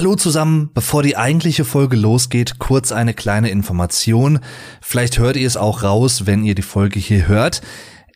[0.00, 4.38] Hallo zusammen, bevor die eigentliche Folge losgeht, kurz eine kleine Information.
[4.80, 7.60] Vielleicht hört ihr es auch raus, wenn ihr die Folge hier hört.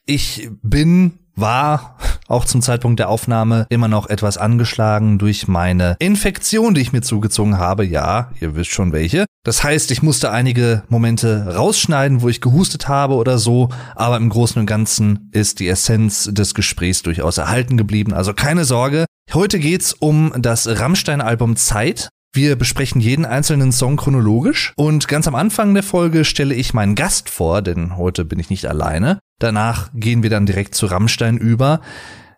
[0.07, 6.73] Ich bin war auch zum Zeitpunkt der Aufnahme immer noch etwas angeschlagen durch meine Infektion,
[6.73, 7.85] die ich mir zugezogen habe.
[7.85, 9.27] Ja, ihr wisst schon welche.
[9.43, 14.31] Das heißt, ich musste einige Momente rausschneiden, wo ich gehustet habe oder so, aber im
[14.31, 18.15] Großen und Ganzen ist die Essenz des Gesprächs durchaus erhalten geblieben.
[18.15, 19.05] Also keine Sorge.
[19.33, 22.09] Heute geht's um das Rammstein-Album Zeit.
[22.33, 26.95] Wir besprechen jeden einzelnen Song chronologisch und ganz am Anfang der Folge stelle ich meinen
[26.95, 29.21] Gast vor, denn heute bin ich nicht alleine.
[29.39, 31.81] Danach gehen wir dann direkt zu Rammstein über.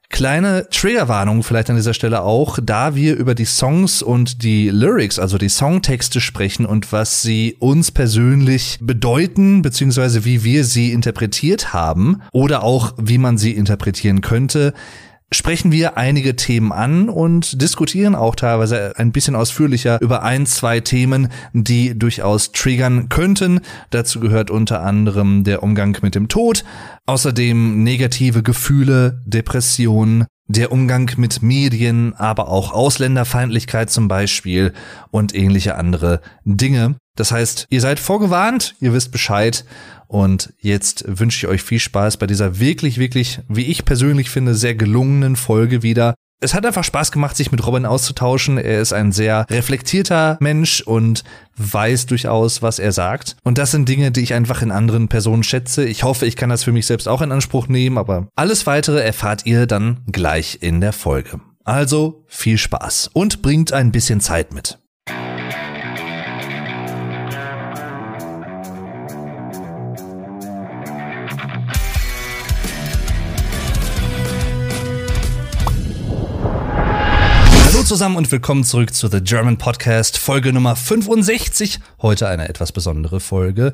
[0.09, 5.19] Kleine Triggerwarnung vielleicht an dieser Stelle auch, da wir über die Songs und die Lyrics,
[5.19, 11.73] also die Songtexte sprechen und was sie uns persönlich bedeuten, beziehungsweise wie wir sie interpretiert
[11.73, 14.75] haben oder auch wie man sie interpretieren könnte,
[15.33, 20.81] sprechen wir einige Themen an und diskutieren auch teilweise ein bisschen ausführlicher über ein, zwei
[20.81, 23.61] Themen, die durchaus triggern könnten.
[23.91, 26.65] Dazu gehört unter anderem der Umgang mit dem Tod,
[27.07, 34.73] außerdem negative Gefühle, Depressionen, der Umgang mit Medien, aber auch Ausländerfeindlichkeit zum Beispiel
[35.11, 36.97] und ähnliche andere Dinge.
[37.17, 39.65] Das heißt, ihr seid vorgewarnt, ihr wisst Bescheid
[40.09, 44.55] und jetzt wünsche ich euch viel Spaß bei dieser wirklich, wirklich, wie ich persönlich finde,
[44.55, 46.15] sehr gelungenen Folge wieder.
[46.39, 48.59] Es hat einfach Spaß gemacht, sich mit Robin auszutauschen.
[48.59, 51.25] Er ist ein sehr reflektierter Mensch und
[51.57, 53.37] weiß durchaus, was er sagt.
[53.43, 55.87] Und das sind Dinge, die ich einfach in anderen Personen schätze.
[55.87, 59.01] Ich hoffe, ich kann das für mich selbst auch in Anspruch nehmen, aber alles weitere
[59.01, 61.41] erfahrt ihr dann gleich in der Folge.
[61.65, 64.79] Also viel Spaß und bringt ein bisschen Zeit mit.
[77.87, 81.79] Zusammen und willkommen zurück zu The German Podcast, Folge Nummer 65.
[82.03, 83.73] Heute eine etwas besondere Folge.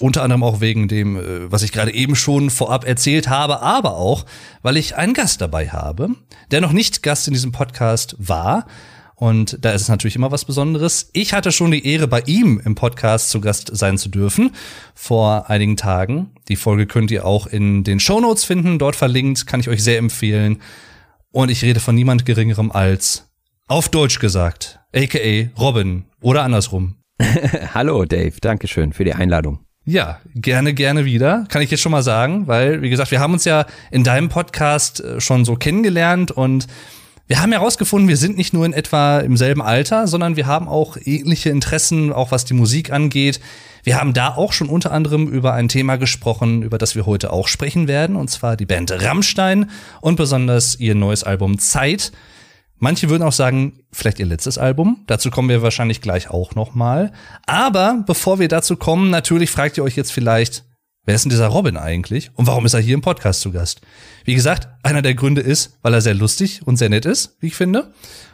[0.00, 3.96] Unter anderem auch wegen dem, äh, was ich gerade eben schon vorab erzählt habe, aber
[3.96, 4.26] auch,
[4.62, 6.16] weil ich einen Gast dabei habe,
[6.50, 8.66] der noch nicht Gast in diesem Podcast war.
[9.14, 11.08] Und da ist es natürlich immer was Besonderes.
[11.12, 14.50] Ich hatte schon die Ehre, bei ihm im Podcast zu Gast sein zu dürfen
[14.96, 16.32] vor einigen Tagen.
[16.48, 19.84] Die Folge könnt ihr auch in den Show Notes finden, dort verlinkt, kann ich euch
[19.84, 20.60] sehr empfehlen.
[21.30, 23.27] Und ich rede von niemand Geringerem als
[23.68, 26.96] auf Deutsch gesagt, aka Robin oder andersrum.
[27.74, 29.60] Hallo Dave, Dankeschön für die Einladung.
[29.84, 31.44] Ja, gerne, gerne wieder.
[31.50, 34.30] Kann ich jetzt schon mal sagen, weil, wie gesagt, wir haben uns ja in deinem
[34.30, 36.66] Podcast äh, schon so kennengelernt und
[37.26, 40.66] wir haben herausgefunden, wir sind nicht nur in etwa im selben Alter, sondern wir haben
[40.66, 43.38] auch ähnliche Interessen, auch was die Musik angeht.
[43.84, 47.34] Wir haben da auch schon unter anderem über ein Thema gesprochen, über das wir heute
[47.34, 52.12] auch sprechen werden, und zwar die Band Rammstein und besonders ihr neues Album Zeit.
[52.78, 55.02] Manche würden auch sagen, vielleicht ihr letztes Album.
[55.06, 57.12] Dazu kommen wir wahrscheinlich gleich auch noch mal.
[57.46, 60.64] Aber bevor wir dazu kommen, natürlich fragt ihr euch jetzt vielleicht,
[61.04, 63.80] wer ist denn dieser Robin eigentlich und warum ist er hier im Podcast zu Gast?
[64.24, 67.48] Wie gesagt, einer der Gründe ist, weil er sehr lustig und sehr nett ist, wie
[67.48, 67.92] ich finde.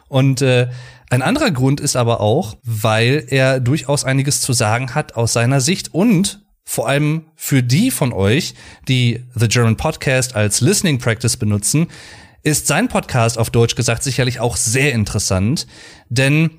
[0.08, 0.68] Und äh,
[1.08, 5.60] ein anderer Grund ist aber auch, weil er durchaus einiges zu sagen hat aus seiner
[5.60, 8.54] Sicht und vor allem für die von euch,
[8.88, 11.88] die The German Podcast als Listening Practice benutzen,
[12.44, 15.66] ist sein Podcast auf Deutsch gesagt sicherlich auch sehr interessant,
[16.08, 16.50] denn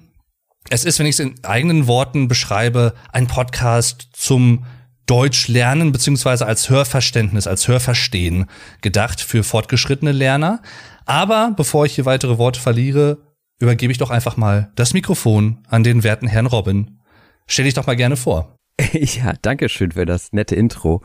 [0.69, 4.65] es ist, wenn ich es in eigenen Worten beschreibe, ein Podcast zum
[5.05, 8.47] Deutsch lernen beziehungsweise als Hörverständnis, als Hörverstehen
[8.81, 10.63] gedacht für fortgeschrittene Lerner.
[11.05, 13.19] Aber bevor ich hier weitere Worte verliere,
[13.59, 16.99] übergebe ich doch einfach mal das Mikrofon an den werten Herrn Robin.
[17.45, 18.54] Stell dich doch mal gerne vor.
[18.93, 21.01] Ja, danke schön für das nette Intro.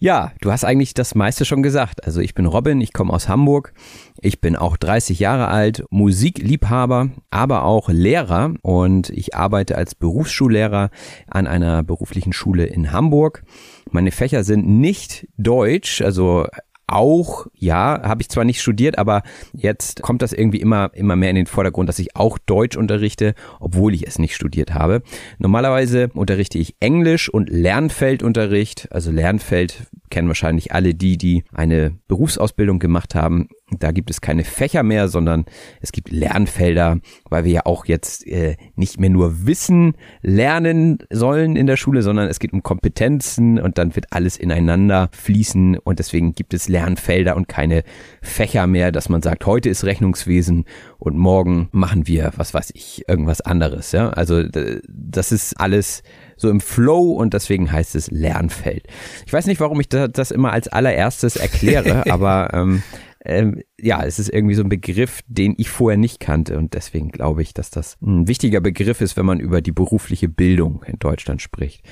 [0.00, 2.04] Ja, du hast eigentlich das meiste schon gesagt.
[2.04, 3.72] Also ich bin Robin, ich komme aus Hamburg.
[4.20, 10.90] Ich bin auch 30 Jahre alt, Musikliebhaber, aber auch Lehrer und ich arbeite als Berufsschullehrer
[11.28, 13.42] an einer beruflichen Schule in Hamburg.
[13.90, 16.46] Meine Fächer sind nicht Deutsch, also
[16.86, 19.22] auch, ja, habe ich zwar nicht studiert, aber
[19.52, 23.34] jetzt kommt das irgendwie immer, immer mehr in den Vordergrund, dass ich auch Deutsch unterrichte,
[23.60, 25.02] obwohl ich es nicht studiert habe.
[25.38, 28.88] Normalerweise unterrichte ich Englisch und Lernfeldunterricht.
[28.90, 29.84] Also Lernfeld
[30.14, 33.48] kennen wahrscheinlich alle die, die eine Berufsausbildung gemacht haben
[33.80, 35.46] da gibt es keine Fächer mehr, sondern
[35.80, 41.56] es gibt Lernfelder, weil wir ja auch jetzt äh, nicht mehr nur Wissen lernen sollen
[41.56, 45.98] in der Schule, sondern es geht um Kompetenzen und dann wird alles ineinander fließen und
[45.98, 47.84] deswegen gibt es Lernfelder und keine
[48.22, 50.64] Fächer mehr, dass man sagt, heute ist Rechnungswesen
[50.98, 53.92] und morgen machen wir, was weiß ich, irgendwas anderes.
[53.92, 54.10] Ja?
[54.10, 56.02] Also das ist alles
[56.44, 58.86] so im Flow und deswegen heißt es Lernfeld.
[59.26, 62.82] Ich weiß nicht, warum ich das immer als allererstes erkläre, aber ähm,
[63.24, 67.08] ähm, ja, es ist irgendwie so ein Begriff, den ich vorher nicht kannte und deswegen
[67.08, 70.98] glaube ich, dass das ein wichtiger Begriff ist, wenn man über die berufliche Bildung in
[70.98, 71.82] Deutschland spricht.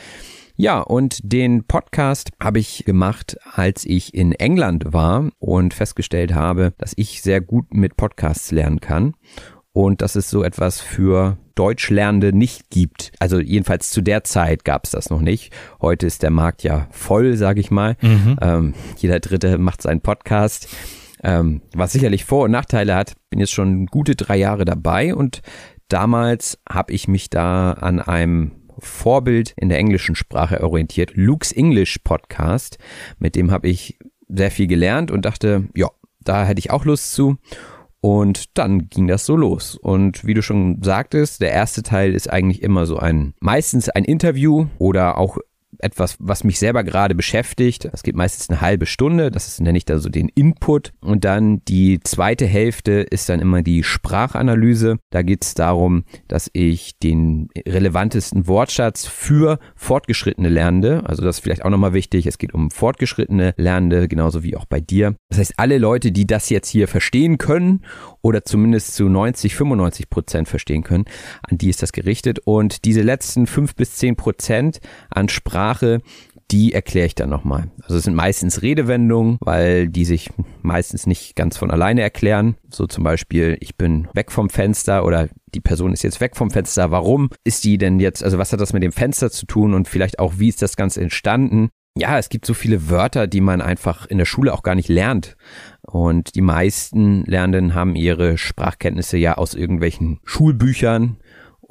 [0.54, 6.75] Ja, und den Podcast habe ich gemacht, als ich in England war und festgestellt habe,
[6.76, 9.14] dass ich sehr gut mit Podcasts lernen kann
[9.73, 13.13] und dass es so etwas für Deutschlernende nicht gibt.
[13.19, 15.53] Also jedenfalls zu der Zeit gab es das noch nicht.
[15.81, 17.97] Heute ist der Markt ja voll, sage ich mal.
[18.01, 18.37] Mhm.
[18.41, 20.69] Ähm, jeder Dritte macht seinen Podcast,
[21.23, 23.15] ähm, was sicherlich Vor- und Nachteile hat.
[23.31, 25.43] Bin jetzt schon gute drei Jahre dabei und
[25.89, 31.13] damals habe ich mich da an einem Vorbild in der englischen Sprache orientiert.
[31.15, 32.79] Luke's English Podcast.
[33.19, 33.99] Mit dem habe ich
[34.29, 35.89] sehr viel gelernt und dachte, ja,
[36.21, 37.37] da hätte ich auch Lust zu.
[38.04, 39.76] Und dann ging das so los.
[39.76, 44.04] Und wie du schon sagtest, der erste Teil ist eigentlich immer so ein, meistens ein
[44.04, 45.38] Interview oder auch
[45.82, 47.88] etwas, was mich selber gerade beschäftigt.
[47.90, 49.31] Das geht meistens eine halbe Stunde.
[49.31, 50.93] Das ist, nenne ich da so den Input.
[51.00, 54.99] Und dann die zweite Hälfte ist dann immer die Sprachanalyse.
[55.11, 61.43] Da geht es darum, dass ich den relevantesten Wortschatz für fortgeschrittene Lernende, also das ist
[61.43, 65.14] vielleicht auch nochmal wichtig, es geht um fortgeschrittene Lernende, genauso wie auch bei dir.
[65.28, 67.85] Das heißt, alle Leute, die das jetzt hier verstehen können
[68.23, 71.05] oder zumindest zu 90, 95 Prozent verstehen können,
[71.43, 72.40] an die ist das gerichtet.
[72.44, 74.81] Und diese letzten fünf bis zehn Prozent
[75.11, 75.72] an Sprache,
[76.51, 77.71] die erkläre ich dann nochmal.
[77.83, 80.31] Also es sind meistens Redewendungen, weil die sich
[80.61, 82.57] meistens nicht ganz von alleine erklären.
[82.69, 86.51] So zum Beispiel, ich bin weg vom Fenster oder die Person ist jetzt weg vom
[86.51, 86.91] Fenster.
[86.91, 89.89] Warum ist die denn jetzt, also was hat das mit dem Fenster zu tun und
[89.89, 91.71] vielleicht auch, wie ist das Ganze entstanden?
[91.97, 94.89] Ja, es gibt so viele Wörter, die man einfach in der Schule auch gar nicht
[94.89, 95.37] lernt.
[95.83, 101.19] Und die meisten Lernenden haben ihre Sprachkenntnisse ja aus irgendwelchen Schulbüchern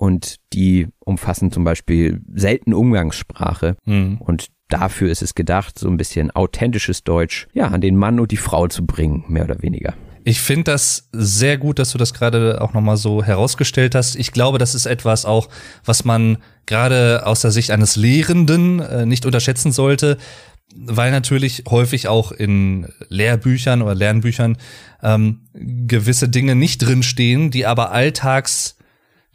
[0.02, 3.76] und die umfassen zum Beispiel selten Umgangssprache.
[3.86, 4.18] Mhm.
[4.18, 8.32] Und dafür ist es gedacht, so ein bisschen authentisches Deutsch, ja, an den Mann und
[8.32, 9.94] die Frau zu bringen, mehr oder weniger.
[10.24, 14.16] Ich finde das sehr gut, dass du das gerade auch nochmal so herausgestellt hast.
[14.16, 15.50] Ich glaube, das ist etwas auch,
[15.86, 20.18] was man gerade aus der Sicht eines Lehrenden äh, nicht unterschätzen sollte
[20.74, 24.58] weil natürlich häufig auch in Lehrbüchern oder Lernbüchern
[25.04, 27.92] ähm, gewisse Dinge nicht drinstehen, die aber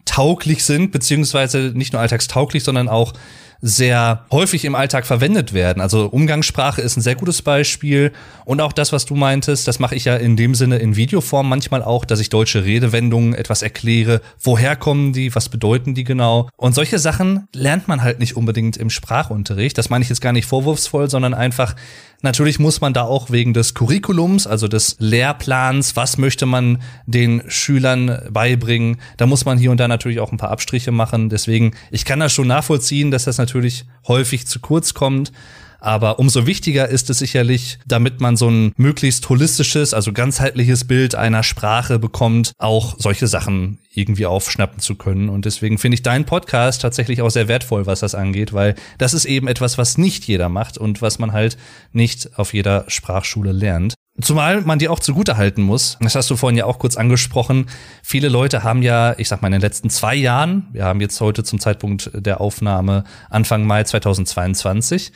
[0.06, 3.12] alltagstauglich sind, beziehungsweise nicht nur alltagstauglich, sondern auch
[3.61, 5.81] sehr häufig im Alltag verwendet werden.
[5.81, 8.12] Also Umgangssprache ist ein sehr gutes Beispiel.
[8.44, 11.49] Und auch das, was du meintest, das mache ich ja in dem Sinne in Videoform
[11.49, 14.20] manchmal auch, dass ich deutsche Redewendungen etwas erkläre.
[14.41, 15.35] Woher kommen die?
[15.35, 16.49] Was bedeuten die genau?
[16.56, 19.76] Und solche Sachen lernt man halt nicht unbedingt im Sprachunterricht.
[19.79, 21.75] Das meine ich jetzt gar nicht vorwurfsvoll, sondern einfach,
[22.23, 27.43] Natürlich muss man da auch wegen des Curriculums, also des Lehrplans, was möchte man den
[27.47, 31.29] Schülern beibringen, da muss man hier und da natürlich auch ein paar Abstriche machen.
[31.29, 35.32] Deswegen, ich kann das schon nachvollziehen, dass das natürlich häufig zu kurz kommt.
[35.78, 41.14] Aber umso wichtiger ist es sicherlich, damit man so ein möglichst holistisches, also ganzheitliches Bild
[41.14, 45.28] einer Sprache bekommt, auch solche Sachen irgendwie aufschnappen zu können.
[45.28, 49.14] Und deswegen finde ich deinen Podcast tatsächlich auch sehr wertvoll, was das angeht, weil das
[49.14, 51.56] ist eben etwas, was nicht jeder macht und was man halt
[51.93, 53.94] nicht auf jeder Sprachschule lernt.
[54.21, 57.67] Zumal man dir auch zugute halten muss, das hast du vorhin ja auch kurz angesprochen,
[58.03, 61.21] viele Leute haben ja, ich sag mal in den letzten zwei Jahren, wir haben jetzt
[61.21, 65.13] heute zum Zeitpunkt der Aufnahme Anfang Mai 2022,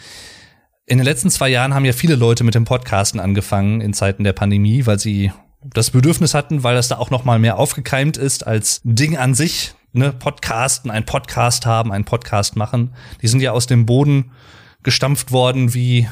[0.85, 4.25] in den letzten zwei Jahren haben ja viele Leute mit dem Podcasten angefangen in Zeiten
[4.25, 5.32] der Pandemie, weil sie
[5.62, 9.35] das Bedürfnis hatten, weil das da auch noch mal mehr aufgekeimt ist als Ding an
[9.35, 12.95] sich, ne, Podcasten, ein Podcast haben, ein Podcast machen.
[13.23, 14.33] Die sind ja aus dem Boden
[14.83, 16.09] gestampft worden wie,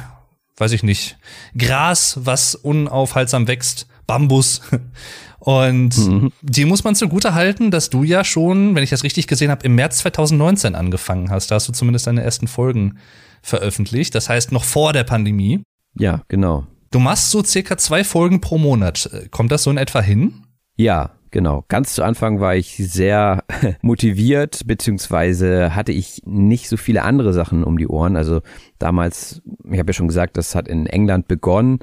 [0.60, 1.18] weiß ich nicht,
[1.56, 4.60] Gras, was unaufhaltsam wächst, Bambus.
[5.38, 6.32] Und mhm.
[6.42, 9.64] die muss man zugute halten, dass du ja schon, wenn ich das richtig gesehen habe,
[9.64, 11.50] im März 2019 angefangen hast.
[11.50, 12.98] Da hast du zumindest deine ersten Folgen
[13.40, 14.14] veröffentlicht.
[14.14, 15.62] Das heißt noch vor der Pandemie.
[15.96, 16.66] Ja, genau.
[16.90, 19.10] Du machst so circa zwei Folgen pro Monat.
[19.30, 20.44] Kommt das so in etwa hin?
[20.76, 21.64] Ja, genau.
[21.68, 23.44] Ganz zu Anfang war ich sehr
[23.82, 28.16] motiviert, beziehungsweise hatte ich nicht so viele andere Sachen um die Ohren.
[28.16, 28.40] Also
[28.78, 31.78] damals, ich habe ja schon gesagt, das hat in England begonnen.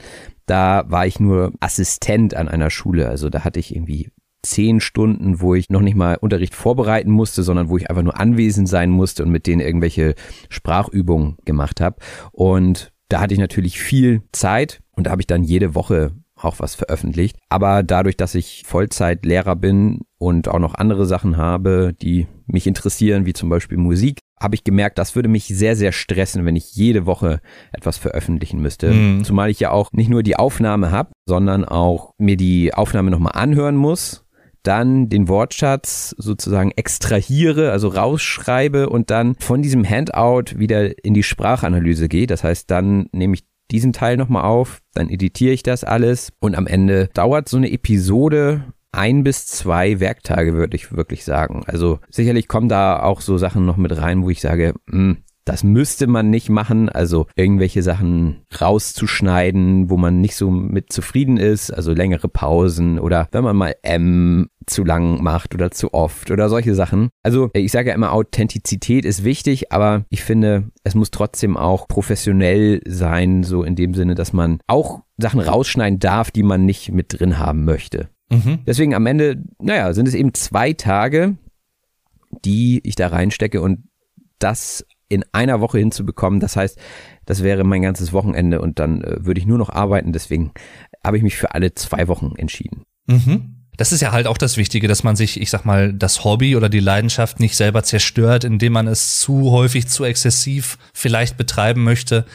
[0.46, 3.10] Da war ich nur Assistent an einer Schule.
[3.10, 4.10] Also da hatte ich irgendwie
[4.46, 8.20] zehn Stunden, wo ich noch nicht mal Unterricht vorbereiten musste, sondern wo ich einfach nur
[8.20, 10.16] anwesend sein musste und mit denen irgendwelche
[10.50, 11.98] Sprachübungen gemacht habe.
[12.32, 16.12] Und da hatte ich natürlich viel Zeit und da habe ich dann jede Woche
[16.46, 17.38] auch was veröffentlicht.
[17.50, 23.26] Aber dadurch, dass ich Vollzeitlehrer bin und auch noch andere Sachen habe, die mich interessieren,
[23.26, 26.76] wie zum Beispiel Musik, habe ich gemerkt, das würde mich sehr, sehr stressen, wenn ich
[26.76, 28.92] jede Woche etwas veröffentlichen müsste.
[28.92, 29.24] Mhm.
[29.24, 33.34] Zumal ich ja auch nicht nur die Aufnahme habe, sondern auch mir die Aufnahme nochmal
[33.36, 34.26] anhören muss
[34.66, 41.24] dann den Wortschatz sozusagen extrahiere, also rausschreibe und dann von diesem Handout wieder in die
[41.24, 42.28] Sprachanalyse gehe.
[42.28, 46.56] Das heißt, dann nehme ich diesen Teil nochmal auf, dann editiere ich das alles und
[46.56, 51.64] am Ende dauert so eine Episode ein bis zwei Werktage, würde ich wirklich sagen.
[51.68, 55.18] Also sicherlich kommen da auch so Sachen noch mit rein, wo ich sage, mh, hm,
[55.46, 61.38] das müsste man nicht machen, also irgendwelche Sachen rauszuschneiden, wo man nicht so mit zufrieden
[61.38, 66.32] ist, also längere Pausen oder wenn man mal M zu lang macht oder zu oft
[66.32, 67.10] oder solche Sachen.
[67.24, 71.88] Also ich sage ja immer, Authentizität ist wichtig, aber ich finde, es muss trotzdem auch
[71.88, 76.92] professionell sein, so in dem Sinne, dass man auch Sachen rausschneiden darf, die man nicht
[76.92, 78.10] mit drin haben möchte.
[78.30, 78.60] Mhm.
[78.66, 81.38] Deswegen am Ende, naja, sind es eben zwei Tage,
[82.44, 83.88] die ich da reinstecke und
[84.40, 86.40] das in einer Woche hinzubekommen.
[86.40, 86.80] Das heißt,
[87.26, 90.14] das wäre mein ganzes Wochenende und dann äh, würde ich nur noch arbeiten.
[90.14, 90.52] Deswegen
[91.04, 92.84] habe ich mich für alle zwei Wochen entschieden.
[93.08, 93.55] Mhm.
[93.78, 96.56] Das ist ja halt auch das Wichtige, dass man sich, ich sag mal, das Hobby
[96.56, 101.84] oder die Leidenschaft nicht selber zerstört, indem man es zu häufig, zu exzessiv vielleicht betreiben
[101.84, 102.26] möchte.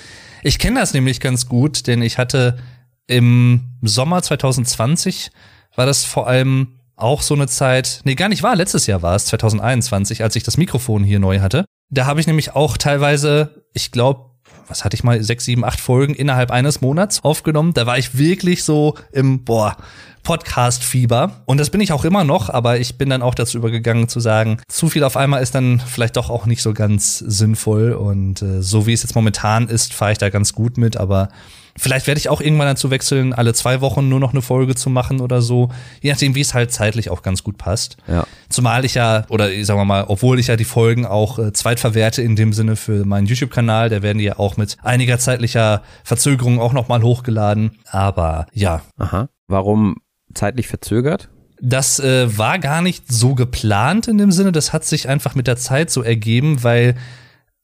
[0.42, 2.59] Ich kenne das nämlich ganz gut, denn ich hatte
[3.06, 5.30] im Sommer 2020
[5.76, 9.16] war das vor allem auch so eine Zeit, nee, gar nicht war, letztes Jahr war
[9.16, 11.64] es, 2021, als ich das Mikrofon hier neu hatte.
[11.90, 14.30] Da habe ich nämlich auch teilweise, ich glaube,
[14.68, 17.75] was hatte ich mal, sechs, sieben, acht Folgen innerhalb eines Monats aufgenommen.
[17.75, 19.76] Da war ich wirklich so im, boah,
[20.23, 21.43] Podcast-Fieber.
[21.47, 24.21] Und das bin ich auch immer noch, aber ich bin dann auch dazu übergegangen zu
[24.21, 27.93] sagen, zu viel auf einmal ist dann vielleicht doch auch nicht so ganz sinnvoll.
[27.93, 31.29] Und äh, so wie es jetzt momentan ist, fahre ich da ganz gut mit, aber
[31.77, 34.91] Vielleicht werde ich auch irgendwann dazu wechseln, alle zwei Wochen nur noch eine Folge zu
[34.91, 35.71] machen oder so.
[36.00, 37.97] Je nachdem, wie es halt zeitlich auch ganz gut passt.
[38.07, 38.27] Ja.
[38.49, 42.23] Zumal ich ja, oder sagen wir mal, obwohl ich ja die Folgen auch äh, zweitverwerte
[42.23, 46.61] in dem Sinne für meinen YouTube-Kanal, der werden die ja auch mit einiger zeitlicher Verzögerung
[46.61, 47.79] auch nochmal hochgeladen.
[47.91, 48.83] Aber ja.
[48.99, 49.29] Aha.
[49.47, 49.97] Warum
[50.35, 51.29] zeitlich verzögert?
[51.61, 54.53] Das äh, war gar nicht so geplant in dem Sinne.
[54.53, 56.95] Das hat sich einfach mit der Zeit so ergeben, weil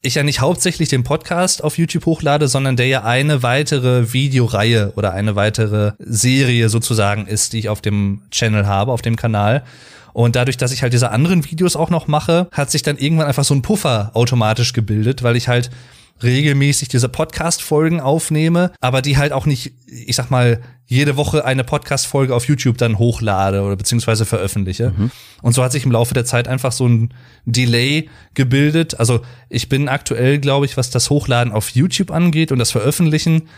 [0.03, 4.93] ich ja nicht hauptsächlich den Podcast auf YouTube hochlade, sondern der ja eine weitere Videoreihe
[4.97, 9.65] oder eine weitere Serie sozusagen ist, die ich auf dem Channel habe, auf dem Kanal.
[10.13, 13.27] Und dadurch, dass ich halt diese anderen Videos auch noch mache, hat sich dann irgendwann
[13.27, 15.71] einfach so ein Puffer automatisch gebildet, weil ich halt
[16.23, 21.65] regelmäßig diese Podcast-Folgen aufnehme, aber die halt auch nicht, ich sag mal, jede Woche eine
[21.65, 24.93] Podcast-Folge auf YouTube dann hochlade oder beziehungsweise veröffentliche.
[24.97, 25.11] Mhm.
[25.43, 27.13] Und so hat sich im Laufe der Zeit einfach so ein
[27.45, 28.99] Delay gebildet.
[28.99, 33.49] Also ich bin aktuell, glaube ich, was das Hochladen auf YouTube angeht und das Veröffentlichen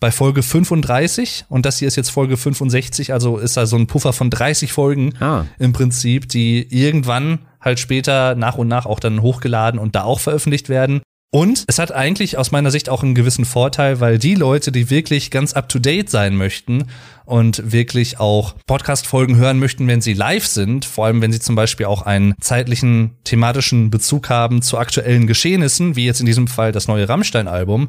[0.00, 3.86] bei Folge 35 und das hier ist jetzt Folge 65, also ist da so ein
[3.86, 5.44] Puffer von 30 Folgen ah.
[5.60, 10.18] im Prinzip, die irgendwann halt später nach und nach auch dann hochgeladen und da auch
[10.18, 11.02] veröffentlicht werden.
[11.34, 14.90] Und es hat eigentlich aus meiner Sicht auch einen gewissen Vorteil, weil die Leute, die
[14.90, 16.88] wirklich ganz up-to-date sein möchten
[17.24, 21.54] und wirklich auch Podcast-Folgen hören möchten, wenn sie live sind, vor allem wenn sie zum
[21.54, 26.70] Beispiel auch einen zeitlichen, thematischen Bezug haben zu aktuellen Geschehnissen, wie jetzt in diesem Fall
[26.70, 27.88] das neue Rammstein-Album,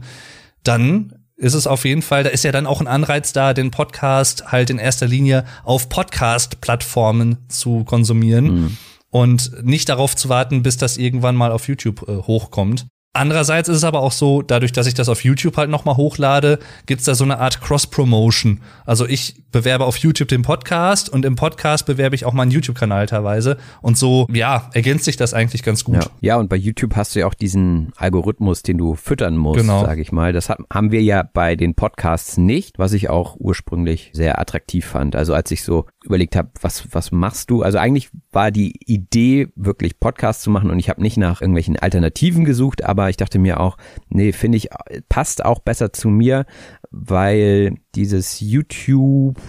[0.64, 3.72] dann ist es auf jeden Fall, da ist ja dann auch ein Anreiz da, den
[3.72, 8.46] Podcast halt in erster Linie auf Podcast-Plattformen zu konsumieren.
[8.46, 8.78] Mhm.
[9.10, 12.88] Und nicht darauf zu warten, bis das irgendwann mal auf YouTube äh, hochkommt.
[13.16, 16.58] Andererseits ist es aber auch so, dadurch, dass ich das auf YouTube halt nochmal hochlade,
[16.88, 18.60] gibt's da so eine Art Cross-Promotion.
[18.88, 23.06] Also ich bewerbe auf YouTube den Podcast und im Podcast bewerbe ich auch meinen YouTube-Kanal
[23.06, 23.58] teilweise.
[23.84, 25.98] Und so, ja, ergänzt sich das eigentlich ganz gut.
[25.98, 26.08] Ja.
[26.22, 29.86] ja, und bei YouTube hast du ja auch diesen Algorithmus, den du füttern musst, genau.
[29.86, 30.34] sage ich mal.
[30.34, 35.16] Das haben wir ja bei den Podcasts nicht, was ich auch ursprünglich sehr attraktiv fand.
[35.16, 37.62] Also als ich so überlegt habe, was, was machst du?
[37.62, 41.78] Also eigentlich war die Idee, wirklich Podcasts zu machen und ich habe nicht nach irgendwelchen
[41.78, 43.78] Alternativen gesucht, aber ich dachte mir auch,
[44.10, 44.70] nee, finde ich,
[45.10, 46.46] passt auch besser zu mir,
[46.92, 49.40] weil dieses YouTube,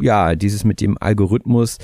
[0.00, 1.78] ja, dieses mit dem Algorithmus,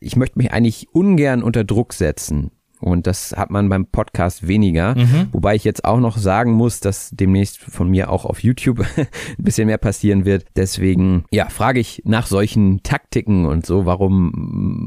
[0.00, 2.50] ich möchte mich eigentlich ungern unter Druck setzen.
[2.84, 4.94] Und das hat man beim Podcast weniger.
[4.94, 5.28] Mhm.
[5.32, 9.06] Wobei ich jetzt auch noch sagen muss, dass demnächst von mir auch auf YouTube ein
[9.38, 10.44] bisschen mehr passieren wird.
[10.54, 13.86] Deswegen, ja, frage ich nach solchen Taktiken und so.
[13.86, 14.32] Warum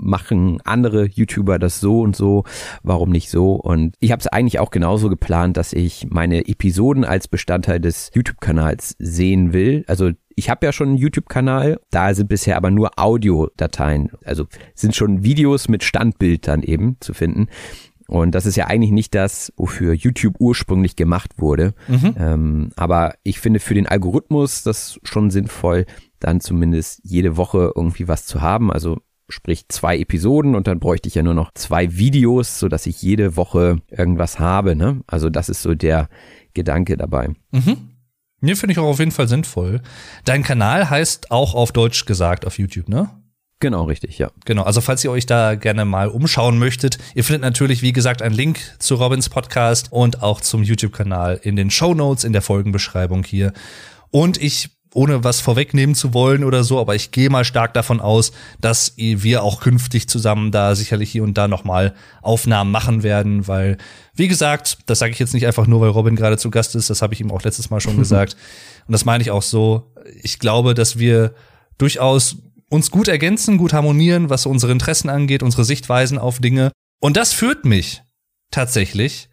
[0.03, 2.43] machen andere YouTuber das so und so?
[2.83, 3.53] Warum nicht so?
[3.53, 8.11] Und ich habe es eigentlich auch genauso geplant, dass ich meine Episoden als Bestandteil des
[8.13, 9.83] YouTube-Kanals sehen will.
[9.87, 14.95] Also ich habe ja schon einen YouTube-Kanal, da sind bisher aber nur Audiodateien, also sind
[14.95, 17.47] schon Videos mit Standbild dann eben zu finden.
[18.07, 21.73] Und das ist ja eigentlich nicht das, wofür YouTube ursprünglich gemacht wurde.
[21.87, 22.15] Mhm.
[22.17, 25.85] Ähm, aber ich finde für den Algorithmus das schon sinnvoll,
[26.19, 28.71] dann zumindest jede Woche irgendwie was zu haben.
[28.71, 28.97] Also
[29.29, 33.01] sprich zwei Episoden und dann bräuchte ich ja nur noch zwei Videos, so dass ich
[33.01, 34.75] jede Woche irgendwas habe.
[34.75, 35.01] Ne?
[35.05, 36.09] Also das ist so der
[36.53, 37.29] Gedanke dabei.
[37.51, 37.89] Mhm.
[38.39, 39.81] Mir finde ich auch auf jeden Fall sinnvoll.
[40.23, 43.09] Dein Kanal heißt auch auf Deutsch gesagt auf YouTube, ne?
[43.59, 44.29] Genau, richtig, ja.
[44.45, 48.21] Genau, also falls ihr euch da gerne mal umschauen möchtet, ihr findet natürlich, wie gesagt,
[48.21, 52.43] einen Link zu Robins Podcast und auch zum YouTube-Kanal in den Show Notes in der
[52.43, 53.53] Folgenbeschreibung hier.
[54.11, 57.99] Und ich ohne was vorwegnehmen zu wollen oder so, aber ich gehe mal stark davon
[57.99, 63.47] aus, dass wir auch künftig zusammen da sicherlich hier und da nochmal Aufnahmen machen werden,
[63.47, 63.77] weil,
[64.15, 66.89] wie gesagt, das sage ich jetzt nicht einfach nur, weil Robin gerade zu Gast ist,
[66.89, 68.35] das habe ich ihm auch letztes Mal schon gesagt.
[68.87, 69.91] Und das meine ich auch so.
[70.21, 71.33] Ich glaube, dass wir
[71.77, 72.37] durchaus
[72.69, 76.71] uns gut ergänzen, gut harmonieren, was unsere Interessen angeht, unsere Sichtweisen auf Dinge.
[76.99, 78.01] Und das führt mich
[78.51, 79.29] tatsächlich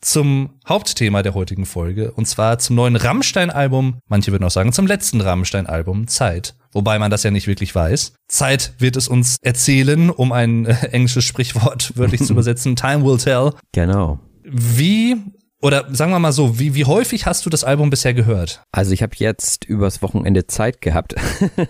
[0.00, 4.86] zum Hauptthema der heutigen Folge und zwar zum neuen Rammstein-Album, manche würden auch sagen zum
[4.86, 6.54] letzten Rammstein-Album, Zeit.
[6.72, 8.12] Wobei man das ja nicht wirklich weiß.
[8.28, 12.76] Zeit wird es uns erzählen, um ein äh, englisches Sprichwort wörtlich zu übersetzen.
[12.76, 13.52] Time will tell.
[13.72, 14.18] Genau.
[14.44, 15.16] Wie
[15.62, 18.62] oder sagen wir mal so, wie, wie häufig hast du das Album bisher gehört?
[18.72, 21.14] Also ich habe jetzt übers Wochenende Zeit gehabt.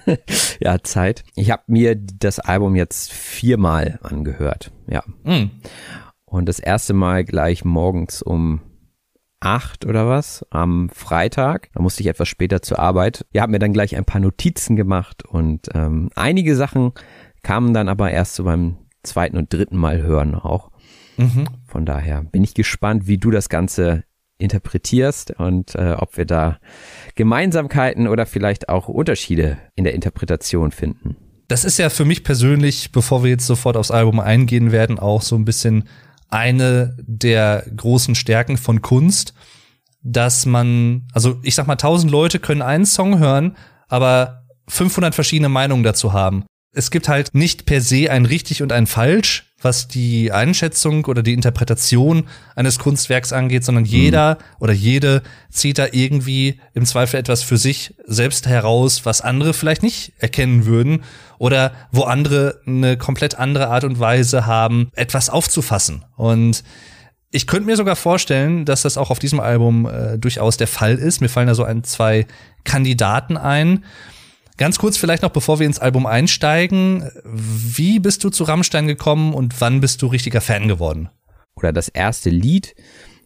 [0.61, 1.25] ja, Zeit.
[1.37, 4.73] Ich habe mir das Album jetzt viermal angehört.
[4.89, 5.05] Ja.
[5.23, 5.51] Mm.
[6.25, 8.61] Und das erste Mal gleich morgens um
[9.41, 11.69] acht oder was am Freitag.
[11.73, 13.25] Da musste ich etwas später zur Arbeit.
[13.31, 16.93] Ich habe mir dann gleich ein paar Notizen gemacht und ähm, einige Sachen
[17.43, 20.71] kamen dann aber erst so beim zweiten und dritten Mal hören auch.
[21.17, 21.49] Mhm.
[21.67, 24.05] Von daher bin ich gespannt, wie du das Ganze
[24.39, 26.59] interpretierst und äh, ob wir da
[27.15, 31.17] Gemeinsamkeiten oder vielleicht auch Unterschiede in der Interpretation finden.
[31.49, 35.23] Das ist ja für mich persönlich, bevor wir jetzt sofort aufs Album eingehen werden, auch
[35.23, 35.85] so ein bisschen
[36.29, 39.33] eine der großen Stärken von Kunst,
[40.03, 43.57] dass man, also ich sag mal, tausend Leute können einen Song hören,
[43.89, 46.45] aber 500 verschiedene Meinungen dazu haben.
[46.73, 51.25] Es gibt halt nicht per se ein richtig und ein falsch, was die Einschätzung oder
[51.25, 53.91] die Interpretation eines Kunstwerks angeht, sondern mhm.
[53.91, 59.55] jeder oder jede zieht da irgendwie im Zweifel etwas für sich selbst heraus, was andere
[59.55, 61.03] vielleicht nicht erkennen würden
[61.39, 66.05] oder wo andere eine komplett andere Art und Weise haben, etwas aufzufassen.
[66.17, 66.63] Und
[67.33, 70.95] ich könnte mir sogar vorstellen, dass das auch auf diesem Album äh, durchaus der Fall
[70.95, 71.21] ist.
[71.21, 72.27] Mir fallen da so ein, zwei
[72.63, 73.85] Kandidaten ein.
[74.57, 79.35] Ganz kurz vielleicht noch, bevor wir ins Album einsteigen, wie bist du zu Rammstein gekommen
[79.35, 81.11] und wann bist du richtiger Fan geworden?
[81.57, 82.75] Oder das erste Lied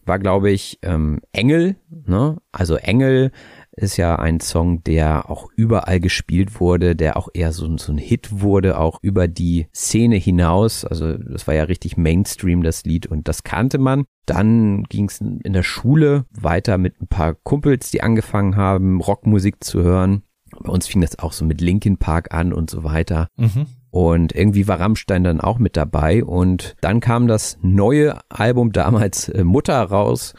[0.05, 1.77] war, glaube ich, ähm, Engel.
[1.89, 2.37] Ne?
[2.51, 3.31] Also Engel
[3.71, 7.97] ist ja ein Song, der auch überall gespielt wurde, der auch eher so, so ein
[7.97, 10.83] Hit wurde, auch über die Szene hinaus.
[10.83, 14.03] Also das war ja richtig Mainstream, das Lied, und das kannte man.
[14.25, 19.63] Dann ging es in der Schule weiter mit ein paar Kumpels, die angefangen haben, Rockmusik
[19.63, 20.23] zu hören.
[20.61, 23.27] Bei uns fing das auch so mit Linkin Park an und so weiter.
[23.37, 23.67] Mhm.
[23.89, 26.23] Und irgendwie war Rammstein dann auch mit dabei.
[26.23, 30.33] Und dann kam das neue Album damals äh, Mutter raus.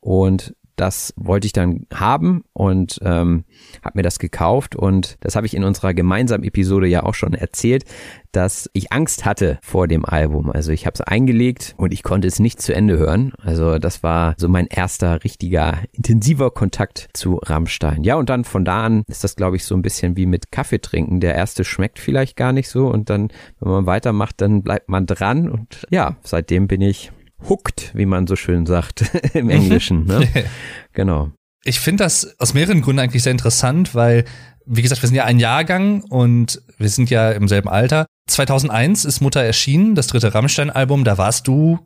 [0.00, 3.44] Und das wollte ich dann haben und ähm,
[3.84, 7.34] habe mir das gekauft und das habe ich in unserer gemeinsamen Episode ja auch schon
[7.34, 7.84] erzählt,
[8.32, 10.50] dass ich Angst hatte vor dem Album.
[10.50, 13.32] Also ich habe es eingelegt und ich konnte es nicht zu Ende hören.
[13.40, 18.02] Also das war so mein erster richtiger intensiver Kontakt zu Rammstein.
[18.02, 20.50] Ja und dann von da an ist das glaube ich so ein bisschen wie mit
[20.50, 21.20] Kaffee trinken.
[21.20, 23.28] Der erste schmeckt vielleicht gar nicht so und dann
[23.60, 27.12] wenn man weitermacht, dann bleibt man dran und ja, seitdem bin ich
[27.48, 29.04] hooked, wie man so schön sagt
[29.34, 30.06] im Englischen.
[30.06, 30.26] Ne?
[30.92, 31.30] genau.
[31.64, 34.24] Ich finde das aus mehreren Gründen eigentlich sehr interessant, weil,
[34.66, 38.06] wie gesagt, wir sind ja ein Jahrgang und wir sind ja im selben Alter.
[38.28, 41.04] 2001 ist Mutter erschienen, das dritte Rammstein-Album.
[41.04, 41.78] Da warst du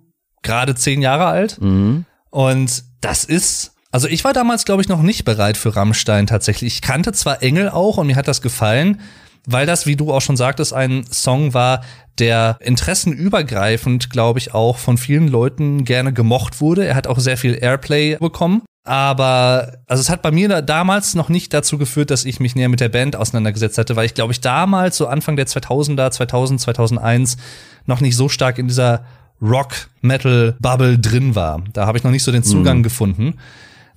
[0.42, 1.60] gerade zehn Jahre alt.
[1.60, 2.04] Mhm.
[2.30, 6.74] Und das ist also ich war damals, glaube ich, noch nicht bereit für Rammstein tatsächlich.
[6.74, 9.00] Ich kannte zwar Engel auch und mir hat das gefallen,
[9.46, 11.82] weil das, wie du auch schon sagtest, ein Song war,
[12.20, 16.86] der interessenübergreifend, glaube ich, auch von vielen Leuten gerne gemocht wurde.
[16.86, 18.62] Er hat auch sehr viel Airplay bekommen.
[18.84, 22.54] Aber also es hat bei mir da damals noch nicht dazu geführt, dass ich mich
[22.54, 26.10] näher mit der Band auseinandergesetzt hatte, weil ich glaube ich damals so Anfang der 2000er,
[26.10, 27.36] 2000, 2001
[27.84, 29.04] noch nicht so stark in dieser
[29.42, 31.62] Rock Metal Bubble drin war.
[31.74, 32.82] Da habe ich noch nicht so den Zugang mhm.
[32.82, 33.34] gefunden.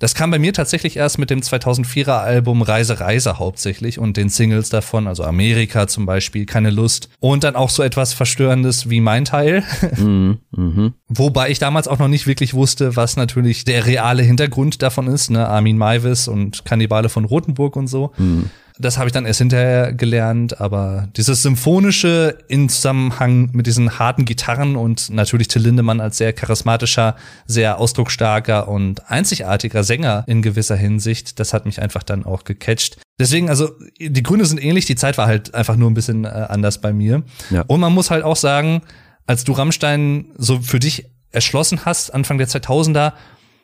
[0.02, 4.30] Das kam bei mir tatsächlich erst mit dem 2004er Album Reise Reise hauptsächlich und den
[4.30, 7.08] Singles davon, also Amerika zum Beispiel, keine Lust.
[7.20, 9.62] Und dann auch so etwas Verstörendes wie mein Teil.
[10.02, 10.92] Mhm, mh.
[11.08, 15.30] Wobei ich damals auch noch nicht wirklich wusste, was natürlich der reale Hintergrund davon ist,
[15.30, 15.46] ne?
[15.46, 18.10] Armin Maivis und Kannibale von Rothenburg und so.
[18.16, 18.50] Mhm.
[18.82, 24.24] Das habe ich dann erst hinterher gelernt, aber dieses Symphonische in Zusammenhang mit diesen harten
[24.24, 27.16] Gitarren und natürlich Till Lindemann als sehr charismatischer,
[27.46, 32.98] sehr ausdrucksstarker und einzigartiger Sänger in gewisser Hinsicht, das hat mich einfach dann auch gecatcht.
[33.20, 36.28] Deswegen, also die Gründe sind ähnlich, die Zeit war halt einfach nur ein bisschen äh,
[36.28, 37.22] anders bei mir.
[37.50, 37.62] Ja.
[37.68, 38.82] Und man muss halt auch sagen,
[39.26, 43.12] als du Rammstein so für dich erschlossen hast, Anfang der 2000er,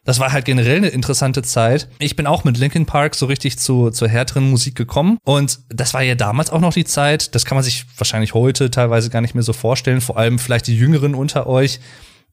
[0.08, 1.86] das war halt generell eine interessante Zeit.
[1.98, 5.18] Ich bin auch mit Linkin Park so richtig zu, zur härteren Musik gekommen.
[5.22, 8.70] Und das war ja damals auch noch die Zeit, das kann man sich wahrscheinlich heute
[8.70, 11.80] teilweise gar nicht mehr so vorstellen, vor allem vielleicht die Jüngeren unter euch,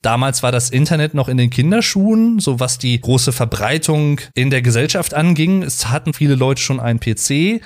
[0.01, 4.61] Damals war das Internet noch in den Kinderschuhen, so was die große Verbreitung in der
[4.61, 5.63] Gesellschaft anging.
[5.63, 7.59] Es hatten viele Leute schon einen PC,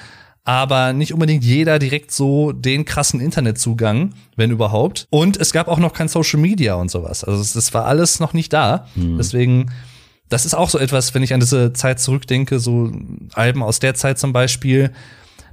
[0.45, 5.05] aber nicht unbedingt jeder direkt so den krassen Internetzugang, wenn überhaupt.
[5.09, 7.23] Und es gab auch noch kein Social Media und sowas.
[7.23, 8.87] Also das war alles noch nicht da.
[8.95, 9.17] Mhm.
[9.17, 9.71] Deswegen,
[10.29, 12.91] das ist auch so etwas, wenn ich an diese Zeit zurückdenke, so
[13.33, 14.91] Alben aus der Zeit zum Beispiel,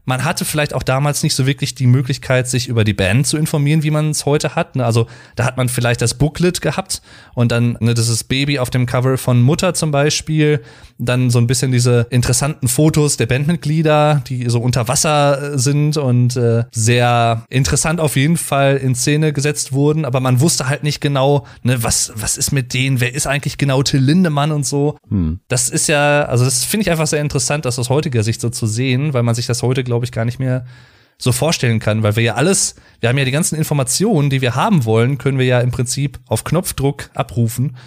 [0.06, 3.36] man hatte vielleicht auch damals nicht so wirklich die Möglichkeit, sich über die Band zu
[3.36, 4.76] informieren, wie man es heute hat.
[4.76, 4.84] Ne?
[4.86, 7.02] Also da hat man vielleicht das Booklet gehabt
[7.34, 10.62] und dann ne, dieses Baby auf dem Cover von Mutter zum Beispiel,
[10.98, 15.96] dann so ein bisschen diese interessanten Fotos der Bandmitglieder, die so unter Wasser äh, sind
[15.96, 20.82] und äh, sehr interessant auf jeden Fall in Szene gesetzt wurden, aber man wusste halt
[20.82, 24.64] nicht genau, ne, was, was ist mit denen, wer ist eigentlich genau Till Lindemann und
[24.64, 24.96] so.
[25.08, 25.40] Hm.
[25.48, 28.50] Das ist ja, also das finde ich einfach sehr interessant, das aus heutiger Sicht so
[28.50, 30.66] zu sehen, weil man sich das heute, glaube glaube ich, gar nicht mehr
[31.16, 34.54] so vorstellen kann, weil wir ja alles, wir haben ja die ganzen Informationen, die wir
[34.54, 37.78] haben wollen, können wir ja im Prinzip auf Knopfdruck abrufen.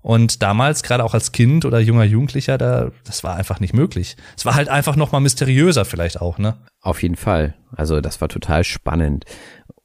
[0.00, 4.16] Und damals, gerade auch als Kind oder junger Jugendlicher, da, das war einfach nicht möglich.
[4.36, 6.58] Es war halt einfach noch mal mysteriöser vielleicht auch, ne?
[6.80, 7.54] Auf jeden Fall.
[7.74, 9.24] Also das war total spannend.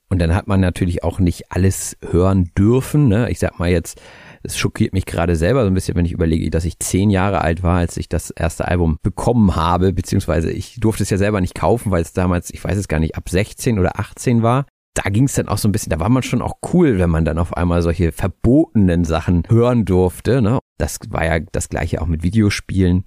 [0.10, 3.32] Und dann hat man natürlich auch nicht alles hören dürfen, ne?
[3.32, 4.00] Ich sag mal jetzt,
[4.44, 7.42] es schockiert mich gerade selber so ein bisschen, wenn ich überlege, dass ich zehn Jahre
[7.42, 11.42] alt war, als ich das erste Album bekommen habe, beziehungsweise ich durfte es ja selber
[11.42, 14.66] nicht kaufen, weil es damals, ich weiß es gar nicht, ab 16 oder 18 war
[14.94, 17.10] da ging es dann auch so ein bisschen, da war man schon auch cool, wenn
[17.10, 20.42] man dann auf einmal solche verbotenen Sachen hören durfte.
[20.42, 20.60] Ne?
[20.78, 23.06] Das war ja das gleiche auch mit Videospielen.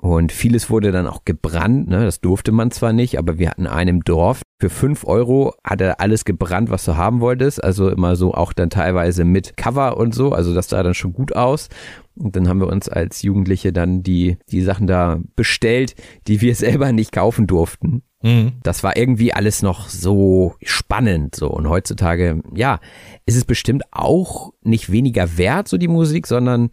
[0.00, 2.04] Und vieles wurde dann auch gebrannt, ne?
[2.04, 6.00] das durfte man zwar nicht, aber wir hatten einem Dorf, für fünf Euro hat er
[6.00, 10.14] alles gebrannt, was du haben wolltest, also immer so auch dann teilweise mit Cover und
[10.14, 11.68] so, also das sah dann schon gut aus.
[12.16, 15.94] Und dann haben wir uns als Jugendliche dann die, die Sachen da bestellt,
[16.26, 18.02] die wir selber nicht kaufen durften.
[18.22, 18.54] Mhm.
[18.62, 21.48] Das war irgendwie alles noch so spannend, so.
[21.48, 22.80] Und heutzutage, ja,
[23.26, 26.70] ist es bestimmt auch nicht weniger wert, so die Musik, sondern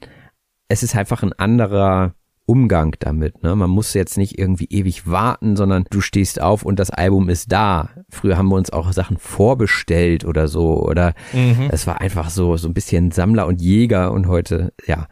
[0.67, 3.43] es ist einfach ein anderer, Umgang damit.
[3.43, 3.55] Ne?
[3.55, 7.51] Man muss jetzt nicht irgendwie ewig warten, sondern du stehst auf und das Album ist
[7.51, 7.89] da.
[8.09, 10.81] Früher haben wir uns auch Sachen vorbestellt oder so.
[10.81, 11.69] Oder mhm.
[11.71, 15.07] es war einfach so, so ein bisschen Sammler und Jäger und heute, ja,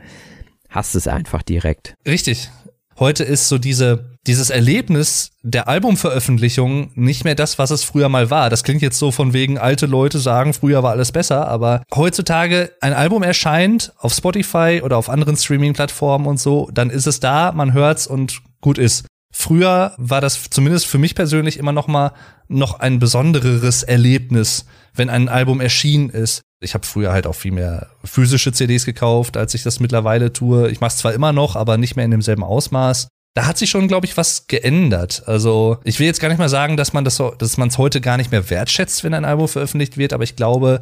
[0.69, 1.96] hast es einfach direkt.
[2.06, 2.50] Richtig.
[2.99, 8.29] Heute ist so diese, dieses Erlebnis der Albumveröffentlichung nicht mehr das, was es früher mal
[8.29, 8.49] war.
[8.49, 12.71] Das klingt jetzt so von wegen, alte Leute sagen, früher war alles besser, aber heutzutage
[12.82, 17.51] ein Album erscheint auf Spotify oder auf anderen Streaming-Plattformen und so, dann ist es da,
[17.51, 19.06] man hört's und gut ist.
[19.36, 22.12] Früher war das zumindest für mich persönlich immer noch mal
[22.47, 26.41] noch ein besondereres Erlebnis, wenn ein Album erschienen ist.
[26.62, 30.69] Ich habe früher halt auch viel mehr physische CDs gekauft, als ich das mittlerweile tue.
[30.69, 33.08] Ich mache es zwar immer noch, aber nicht mehr in demselben Ausmaß.
[33.36, 35.23] Da hat sich schon, glaube ich, was geändert.
[35.25, 37.99] Also ich will jetzt gar nicht mal sagen, dass man das, dass man es heute
[37.99, 40.82] gar nicht mehr wertschätzt, wenn ein Album veröffentlicht wird, aber ich glaube,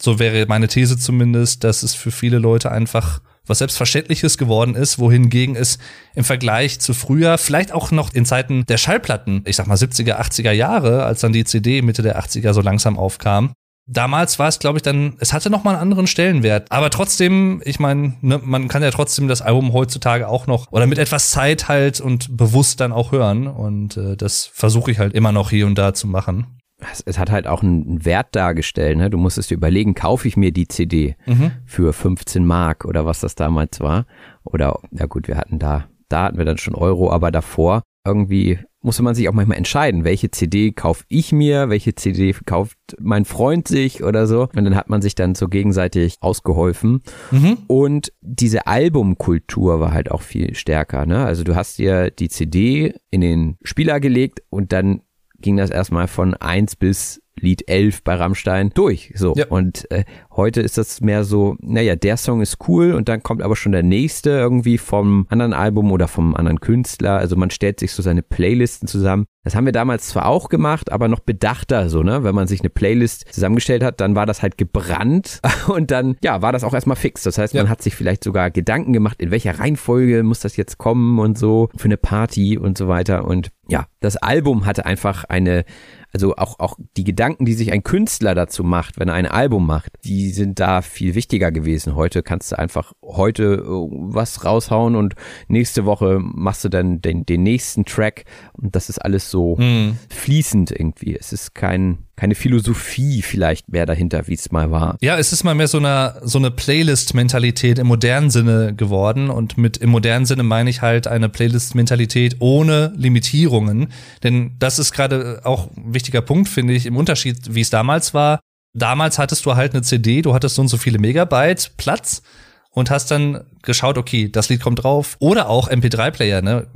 [0.00, 4.98] so wäre meine These zumindest, dass es für viele Leute einfach was Selbstverständliches geworden ist,
[4.98, 5.78] wohingegen es
[6.14, 10.20] im Vergleich zu früher, vielleicht auch noch in Zeiten der Schallplatten, ich sag mal 70er,
[10.20, 13.52] 80er Jahre, als dann die CD Mitte der 80er so langsam aufkam,
[13.88, 16.70] damals war es, glaube ich, dann, es hatte noch mal einen anderen Stellenwert.
[16.70, 20.86] Aber trotzdem, ich meine, ne, man kann ja trotzdem das Album heutzutage auch noch oder
[20.86, 23.46] mit etwas Zeit halt und bewusst dann auch hören.
[23.46, 26.57] Und äh, das versuche ich halt immer noch hier und da zu machen
[26.92, 28.98] es, es, hat halt auch einen Wert dargestellt.
[28.98, 29.10] Ne?
[29.10, 31.52] Du musstest dir überlegen, kaufe ich mir die CD mhm.
[31.64, 34.06] für 15 Mark oder was das damals war.
[34.44, 38.58] Oder, ja gut, wir hatten da, da hatten wir dann schon Euro, aber davor irgendwie
[38.80, 43.24] musste man sich auch manchmal entscheiden, welche CD kaufe ich mir, welche CD kauft mein
[43.24, 44.48] Freund sich oder so.
[44.54, 47.02] Und dann hat man sich dann so gegenseitig ausgeholfen.
[47.30, 47.58] Mhm.
[47.66, 51.06] Und diese Albumkultur war halt auch viel stärker.
[51.06, 51.24] Ne?
[51.24, 55.02] Also du hast dir die CD in den Spieler gelegt und dann
[55.40, 59.12] ging das erstmal von eins bis Lied 11 bei Rammstein durch.
[59.14, 59.34] So.
[59.36, 59.46] Ja.
[59.48, 63.42] Und äh, heute ist das mehr so, naja, der Song ist cool und dann kommt
[63.42, 67.18] aber schon der nächste irgendwie vom anderen Album oder vom anderen Künstler.
[67.18, 69.26] Also man stellt sich so seine Playlisten zusammen.
[69.44, 72.22] Das haben wir damals zwar auch gemacht, aber noch bedachter so, ne?
[72.22, 76.42] Wenn man sich eine Playlist zusammengestellt hat, dann war das halt gebrannt und dann, ja,
[76.42, 77.22] war das auch erstmal fix.
[77.22, 77.70] Das heißt, man ja.
[77.70, 81.70] hat sich vielleicht sogar Gedanken gemacht, in welcher Reihenfolge muss das jetzt kommen und so
[81.76, 83.24] für eine Party und so weiter.
[83.24, 85.64] Und ja, das Album hatte einfach eine
[86.12, 89.66] also auch, auch die Gedanken, die sich ein Künstler dazu macht, wenn er ein Album
[89.66, 91.94] macht, die sind da viel wichtiger gewesen.
[91.94, 95.14] Heute kannst du einfach heute äh, was raushauen und
[95.48, 99.98] nächste Woche machst du dann den, den nächsten Track und das ist alles so mhm.
[100.08, 101.16] fließend irgendwie.
[101.16, 104.96] Es ist kein, keine Philosophie vielleicht mehr dahinter, wie es mal war.
[105.00, 109.30] Ja, es ist mal mehr so eine, so eine Playlist-Mentalität im modernen Sinne geworden.
[109.30, 113.88] Und mit im modernen Sinne meine ich halt eine Playlist-Mentalität ohne Limitierungen.
[114.22, 118.14] Denn das ist gerade auch ein wichtiger Punkt, finde ich, im Unterschied, wie es damals
[118.14, 118.40] war
[118.74, 122.22] damals hattest du halt eine CD, du hattest so und so viele Megabyte Platz
[122.70, 125.16] und hast dann geschaut, okay, das Lied kommt drauf.
[125.18, 126.66] Oder auch MP3-Player, ne?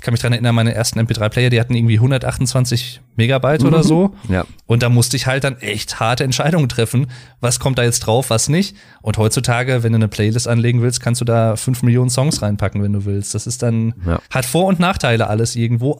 [0.00, 3.68] Ich kann mich dran erinnern, meine ersten MP3-Player, die hatten irgendwie 128 Megabyte mhm.
[3.68, 4.14] oder so.
[4.30, 4.46] Ja.
[4.64, 7.08] Und da musste ich halt dann echt harte Entscheidungen treffen.
[7.40, 8.74] Was kommt da jetzt drauf, was nicht?
[9.02, 12.82] Und heutzutage, wenn du eine Playlist anlegen willst, kannst du da fünf Millionen Songs reinpacken,
[12.82, 13.34] wenn du willst.
[13.34, 14.22] Das ist dann, ja.
[14.30, 15.98] hat Vor- und Nachteile alles irgendwo.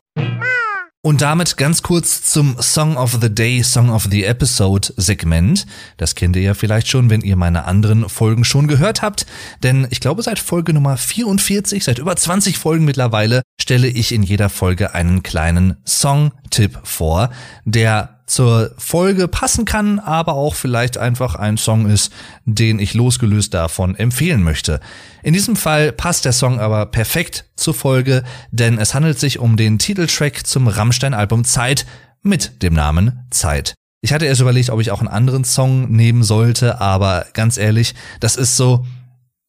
[1.02, 5.64] Und damit ganz kurz zum Song of the Day, Song of the Episode Segment.
[5.96, 9.24] Das kennt ihr ja vielleicht schon, wenn ihr meine anderen Folgen schon gehört habt.
[9.62, 14.22] Denn ich glaube, seit Folge Nummer 44, seit über 20 Folgen mittlerweile, stelle ich in
[14.22, 17.30] jeder Folge einen kleinen Song-Tipp vor,
[17.64, 22.12] der zur Folge passen kann, aber auch vielleicht einfach ein Song ist,
[22.44, 24.80] den ich losgelöst davon empfehlen möchte.
[25.24, 29.56] In diesem Fall passt der Song aber perfekt zur Folge, denn es handelt sich um
[29.56, 31.86] den Titeltrack zum Rammstein-Album Zeit
[32.22, 33.74] mit dem Namen Zeit.
[34.00, 37.94] Ich hatte erst überlegt, ob ich auch einen anderen Song nehmen sollte, aber ganz ehrlich,
[38.20, 38.86] das ist so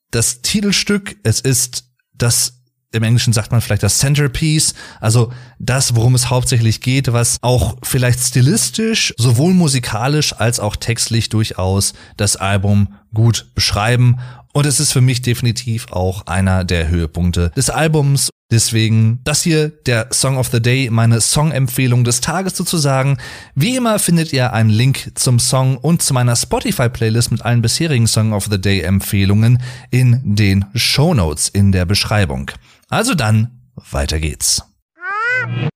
[0.10, 2.61] das Titelstück, es ist das
[2.94, 7.78] im Englischen sagt man vielleicht das Centerpiece, also das, worum es hauptsächlich geht, was auch
[7.84, 14.20] vielleicht stilistisch, sowohl musikalisch als auch textlich durchaus das Album gut beschreiben.
[14.54, 18.30] Und es ist für mich definitiv auch einer der Höhepunkte des Albums.
[18.52, 23.18] Deswegen das hier der Song of the Day, meine Song-Empfehlung des Tages sozusagen.
[23.56, 28.08] Wie immer findet ihr einen Link zum Song und zu meiner Spotify-Playlist mit allen bisherigen
[28.08, 32.52] Song of the Day-Empfehlungen in den Show Notes in der Beschreibung.
[32.92, 34.64] Also dann, weiter geht's.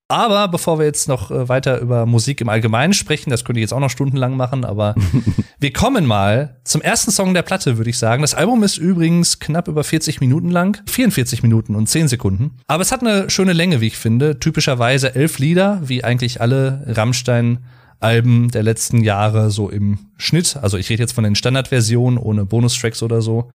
[0.06, 3.62] Aber bevor wir jetzt noch äh, weiter über Musik im Allgemeinen sprechen, das könnte ich
[3.62, 4.94] jetzt auch noch stundenlang machen, aber
[5.58, 8.20] wir kommen mal zum ersten Song der Platte, würde ich sagen.
[8.20, 12.58] Das Album ist übrigens knapp über 40 Minuten lang, 44 Minuten und 10 Sekunden.
[12.66, 14.38] Aber es hat eine schöne Länge, wie ich finde.
[14.38, 17.64] Typischerweise elf Lieder, wie eigentlich alle Rammstein
[17.98, 20.58] Alben der letzten Jahre so im Schnitt.
[20.60, 23.50] Also ich rede jetzt von den Standardversionen ohne Bonustracks oder so.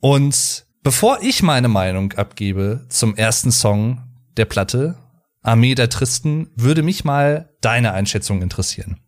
[0.00, 4.02] Und Bevor ich meine Meinung abgebe zum ersten Song
[4.36, 4.96] der Platte,
[5.40, 8.98] Armee der Tristen, würde mich mal deine Einschätzung interessieren.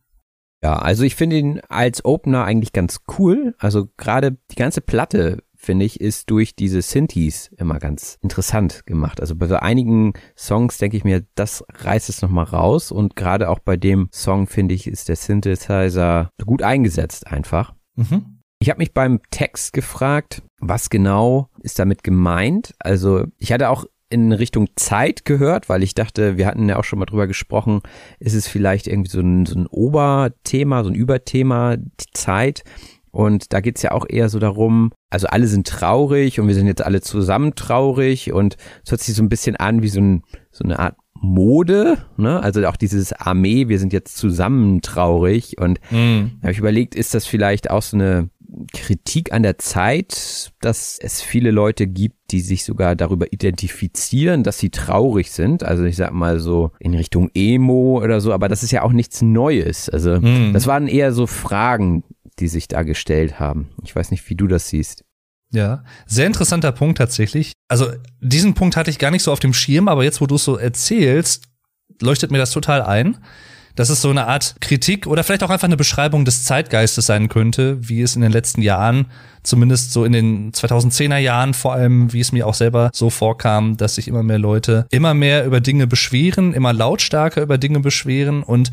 [0.63, 3.57] Ja, also ich finde ihn als Opener eigentlich ganz cool.
[3.59, 9.21] Also gerade die ganze Platte, finde ich, ist durch diese Synthes immer ganz interessant gemacht.
[9.21, 12.93] Also bei so einigen Songs denke ich mir, das reißt es nochmal raus.
[12.93, 17.75] Und gerade auch bei dem Song, finde ich, ist der Synthesizer gut eingesetzt einfach.
[17.97, 18.43] Mhm.
[18.61, 22.75] Ich habe mich beim Text gefragt, was genau ist damit gemeint?
[22.79, 26.85] Also ich hatte auch in Richtung Zeit gehört, weil ich dachte, wir hatten ja auch
[26.85, 27.81] schon mal drüber gesprochen,
[28.21, 32.63] ist es vielleicht irgendwie so ein, so ein Oberthema, so ein Überthema, die Zeit.
[33.11, 36.67] Und da geht's ja auch eher so darum, also alle sind traurig und wir sind
[36.67, 40.23] jetzt alle zusammen traurig und es hört sich so ein bisschen an wie so, ein,
[40.51, 42.43] so eine Art Mode, ne?
[42.43, 46.41] Also auch dieses Armee, wir sind jetzt zusammen traurig und mm.
[46.43, 48.29] habe ich überlegt, ist das vielleicht auch so eine
[48.73, 54.59] Kritik an der Zeit, dass es viele Leute gibt, die sich sogar darüber identifizieren, dass
[54.59, 55.63] sie traurig sind.
[55.63, 58.93] Also ich sag mal so in Richtung Emo oder so, aber das ist ja auch
[58.93, 59.89] nichts Neues.
[59.89, 60.53] Also mm.
[60.53, 62.05] das waren eher so Fragen,
[62.39, 63.71] die sich da gestellt haben.
[63.83, 65.05] Ich weiß nicht, wie du das siehst.
[65.51, 67.53] Ja, sehr interessanter Punkt tatsächlich.
[67.69, 67.91] Also
[68.21, 70.45] diesen Punkt hatte ich gar nicht so auf dem Schirm, aber jetzt, wo du es
[70.45, 71.45] so erzählst,
[72.01, 73.19] leuchtet mir das total ein
[73.75, 77.29] dass es so eine Art Kritik oder vielleicht auch einfach eine Beschreibung des Zeitgeistes sein
[77.29, 79.07] könnte, wie es in den letzten Jahren,
[79.43, 83.77] zumindest so in den 2010er Jahren vor allem, wie es mir auch selber so vorkam,
[83.77, 88.43] dass sich immer mehr Leute immer mehr über Dinge beschweren, immer lautstarker über Dinge beschweren
[88.43, 88.71] und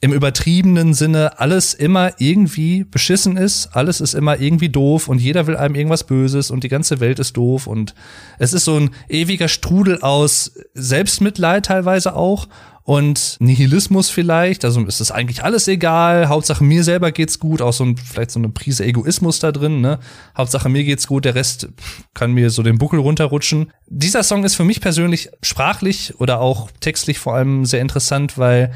[0.00, 5.48] im übertriebenen Sinne alles immer irgendwie beschissen ist, alles ist immer irgendwie doof und jeder
[5.48, 7.94] will einem irgendwas Böses und die ganze Welt ist doof und
[8.38, 12.46] es ist so ein ewiger Strudel aus Selbstmitleid teilweise auch
[12.88, 14.64] und Nihilismus vielleicht.
[14.64, 16.30] Also ist es eigentlich alles egal.
[16.30, 17.60] Hauptsache mir selber geht's gut.
[17.60, 19.98] Auch so ein, vielleicht so eine Prise Egoismus da drin, ne?
[20.34, 21.26] Hauptsache mir geht's gut.
[21.26, 21.68] Der Rest
[22.14, 23.72] kann mir so den Buckel runterrutschen.
[23.88, 28.72] Dieser Song ist für mich persönlich sprachlich oder auch textlich vor allem sehr interessant, weil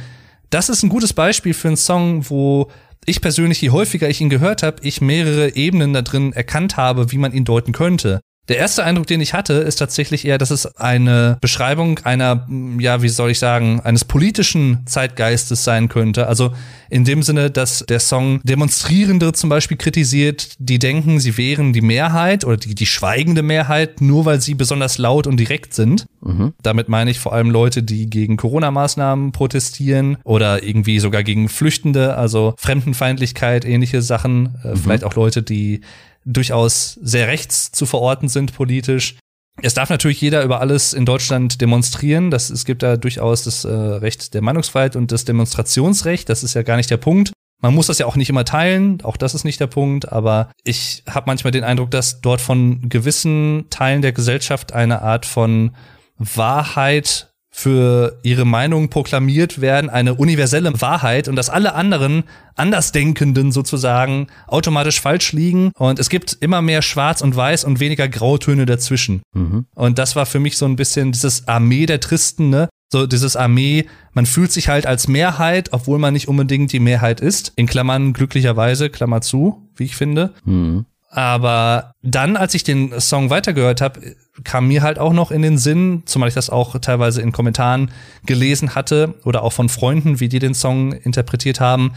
[0.50, 2.70] das ist ein gutes Beispiel für einen Song, wo
[3.06, 7.12] ich persönlich, je häufiger ich ihn gehört habe, ich mehrere Ebenen da drin erkannt habe,
[7.12, 8.20] wie man ihn deuten könnte.
[8.48, 12.48] Der erste Eindruck, den ich hatte, ist tatsächlich eher, dass es eine Beschreibung einer,
[12.80, 16.26] ja, wie soll ich sagen, eines politischen Zeitgeistes sein könnte.
[16.26, 16.52] Also
[16.90, 21.82] in dem Sinne, dass der Song Demonstrierende zum Beispiel kritisiert, die denken, sie wären die
[21.82, 26.06] Mehrheit oder die, die schweigende Mehrheit, nur weil sie besonders laut und direkt sind.
[26.20, 26.52] Mhm.
[26.62, 32.16] Damit meine ich vor allem Leute, die gegen Corona-Maßnahmen protestieren oder irgendwie sogar gegen Flüchtende,
[32.16, 34.58] also Fremdenfeindlichkeit, ähnliche Sachen.
[34.64, 34.76] Äh, mhm.
[34.78, 35.82] Vielleicht auch Leute, die
[36.24, 39.16] durchaus sehr rechts zu verorten sind politisch.
[39.60, 42.30] Es darf natürlich jeder über alles in Deutschland demonstrieren.
[42.30, 46.28] Das, es gibt da durchaus das äh, Recht der Meinungsfreiheit und das Demonstrationsrecht.
[46.28, 47.32] Das ist ja gar nicht der Punkt.
[47.60, 50.50] Man muss das ja auch nicht immer teilen, auch das ist nicht der Punkt, aber
[50.64, 55.70] ich habe manchmal den Eindruck, dass dort von gewissen Teilen der Gesellschaft eine Art von
[56.18, 62.24] Wahrheit für ihre Meinung proklamiert werden, eine universelle Wahrheit und dass alle anderen
[62.56, 68.08] Andersdenkenden sozusagen automatisch falsch liegen und es gibt immer mehr Schwarz und Weiß und weniger
[68.08, 69.22] Grautöne dazwischen.
[69.34, 69.66] Mhm.
[69.74, 72.68] Und das war für mich so ein bisschen dieses Armee der Tristen, ne?
[72.90, 77.22] So dieses Armee, man fühlt sich halt als Mehrheit, obwohl man nicht unbedingt die Mehrheit
[77.22, 77.52] ist.
[77.56, 80.34] In Klammern glücklicherweise, Klammer zu, wie ich finde.
[80.44, 80.84] Mhm.
[81.14, 84.00] Aber dann, als ich den Song weitergehört habe,
[84.44, 87.90] kam mir halt auch noch in den Sinn, zumal ich das auch teilweise in Kommentaren
[88.24, 91.92] gelesen hatte oder auch von Freunden, wie die den Song interpretiert haben.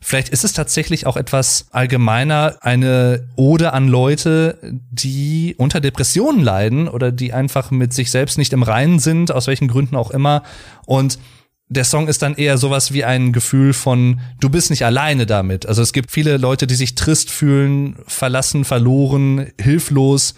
[0.00, 4.58] Vielleicht ist es tatsächlich auch etwas allgemeiner eine Ode an Leute,
[4.90, 9.46] die unter Depressionen leiden oder die einfach mit sich selbst nicht im Reinen sind, aus
[9.46, 10.42] welchen Gründen auch immer.
[10.86, 11.20] Und
[11.68, 15.66] der Song ist dann eher sowas wie ein Gefühl von, du bist nicht alleine damit.
[15.66, 20.34] Also es gibt viele Leute, die sich trist fühlen, verlassen, verloren, hilflos.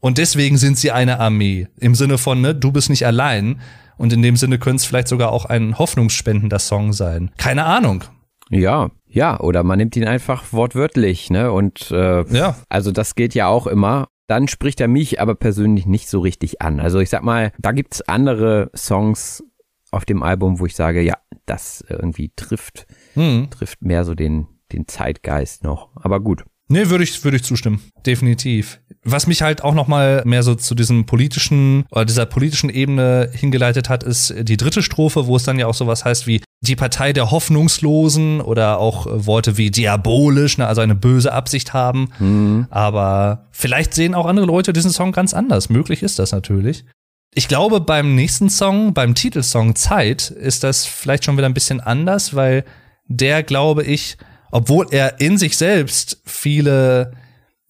[0.00, 1.68] Und deswegen sind sie eine Armee.
[1.78, 3.60] Im Sinne von, ne, du bist nicht allein.
[3.98, 7.30] Und in dem Sinne könnte es vielleicht sogar auch ein hoffnungsspendender Song sein.
[7.36, 8.04] Keine Ahnung.
[8.48, 11.52] Ja, ja, oder man nimmt ihn einfach wortwörtlich, ne?
[11.52, 12.56] Und äh, ja.
[12.68, 14.08] also das geht ja auch immer.
[14.26, 16.80] Dann spricht er mich aber persönlich nicht so richtig an.
[16.80, 19.44] Also ich sag mal, da gibt's andere Songs,
[19.90, 23.48] auf dem Album, wo ich sage, ja, das irgendwie trifft, hm.
[23.50, 25.90] trifft mehr so den, den Zeitgeist noch.
[25.96, 26.44] Aber gut.
[26.68, 27.80] Nee, würde ich, würde ich zustimmen.
[28.06, 28.80] Definitiv.
[29.02, 33.28] Was mich halt auch noch mal mehr so zu diesem politischen oder dieser politischen Ebene
[33.32, 36.76] hingeleitet hat, ist die dritte Strophe, wo es dann ja auch sowas heißt wie die
[36.76, 42.10] Partei der Hoffnungslosen oder auch Worte wie diabolisch, ne, also eine böse Absicht haben.
[42.20, 42.66] Mhm.
[42.70, 45.70] Aber vielleicht sehen auch andere Leute diesen Song ganz anders.
[45.70, 46.84] Möglich ist das natürlich.
[47.32, 51.80] Ich glaube, beim nächsten Song, beim Titelsong Zeit, ist das vielleicht schon wieder ein bisschen
[51.80, 52.64] anders, weil
[53.06, 54.16] der, glaube ich,
[54.50, 57.12] obwohl er in sich selbst viele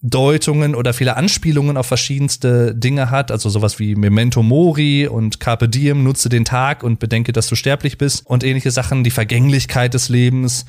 [0.01, 5.69] Deutungen oder viele Anspielungen auf verschiedenste Dinge hat, also sowas wie Memento Mori und Carpe
[5.69, 9.93] Diem, nutze den Tag und bedenke, dass du sterblich bist und ähnliche Sachen, die Vergänglichkeit
[9.93, 10.65] des Lebens.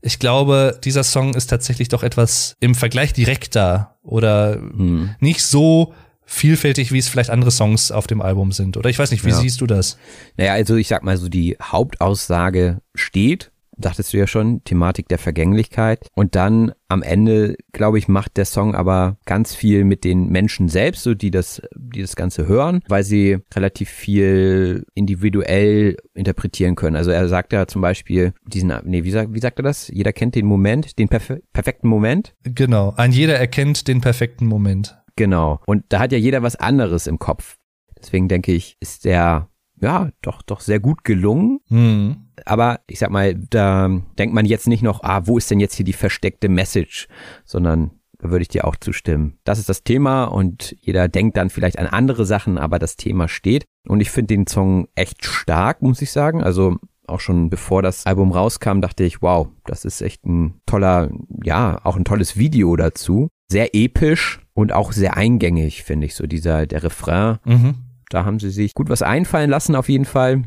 [0.00, 5.14] Ich glaube, dieser Song ist tatsächlich doch etwas im Vergleich direkter oder hm.
[5.20, 5.94] nicht so
[6.26, 8.76] vielfältig, wie es vielleicht andere Songs auf dem Album sind.
[8.76, 9.36] Oder ich weiß nicht, wie ja.
[9.36, 9.98] siehst du das?
[10.36, 15.18] Naja, also ich sag mal so, die Hauptaussage steht, dachtest du ja schon, Thematik der
[15.18, 16.06] Vergänglichkeit.
[16.14, 20.68] Und dann am Ende, glaube ich, macht der Song aber ganz viel mit den Menschen
[20.68, 26.96] selbst, so die das, die das Ganze hören, weil sie relativ viel individuell interpretieren können.
[26.96, 29.88] Also er sagt ja zum Beispiel diesen, nee, wie sagt, wie sagt er das?
[29.88, 32.34] Jeder kennt den Moment, den perfe perfekten Moment.
[32.44, 34.96] Genau, ein jeder erkennt den perfekten Moment.
[35.16, 35.60] Genau.
[35.66, 37.56] Und da hat ja jeder was anderes im Kopf.
[37.98, 39.48] Deswegen denke ich, ist der
[39.80, 41.60] ja doch doch sehr gut gelungen.
[41.68, 42.28] Mhm.
[42.44, 45.74] Aber ich sag mal, da denkt man jetzt nicht noch, ah, wo ist denn jetzt
[45.74, 47.08] hier die versteckte Message,
[47.44, 49.38] sondern da würde ich dir auch zustimmen.
[49.44, 53.28] Das ist das Thema und jeder denkt dann vielleicht an andere Sachen, aber das Thema
[53.28, 53.64] steht.
[53.86, 56.42] Und ich finde den Song echt stark, muss ich sagen.
[56.42, 61.10] Also auch schon bevor das Album rauskam, dachte ich, wow, das ist echt ein toller,
[61.42, 63.28] ja, auch ein tolles Video dazu.
[63.50, 67.38] Sehr episch, und auch sehr eingängig, finde ich, so dieser, der Refrain.
[67.44, 67.74] Mhm.
[68.08, 70.44] Da haben sie sich gut was einfallen lassen, auf jeden Fall.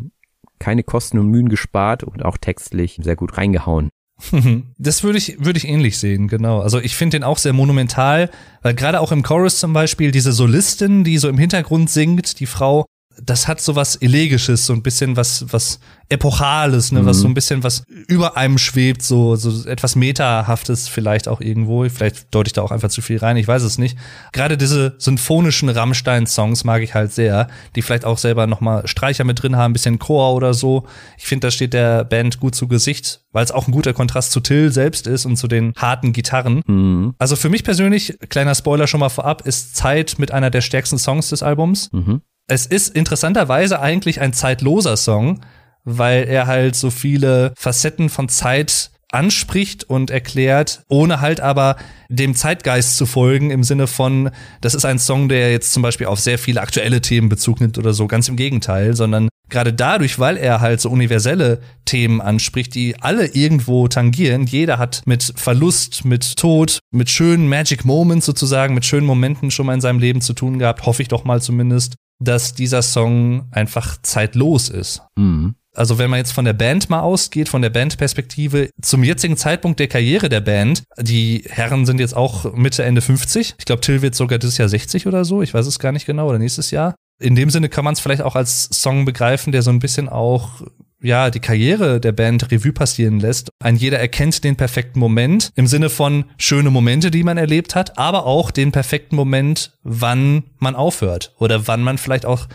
[0.60, 3.90] Keine Kosten und Mühen gespart und auch textlich sehr gut reingehauen.
[4.80, 6.62] Das würde ich, würde ich ähnlich sehen, genau.
[6.62, 8.30] Also ich finde den auch sehr monumental,
[8.62, 12.46] weil gerade auch im Chorus zum Beispiel diese Solistin, die so im Hintergrund singt, die
[12.46, 12.86] Frau,
[13.22, 17.06] das hat so was Elegisches, so ein bisschen was, was Epochales, ne, mhm.
[17.06, 21.88] was so ein bisschen was über einem schwebt, so, so etwas Metahaftes vielleicht auch irgendwo.
[21.90, 23.98] Vielleicht deute ich da auch einfach zu viel rein, ich weiß es nicht.
[24.32, 29.42] Gerade diese symphonischen Rammstein-Songs mag ich halt sehr, die vielleicht auch selber nochmal Streicher mit
[29.42, 30.86] drin haben, ein bisschen Chor oder so.
[31.18, 34.32] Ich finde, das steht der Band gut zu Gesicht, weil es auch ein guter Kontrast
[34.32, 36.62] zu Till selbst ist und zu den harten Gitarren.
[36.68, 37.16] Mhm.
[37.18, 40.98] Also für mich persönlich, kleiner Spoiler schon mal vorab, ist Zeit mit einer der stärksten
[40.98, 41.92] Songs des Albums.
[41.92, 42.22] Mhm.
[42.50, 45.42] Es ist interessanterweise eigentlich ein zeitloser Song,
[45.84, 51.76] weil er halt so viele Facetten von Zeit anspricht und erklärt, ohne halt aber
[52.10, 54.32] dem Zeitgeist zu folgen, im Sinne von,
[54.62, 57.78] das ist ein Song, der jetzt zum Beispiel auf sehr viele aktuelle Themen Bezug nimmt
[57.78, 62.76] oder so, ganz im Gegenteil, sondern gerade dadurch, weil er halt so universelle Themen anspricht,
[62.76, 68.74] die alle irgendwo tangieren, jeder hat mit Verlust, mit Tod, mit schönen Magic Moments sozusagen,
[68.74, 71.42] mit schönen Momenten schon mal in seinem Leben zu tun gehabt, hoffe ich doch mal
[71.42, 75.02] zumindest, dass dieser Song einfach zeitlos ist.
[75.16, 79.38] Mhm also wenn man jetzt von der Band mal ausgeht, von der Bandperspektive, zum jetzigen
[79.38, 83.56] Zeitpunkt der Karriere der Band, die Herren sind jetzt auch Mitte, Ende 50.
[83.58, 85.42] Ich glaube, Till wird sogar dieses Jahr 60 oder so.
[85.42, 86.28] Ich weiß es gar nicht genau.
[86.28, 86.96] Oder nächstes Jahr.
[87.20, 90.10] In dem Sinne kann man es vielleicht auch als Song begreifen, der so ein bisschen
[90.10, 90.62] auch
[91.02, 93.50] ja, die Karriere der Band Revue passieren lässt.
[93.60, 97.98] Ein jeder erkennt den perfekten Moment im Sinne von schöne Momente, die man erlebt hat,
[97.98, 102.48] aber auch den perfekten Moment, wann man aufhört oder wann man vielleicht auch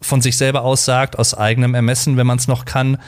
[0.00, 2.98] von sich selber aus sagt, aus eigenem Ermessen, wenn man es noch kann,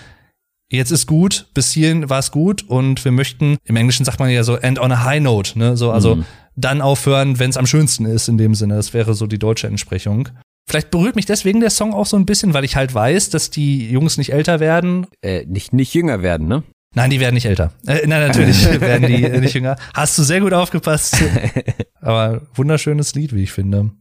[0.70, 4.30] jetzt ist gut, bis hierhin war es gut und wir möchten, im Englischen sagt man
[4.30, 6.24] ja so end on a high note, ne, so, also mhm.
[6.56, 8.76] dann aufhören, wenn es am schönsten ist in dem Sinne.
[8.76, 10.30] Das wäre so die deutsche Entsprechung.
[10.68, 13.48] Vielleicht berührt mich deswegen der Song auch so ein bisschen, weil ich halt weiß, dass
[13.48, 15.06] die Jungs nicht älter werden.
[15.22, 16.62] Äh, nicht, nicht jünger werden, ne?
[16.94, 17.72] Nein, die werden nicht älter.
[17.86, 19.76] Äh, nein, natürlich werden die äh, nicht jünger.
[19.94, 21.16] Hast du sehr gut aufgepasst.
[22.00, 23.92] Aber wunderschönes Lied, wie ich finde.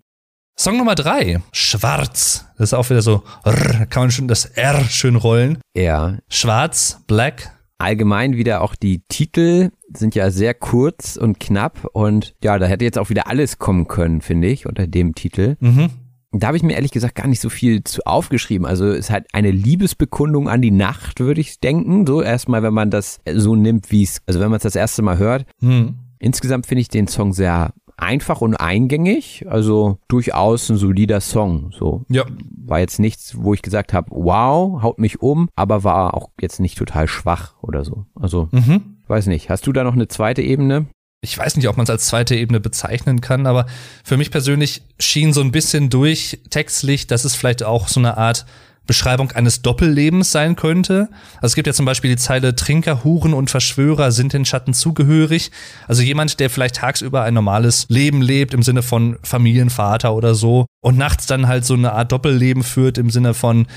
[0.59, 2.47] Song Nummer drei, Schwarz.
[2.57, 5.59] Das ist auch wieder so, rrr, kann man schon das R schön rollen.
[5.75, 6.17] Ja.
[6.29, 7.51] Schwarz, Black.
[7.77, 12.83] Allgemein wieder auch die Titel sind ja sehr kurz und knapp und ja, da hätte
[12.83, 15.57] jetzt auch wieder alles kommen können, finde ich, unter dem Titel.
[15.59, 15.91] Mhm.
[16.31, 18.67] Da habe ich mir ehrlich gesagt gar nicht so viel zu aufgeschrieben.
[18.67, 22.05] Also es ist halt eine Liebesbekundung an die Nacht, würde ich denken.
[22.05, 25.01] So erstmal, wenn man das so nimmt, wie es, also wenn man es das erste
[25.01, 25.45] Mal hört.
[25.61, 25.95] Hm.
[26.19, 31.71] Insgesamt finde ich den Song sehr einfach und eingängig, also durchaus ein solider Song.
[31.71, 32.25] So ja.
[32.55, 36.59] war jetzt nichts, wo ich gesagt habe, wow, haut mich um, aber war auch jetzt
[36.59, 38.05] nicht total schwach oder so.
[38.15, 38.97] Also mhm.
[39.07, 39.49] weiß nicht.
[39.49, 40.85] Hast du da noch eine zweite Ebene?
[41.21, 43.65] Ich weiß nicht, ob man es als zweite Ebene bezeichnen kann, aber
[44.03, 48.17] für mich persönlich schien so ein bisschen durch textlich, dass es vielleicht auch so eine
[48.17, 48.45] Art
[48.87, 51.09] Beschreibung eines Doppellebens sein könnte.
[51.35, 54.73] Also es gibt ja zum Beispiel die Zeile Trinker, Huren und Verschwörer sind den Schatten
[54.73, 55.51] zugehörig.
[55.87, 60.65] Also jemand, der vielleicht tagsüber ein normales Leben lebt im Sinne von Familienvater oder so
[60.81, 63.67] und nachts dann halt so eine Art Doppelleben führt im Sinne von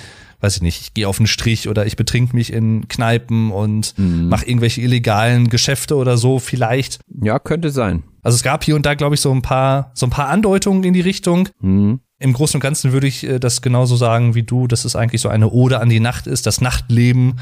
[0.41, 3.95] weiß ich nicht, ich gehe auf den Strich oder ich betrink mich in Kneipen und
[3.99, 4.28] mhm.
[4.28, 7.01] mache irgendwelche illegalen Geschäfte oder so vielleicht.
[7.22, 8.03] Ja, könnte sein.
[8.22, 10.84] Also es gab hier und da, glaube ich, so ein paar, so ein paar Andeutungen
[10.84, 11.49] in die Richtung.
[11.61, 12.01] Mhm.
[12.18, 15.22] Im Großen und Ganzen würde ich äh, das genauso sagen wie du, dass es eigentlich
[15.22, 17.41] so eine Ode an die Nacht ist, das Nachtleben.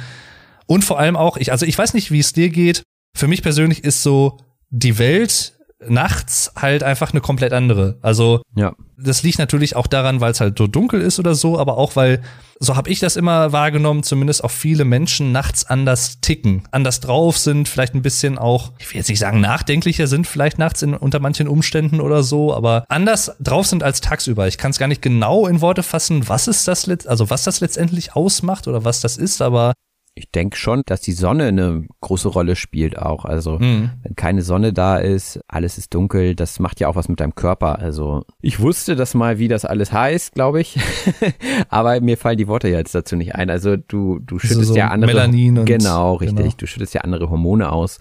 [0.67, 2.83] Und vor allem auch, ich, also ich weiß nicht, wie es dir geht.
[3.17, 4.39] Für mich persönlich ist so
[4.71, 7.99] die Welt nachts halt einfach eine komplett andere.
[8.03, 8.75] Also ja.
[8.97, 11.95] das liegt natürlich auch daran, weil es halt so dunkel ist oder so, aber auch
[11.95, 12.21] weil,
[12.59, 17.39] so habe ich das immer wahrgenommen, zumindest auch viele Menschen nachts anders ticken, anders drauf
[17.39, 20.95] sind, vielleicht ein bisschen auch, ich will jetzt nicht sagen nachdenklicher sind, vielleicht nachts in,
[20.95, 24.49] unter manchen Umständen oder so, aber anders drauf sind als tagsüber.
[24.49, 27.61] Ich kann es gar nicht genau in Worte fassen, was ist das, also was das
[27.61, 29.75] letztendlich ausmacht oder was das ist, aber
[30.19, 33.25] ich denke schon, dass die Sonne eine große Rolle spielt auch.
[33.25, 33.91] Also mhm.
[34.03, 37.35] wenn keine Sonne da ist, alles ist dunkel, das macht ja auch was mit deinem
[37.35, 37.79] Körper.
[37.79, 40.79] Also ich wusste das mal, wie das alles heißt, glaube ich.
[41.69, 43.49] Aber mir fallen die Worte jetzt dazu nicht ein.
[43.49, 45.13] Also du, du schüttest also so ja andere.
[45.13, 46.37] Melanin und, genau, richtig.
[46.37, 46.55] Genau.
[46.57, 47.99] Du schüttest ja andere Hormone aus.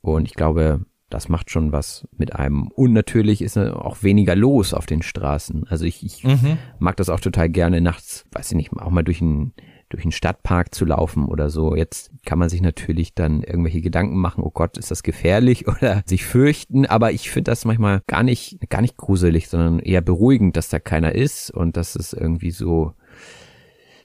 [0.00, 2.68] Und ich glaube, das macht schon was mit einem.
[2.68, 5.66] Und natürlich ist auch weniger los auf den Straßen.
[5.68, 6.58] Also ich, ich mhm.
[6.78, 9.52] mag das auch total gerne nachts, weiß ich nicht, auch mal durch ein
[9.88, 11.76] durch einen Stadtpark zu laufen oder so.
[11.76, 16.02] Jetzt kann man sich natürlich dann irgendwelche Gedanken machen, oh Gott, ist das gefährlich oder
[16.06, 20.56] sich fürchten, aber ich finde das manchmal gar nicht, gar nicht gruselig, sondern eher beruhigend,
[20.56, 22.92] dass da keiner ist und dass es irgendwie so,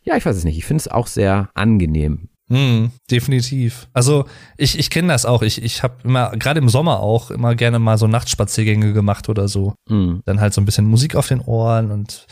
[0.04, 2.30] ja, ich weiß es nicht, ich finde es auch sehr angenehm.
[2.52, 3.88] Mm, definitiv.
[3.94, 4.26] Also
[4.58, 5.42] ich, ich kenne das auch.
[5.42, 9.48] Ich, ich habe immer, gerade im Sommer auch, immer gerne mal so Nachtspaziergänge gemacht oder
[9.48, 9.76] so.
[9.88, 10.16] Mm.
[10.26, 12.28] Dann halt so ein bisschen Musik auf den Ohren und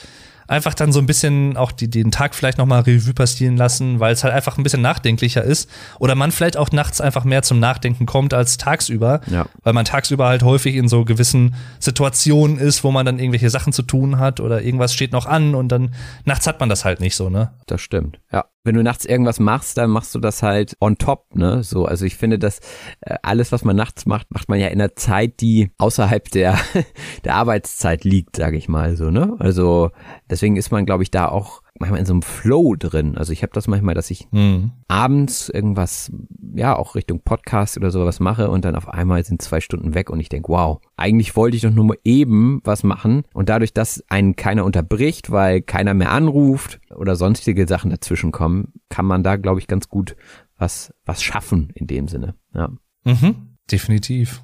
[0.49, 4.13] einfach dann so ein bisschen auch die, den Tag vielleicht nochmal Revue passieren lassen, weil
[4.13, 5.69] es halt einfach ein bisschen nachdenklicher ist.
[5.99, 9.21] Oder man vielleicht auch nachts einfach mehr zum Nachdenken kommt als tagsüber.
[9.27, 9.45] Ja.
[9.63, 13.73] Weil man tagsüber halt häufig in so gewissen Situationen ist, wo man dann irgendwelche Sachen
[13.73, 15.93] zu tun hat oder irgendwas steht noch an und dann
[16.25, 17.51] nachts hat man das halt nicht so, ne?
[17.67, 21.35] Das stimmt, ja wenn du nachts irgendwas machst, dann machst du das halt on top,
[21.35, 21.63] ne?
[21.63, 22.59] So, also ich finde, dass
[23.01, 26.57] äh, alles, was man nachts macht, macht man ja in einer Zeit, die außerhalb der
[27.23, 29.35] der Arbeitszeit liegt, sage ich mal so, ne?
[29.39, 29.91] Also
[30.29, 33.17] deswegen ist man, glaube ich, da auch manchmal in so einem Flow drin.
[33.17, 34.71] Also ich habe das manchmal, dass ich mhm.
[34.87, 36.11] abends irgendwas,
[36.53, 40.09] ja, auch Richtung Podcast oder sowas mache und dann auf einmal sind zwei Stunden weg
[40.09, 43.73] und ich denk, wow, eigentlich wollte ich doch nur mal eben was machen und dadurch,
[43.73, 49.23] dass einen keiner unterbricht, weil keiner mehr anruft oder sonstige Sachen dazwischen kommen, kann man
[49.23, 50.15] da, glaube ich, ganz gut
[50.57, 52.69] was, was schaffen in dem Sinne, ja.
[53.05, 54.43] Mhm, definitiv.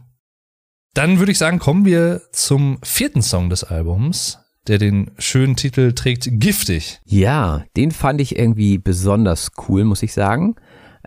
[0.94, 5.94] Dann würde ich sagen, kommen wir zum vierten Song des Albums, der den schönen Titel
[5.94, 7.02] trägt, Giftig.
[7.06, 10.56] Ja, den fand ich irgendwie besonders cool, muss ich sagen.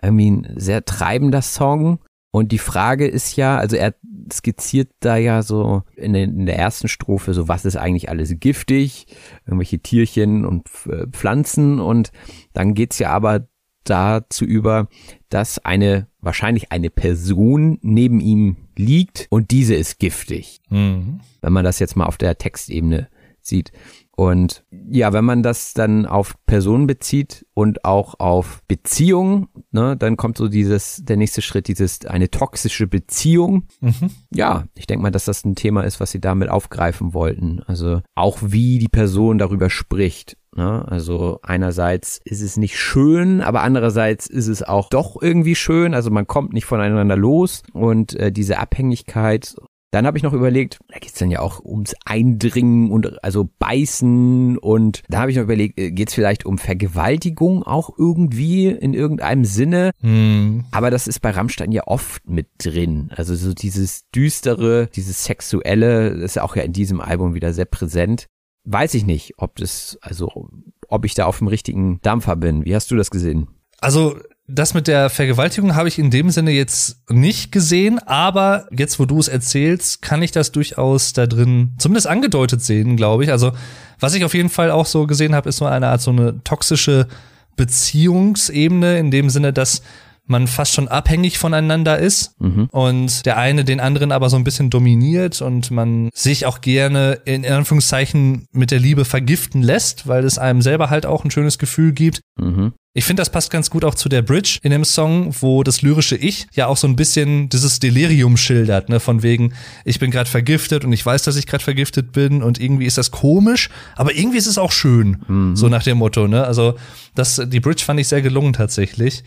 [0.01, 1.99] Irgendwie ein sehr treibender Song.
[2.31, 3.95] Und die Frage ist ja, also er
[4.31, 9.07] skizziert da ja so in, in der ersten Strophe so, was ist eigentlich alles giftig,
[9.45, 12.11] irgendwelche Tierchen und äh, Pflanzen und
[12.53, 13.47] dann geht's ja aber
[13.83, 14.87] dazu über,
[15.29, 20.61] dass eine, wahrscheinlich eine Person neben ihm liegt und diese ist giftig.
[20.69, 21.21] Mhm.
[21.41, 23.09] Wenn man das jetzt mal auf der Textebene
[23.41, 23.71] sieht.
[24.19, 30.17] Und ja, wenn man das dann auf Personen bezieht und auch auf Beziehungen, ne, dann
[30.17, 33.67] kommt so dieses, der nächste Schritt, dieses eine toxische Beziehung.
[33.79, 34.11] Mhm.
[34.33, 37.61] Ja, ich denke mal, dass das ein Thema ist, was sie damit aufgreifen wollten.
[37.65, 40.35] Also auch wie die Person darüber spricht.
[40.53, 40.85] Ne?
[40.85, 45.93] Also einerseits ist es nicht schön, aber andererseits ist es auch doch irgendwie schön.
[45.93, 49.55] Also man kommt nicht voneinander los und äh, diese Abhängigkeit
[49.91, 54.57] dann habe ich noch überlegt, da geht's dann ja auch ums Eindringen und also Beißen
[54.57, 59.45] und da habe ich noch überlegt, äh, geht's vielleicht um Vergewaltigung auch irgendwie in irgendeinem
[59.45, 59.91] Sinne?
[60.01, 60.65] Hm.
[60.71, 63.11] Aber das ist bei Rammstein ja oft mit drin.
[63.15, 67.65] Also so dieses düstere, dieses sexuelle, ist ja auch ja in diesem Album wieder sehr
[67.65, 68.27] präsent.
[68.65, 70.49] Weiß ich nicht, ob das, also
[70.87, 72.65] ob ich da auf dem richtigen Dampfer bin.
[72.65, 73.47] Wie hast du das gesehen?
[73.79, 74.17] Also
[74.51, 79.05] das mit der Vergewaltigung habe ich in dem Sinne jetzt nicht gesehen, aber jetzt, wo
[79.05, 83.31] du es erzählst, kann ich das durchaus da drin zumindest angedeutet sehen, glaube ich.
[83.31, 83.51] Also,
[83.99, 86.43] was ich auf jeden Fall auch so gesehen habe, ist so eine Art so eine
[86.43, 87.07] toxische
[87.55, 89.83] Beziehungsebene in dem Sinne, dass
[90.29, 92.69] man fast schon abhängig voneinander ist mhm.
[92.71, 97.19] und der eine den anderen aber so ein bisschen dominiert und man sich auch gerne
[97.25, 101.57] in Anführungszeichen mit der Liebe vergiften lässt, weil es einem selber halt auch ein schönes
[101.57, 102.21] Gefühl gibt.
[102.37, 102.73] Mhm.
[102.93, 105.83] Ich finde, das passt ganz gut auch zu der Bridge in dem Song, wo das
[105.83, 109.53] lyrische Ich ja auch so ein bisschen dieses Delirium schildert, ne, von wegen,
[109.85, 112.97] ich bin gerade vergiftet und ich weiß, dass ich gerade vergiftet bin und irgendwie ist
[112.97, 115.55] das komisch, aber irgendwie ist es auch schön, mhm.
[115.55, 116.43] so nach dem Motto, ne?
[116.43, 116.75] Also,
[117.13, 119.23] das, die Bridge fand ich sehr gelungen tatsächlich.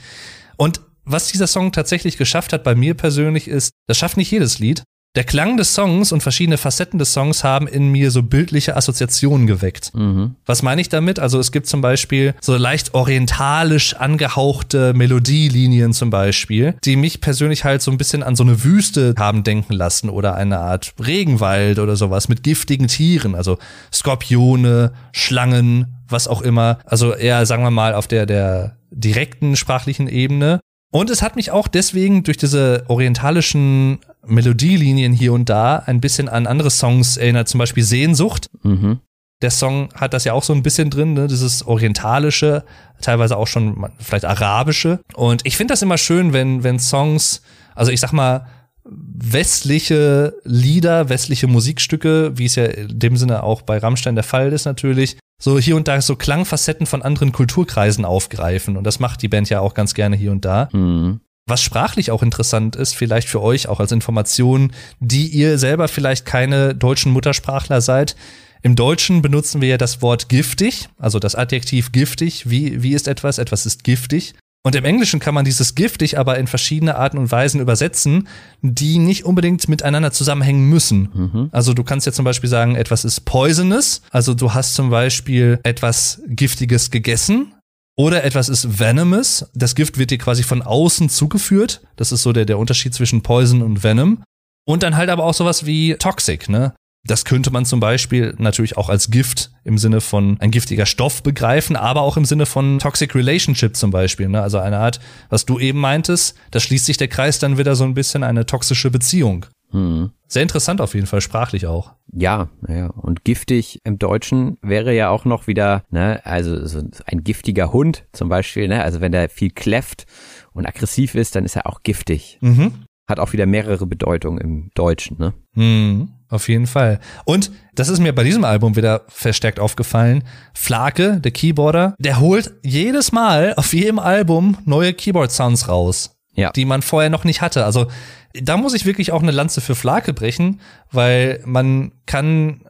[0.57, 4.59] Und was dieser Song tatsächlich geschafft hat bei mir persönlich ist, das schafft nicht jedes
[4.59, 4.82] Lied.
[5.14, 9.46] Der Klang des Songs und verschiedene Facetten des Songs haben in mir so bildliche Assoziationen
[9.46, 9.94] geweckt.
[9.94, 10.36] Mhm.
[10.46, 11.18] Was meine ich damit?
[11.18, 17.64] Also es gibt zum Beispiel so leicht orientalisch angehauchte Melodielinien zum Beispiel, die mich persönlich
[17.64, 21.78] halt so ein bisschen an so eine Wüste haben denken lassen oder eine Art Regenwald
[21.78, 23.59] oder sowas mit giftigen Tieren, also
[23.92, 26.78] Skorpione, Schlangen, was auch immer.
[26.86, 30.61] Also eher, sagen wir mal, auf der, der direkten sprachlichen Ebene.
[30.93, 36.28] Und es hat mich auch deswegen durch diese orientalischen Melodielinien hier und da ein bisschen
[36.28, 38.51] an andere Songs erinnert, zum Beispiel Sehnsucht.
[38.62, 39.01] Mhm.
[39.40, 41.28] Der Song hat das ja auch so ein bisschen drin, ne?
[41.28, 42.64] dieses orientalische,
[43.01, 45.01] teilweise auch schon vielleicht arabische.
[45.14, 47.40] Und ich finde das immer schön, wenn, wenn Songs,
[47.74, 48.47] also ich sag mal,
[48.84, 54.53] westliche Lieder, westliche Musikstücke, wie es ja in dem Sinne auch bei Rammstein der Fall
[54.53, 58.76] ist natürlich, so hier und da so Klangfacetten von anderen Kulturkreisen aufgreifen.
[58.76, 60.68] Und das macht die Band ja auch ganz gerne hier und da.
[60.72, 61.20] Mhm.
[61.47, 64.70] Was sprachlich auch interessant ist, vielleicht für euch auch als Information,
[65.01, 68.14] die ihr selber vielleicht keine deutschen Muttersprachler seid.
[68.62, 72.49] Im Deutschen benutzen wir ja das Wort giftig, also das Adjektiv giftig.
[72.49, 73.38] Wie, wie ist etwas?
[73.38, 74.34] Etwas ist giftig.
[74.64, 78.28] Und im Englischen kann man dieses giftig aber in verschiedene Arten und Weisen übersetzen,
[78.60, 81.08] die nicht unbedingt miteinander zusammenhängen müssen.
[81.12, 81.48] Mhm.
[81.50, 84.02] Also du kannst ja zum Beispiel sagen, etwas ist poisonous.
[84.10, 87.54] Also du hast zum Beispiel etwas Giftiges gegessen.
[87.96, 89.50] Oder etwas ist venomous.
[89.54, 91.82] Das Gift wird dir quasi von außen zugeführt.
[91.96, 94.22] Das ist so der, der Unterschied zwischen Poison und Venom.
[94.64, 96.72] Und dann halt aber auch sowas wie Toxic, ne?
[97.05, 101.22] Das könnte man zum Beispiel natürlich auch als Gift im Sinne von ein giftiger Stoff
[101.22, 104.28] begreifen, aber auch im Sinne von Toxic Relationship zum Beispiel.
[104.28, 104.40] Ne?
[104.40, 107.84] Also eine Art, was du eben meintest, da schließt sich der Kreis dann wieder so
[107.84, 109.46] ein bisschen eine toxische Beziehung.
[109.72, 110.11] Hm.
[110.28, 111.92] Sehr interessant auf jeden Fall, sprachlich auch.
[112.12, 112.86] Ja, ja.
[112.88, 118.05] Und giftig im Deutschen wäre ja auch noch wieder, ne, also so ein giftiger Hund
[118.12, 120.07] zum Beispiel, ne, also wenn der viel kläfft
[120.53, 122.38] und aggressiv ist, dann ist er auch giftig.
[122.42, 122.84] Mhm.
[123.09, 125.34] Hat auch wieder mehrere Bedeutungen im Deutschen, ne?
[125.55, 126.11] Mhm.
[126.33, 126.99] Auf jeden Fall.
[127.26, 130.24] Und das ist mir bei diesem Album wieder verstärkt aufgefallen.
[130.55, 136.51] Flake, der Keyboarder, der holt jedes Mal auf jedem Album neue Keyboard-Sounds raus, ja.
[136.53, 137.66] die man vorher noch nicht hatte.
[137.66, 137.89] Also
[138.33, 142.64] da muss ich wirklich auch eine Lanze für Flake brechen, weil man kann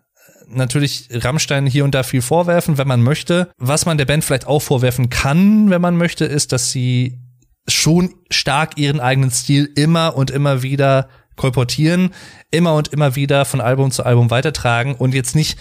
[0.48, 3.48] natürlich Rammstein hier und da viel vorwerfen, wenn man möchte.
[3.58, 7.20] Was man der Band vielleicht auch vorwerfen kann, wenn man möchte, ist, dass sie
[7.68, 12.10] schon stark ihren eigenen Stil immer und immer wieder kolportieren,
[12.50, 15.58] immer und immer wieder von Album zu Album weitertragen und jetzt nicht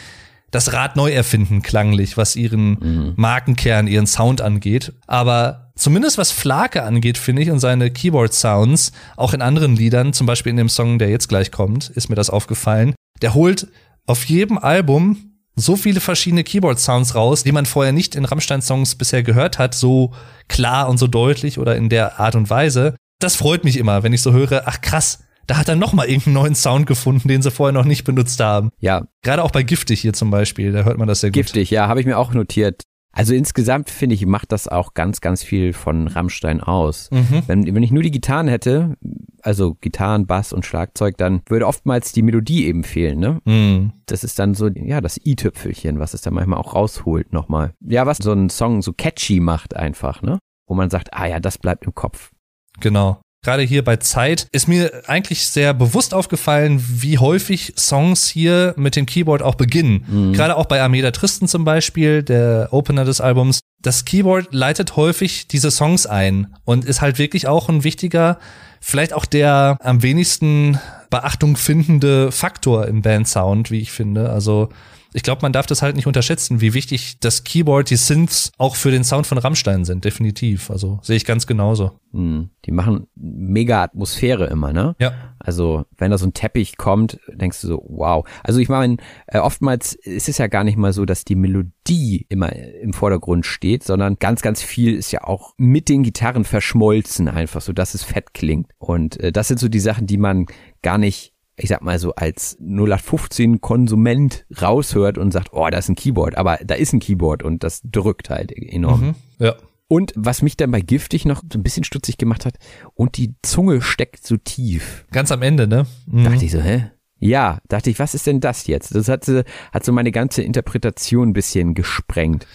[0.51, 3.13] das Rad neu erfinden, klanglich, was ihren mhm.
[3.15, 4.93] Markenkern, ihren Sound angeht.
[5.07, 10.28] Aber zumindest was Flake angeht, finde ich, und seine Keyboard-Sounds, auch in anderen Liedern, zum
[10.28, 12.93] Beispiel in dem Song, der jetzt gleich kommt, ist mir das aufgefallen.
[13.22, 13.67] Der holt
[14.05, 19.24] auf jedem Album so viele verschiedene Keyboard-Sounds raus, die man vorher nicht in Rammstein-Songs bisher
[19.24, 20.13] gehört hat, so
[20.47, 22.95] klar und so deutlich oder in der Art und Weise.
[23.19, 25.19] Das freut mich immer, wenn ich so höre, ach krass,
[25.52, 28.39] da hat er noch mal irgendeinen neuen Sound gefunden, den sie vorher noch nicht benutzt
[28.39, 28.70] haben.
[28.80, 29.08] Ja.
[29.22, 31.34] Gerade auch bei Giftig hier zum Beispiel, da hört man das sehr gut.
[31.34, 32.84] Giftig, ja, habe ich mir auch notiert.
[33.12, 37.10] Also insgesamt finde ich, macht das auch ganz, ganz viel von Rammstein aus.
[37.12, 37.43] Mhm.
[37.47, 38.95] Wenn, wenn ich nur die Gitarren hätte,
[39.41, 43.41] also Gitarren, Bass und Schlagzeug, dann würde oftmals die Melodie eben fehlen, ne?
[43.43, 43.91] Mhm.
[44.06, 47.74] Das ist dann so, ja, das i-Tüpfelchen, was es dann manchmal auch rausholt nochmal.
[47.82, 50.39] Ja, was so einen Song so catchy macht einfach, ne?
[50.66, 52.32] Wo man sagt, ah ja, das bleibt im Kopf.
[52.80, 53.20] Genau.
[53.43, 58.95] Gerade hier bei Zeit ist mir eigentlich sehr bewusst aufgefallen, wie häufig Songs hier mit
[58.95, 60.05] dem Keyboard auch beginnen.
[60.07, 60.33] Mhm.
[60.33, 63.61] Gerade auch bei Armeda Tristan zum Beispiel, der Opener des Albums.
[63.81, 68.37] Das Keyboard leitet häufig diese Songs ein und ist halt wirklich auch ein wichtiger,
[68.79, 70.79] vielleicht auch der am wenigsten
[71.09, 74.29] Beachtung findende Faktor im Bandsound, wie ich finde.
[74.29, 74.69] Also
[75.14, 78.76] ich glaube, man darf das halt nicht unterschätzen, wie wichtig das Keyboard, die Synths auch
[78.76, 80.72] für den Sound von Rammstein sind, definitiv.
[80.72, 81.99] Also sehe ich ganz genauso.
[82.14, 84.95] Hm, die machen mega Atmosphäre immer, ne?
[84.99, 85.36] Ja.
[85.39, 88.26] Also wenn da so ein Teppich kommt, denkst du so, wow.
[88.43, 88.97] Also ich meine,
[89.28, 93.45] äh, oftmals ist es ja gar nicht mal so, dass die Melodie immer im Vordergrund
[93.45, 97.95] steht, sondern ganz, ganz viel ist ja auch mit den Gitarren verschmolzen, einfach so, dass
[97.95, 98.72] es fett klingt.
[98.78, 100.45] Und äh, das sind so die Sachen, die man
[100.82, 105.89] gar nicht ich sag mal so als 0815 Konsument raushört und sagt, oh, da ist
[105.89, 109.02] ein Keyboard, aber da ist ein Keyboard und das drückt halt enorm.
[109.02, 109.56] Mhm, ja.
[109.88, 112.56] Und was mich dann bei Giftig noch so ein bisschen stutzig gemacht hat,
[112.93, 115.06] und die Zunge steckt so tief.
[115.12, 115.86] Ganz am Ende, ne?
[116.06, 116.24] Mhm.
[116.24, 116.91] Dachte ich so, hä?
[117.20, 118.95] Ja, dachte ich, was ist denn das jetzt?
[118.95, 122.47] Das hat, hat so meine ganze Interpretation ein bisschen gesprengt.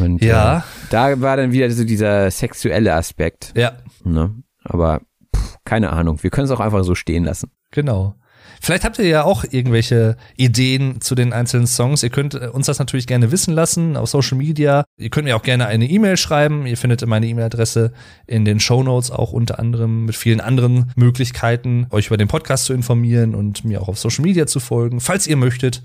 [0.00, 0.58] Und, ja.
[0.58, 3.52] Äh, da war dann wieder so dieser sexuelle Aspekt.
[3.54, 3.76] Ja.
[4.02, 4.34] Ne?
[4.64, 5.02] Aber
[5.36, 7.50] pff, keine Ahnung, wir können es auch einfach so stehen lassen.
[7.76, 8.14] Genau.
[8.62, 12.02] Vielleicht habt ihr ja auch irgendwelche Ideen zu den einzelnen Songs.
[12.02, 14.84] Ihr könnt äh, uns das natürlich gerne wissen lassen auf Social Media.
[14.96, 16.66] Ihr könnt mir auch gerne eine E-Mail schreiben.
[16.66, 17.92] Ihr findet meine E-Mail-Adresse
[18.26, 22.64] in den Show Notes auch unter anderem mit vielen anderen Möglichkeiten, euch über den Podcast
[22.64, 25.82] zu informieren und mir auch auf Social Media zu folgen, falls ihr möchtet.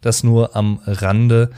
[0.00, 1.50] Das nur am Rande.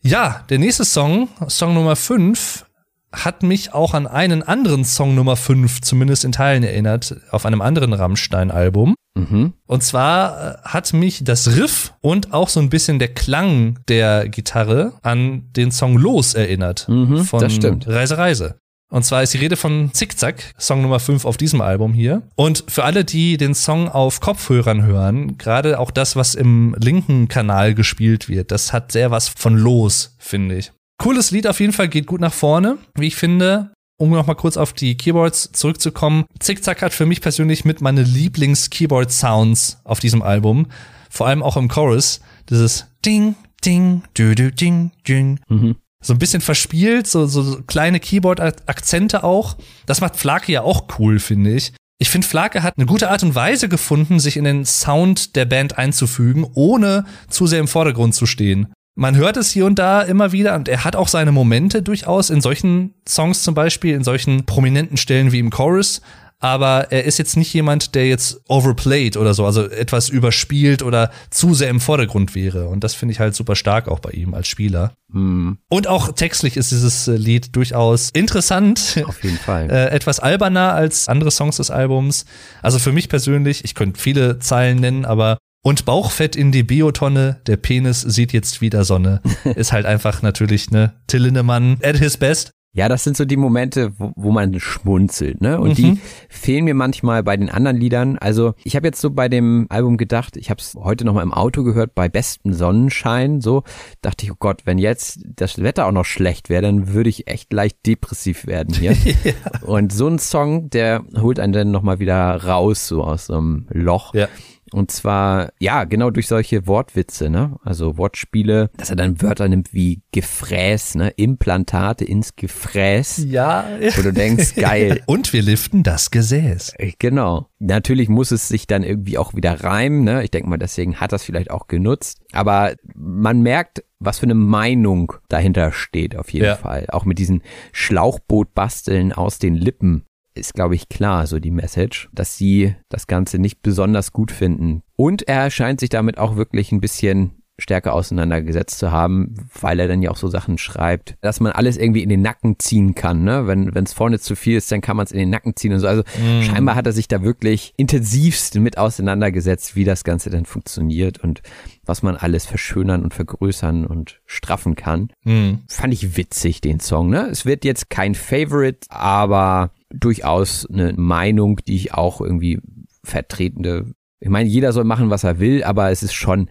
[0.00, 2.64] Ja, der nächste Song, Song Nummer 5,
[3.12, 7.62] hat mich auch an einen anderen Song Nummer 5 zumindest in Teilen erinnert, auf einem
[7.62, 8.94] anderen Rammstein-Album.
[9.16, 9.54] Mhm.
[9.66, 14.28] Und zwar äh, hat mich das Riff und auch so ein bisschen der Klang der
[14.28, 16.88] Gitarre an den Song Los erinnert.
[16.88, 17.88] Mhm, von das stimmt.
[17.88, 18.56] Reise Reise.
[18.88, 22.22] Und zwar ist die Rede von Zickzack, Song Nummer 5 auf diesem Album hier.
[22.36, 27.26] Und für alle, die den Song auf Kopfhörern hören, gerade auch das, was im linken
[27.26, 30.72] Kanal gespielt wird, das hat sehr was von Los, finde ich.
[30.98, 33.70] Cooles Lied auf jeden Fall, geht gut nach vorne, wie ich finde.
[33.98, 36.26] Um noch mal kurz auf die Keyboards zurückzukommen.
[36.38, 40.66] Zickzack hat für mich persönlich mit meine Lieblings-Keyboard-Sounds auf diesem Album.
[41.08, 42.20] Vor allem auch im Chorus.
[42.50, 45.40] Dieses Ding, Ding, du, du, Ding, Ding.
[45.48, 45.76] Mhm.
[46.04, 49.56] So ein bisschen verspielt, so, so kleine Keyboard-Akzente auch.
[49.86, 51.72] Das macht Flake ja auch cool, finde ich.
[51.98, 55.46] Ich finde, Flake hat eine gute Art und Weise gefunden, sich in den Sound der
[55.46, 58.72] Band einzufügen, ohne zu sehr im Vordergrund zu stehen.
[58.98, 62.30] Man hört es hier und da immer wieder und er hat auch seine Momente durchaus
[62.30, 66.00] in solchen Songs zum Beispiel, in solchen prominenten Stellen wie im Chorus.
[66.38, 71.10] Aber er ist jetzt nicht jemand, der jetzt overplayed oder so, also etwas überspielt oder
[71.30, 72.68] zu sehr im Vordergrund wäre.
[72.68, 74.92] Und das finde ich halt super stark auch bei ihm als Spieler.
[75.12, 75.58] Hm.
[75.68, 79.02] Und auch textlich ist dieses äh, Lied durchaus interessant.
[79.06, 79.70] Auf jeden Fall.
[79.70, 82.24] äh, etwas alberner als andere Songs des Albums.
[82.62, 87.40] Also für mich persönlich, ich könnte viele Zeilen nennen, aber und Bauchfett in die Biotonne,
[87.48, 89.20] der Penis sieht jetzt wieder Sonne.
[89.56, 92.52] Ist halt einfach natürlich, ne, Till Lindemann at his best.
[92.72, 95.58] Ja, das sind so die Momente, wo, wo man schmunzelt, ne?
[95.58, 95.74] Und mhm.
[95.74, 98.16] die fehlen mir manchmal bei den anderen Liedern.
[98.16, 101.24] Also ich habe jetzt so bei dem Album gedacht, ich habe es heute noch mal
[101.24, 103.64] im Auto gehört, bei bestem Sonnenschein, so
[104.02, 107.26] dachte ich, oh Gott, wenn jetzt das Wetter auch noch schlecht wäre, dann würde ich
[107.26, 108.92] echt leicht depressiv werden hier.
[109.24, 109.32] ja.
[109.62, 113.34] Und so ein Song, der holt einen dann noch mal wieder raus, so aus so
[113.38, 114.14] einem Loch.
[114.14, 114.28] Ja.
[114.72, 117.56] Und zwar, ja, genau durch solche Wortwitze, ne?
[117.62, 121.10] Also Wortspiele, dass er dann Wörter nimmt wie Gefräß, ne?
[121.10, 123.24] Implantate ins Gefräß.
[123.28, 123.68] Ja.
[123.96, 125.02] Wo du denkst, geil.
[125.06, 126.74] Und wir liften das Gesäß.
[126.78, 127.46] Äh, genau.
[127.58, 130.24] Natürlich muss es sich dann irgendwie auch wieder reimen, ne?
[130.24, 132.20] Ich denke mal, deswegen hat das vielleicht auch genutzt.
[132.32, 136.56] Aber man merkt, was für eine Meinung dahinter steht, auf jeden ja.
[136.56, 136.86] Fall.
[136.90, 137.42] Auch mit diesen
[137.72, 140.04] Schlauchbootbasteln aus den Lippen
[140.36, 144.82] ist, glaube ich, klar, so die Message, dass sie das Ganze nicht besonders gut finden.
[144.96, 149.88] Und er scheint sich damit auch wirklich ein bisschen stärker auseinandergesetzt zu haben, weil er
[149.88, 153.24] dann ja auch so Sachen schreibt, dass man alles irgendwie in den Nacken ziehen kann,
[153.24, 153.46] ne?
[153.46, 155.80] Wenn es vorne zu viel ist, dann kann man es in den Nacken ziehen und
[155.80, 155.88] so.
[155.88, 156.42] Also mm.
[156.42, 161.42] scheinbar hat er sich da wirklich intensivst mit auseinandergesetzt, wie das Ganze dann funktioniert und
[161.84, 165.08] was man alles verschönern und vergrößern und straffen kann.
[165.24, 165.54] Mm.
[165.68, 167.28] Fand ich witzig, den Song, ne?
[167.30, 172.60] Es wird jetzt kein Favorite, aber durchaus eine Meinung, die ich auch irgendwie
[173.02, 173.94] vertretende
[174.26, 176.48] ich meine, jeder soll machen, was er will, aber es ist schon,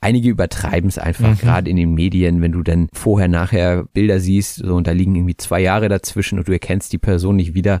[0.00, 1.38] einige übertreiben es einfach, mhm.
[1.38, 5.16] gerade in den Medien, wenn du dann vorher, nachher Bilder siehst, so, und da liegen
[5.16, 7.80] irgendwie zwei Jahre dazwischen und du erkennst die Person nicht wieder.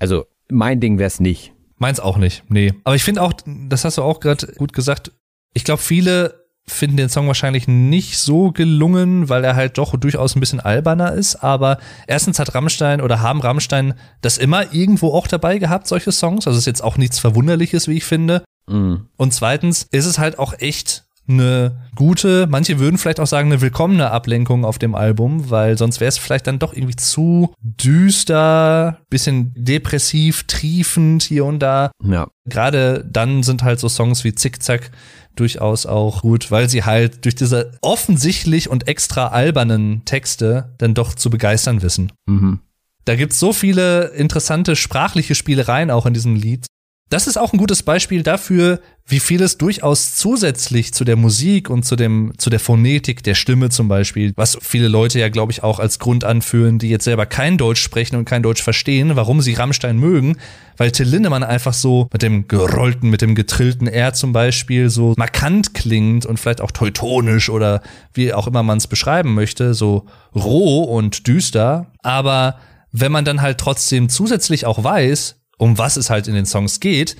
[0.00, 1.52] Also, mein Ding wär's nicht.
[1.78, 2.72] Meins auch nicht, nee.
[2.82, 5.12] Aber ich finde auch, das hast du auch gerade gut gesagt,
[5.52, 10.34] ich glaube, viele finden den Song wahrscheinlich nicht so gelungen, weil er halt doch durchaus
[10.34, 11.36] ein bisschen alberner ist.
[11.36, 16.46] Aber erstens hat Rammstein oder haben Rammstein das immer irgendwo auch dabei gehabt, solche Songs.
[16.46, 18.44] Also ist jetzt auch nichts Verwunderliches, wie ich finde.
[18.66, 19.06] Mhm.
[19.16, 23.60] Und zweitens ist es halt auch echt eine gute, manche würden vielleicht auch sagen, eine
[23.60, 28.98] willkommene Ablenkung auf dem Album, weil sonst wäre es vielleicht dann doch irgendwie zu düster,
[29.08, 31.90] bisschen depressiv, triefend hier und da.
[32.02, 32.28] Ja.
[32.46, 34.90] Gerade dann sind halt so Songs wie Zickzack
[35.36, 41.14] durchaus auch gut, weil sie halt durch diese offensichtlich und extra albernen Texte dann doch
[41.14, 42.12] zu begeistern wissen.
[42.26, 42.60] Mhm.
[43.04, 46.66] Da gibt's so viele interessante sprachliche Spielereien auch in diesem Lied.
[47.10, 51.84] Das ist auch ein gutes Beispiel dafür, wie vieles durchaus zusätzlich zu der Musik und
[51.84, 55.62] zu dem, zu der Phonetik der Stimme zum Beispiel, was viele Leute ja, glaube ich,
[55.62, 59.42] auch als Grund anführen, die jetzt selber kein Deutsch sprechen und kein Deutsch verstehen, warum
[59.42, 60.38] sie Rammstein mögen,
[60.78, 65.12] weil Till Lindemann einfach so mit dem gerollten, mit dem getrillten R zum Beispiel so
[65.18, 67.82] markant klingt und vielleicht auch teutonisch oder
[68.14, 71.92] wie auch immer man es beschreiben möchte, so roh und düster.
[72.02, 72.58] Aber
[72.90, 76.80] wenn man dann halt trotzdem zusätzlich auch weiß, um was es halt in den Songs
[76.80, 77.16] geht.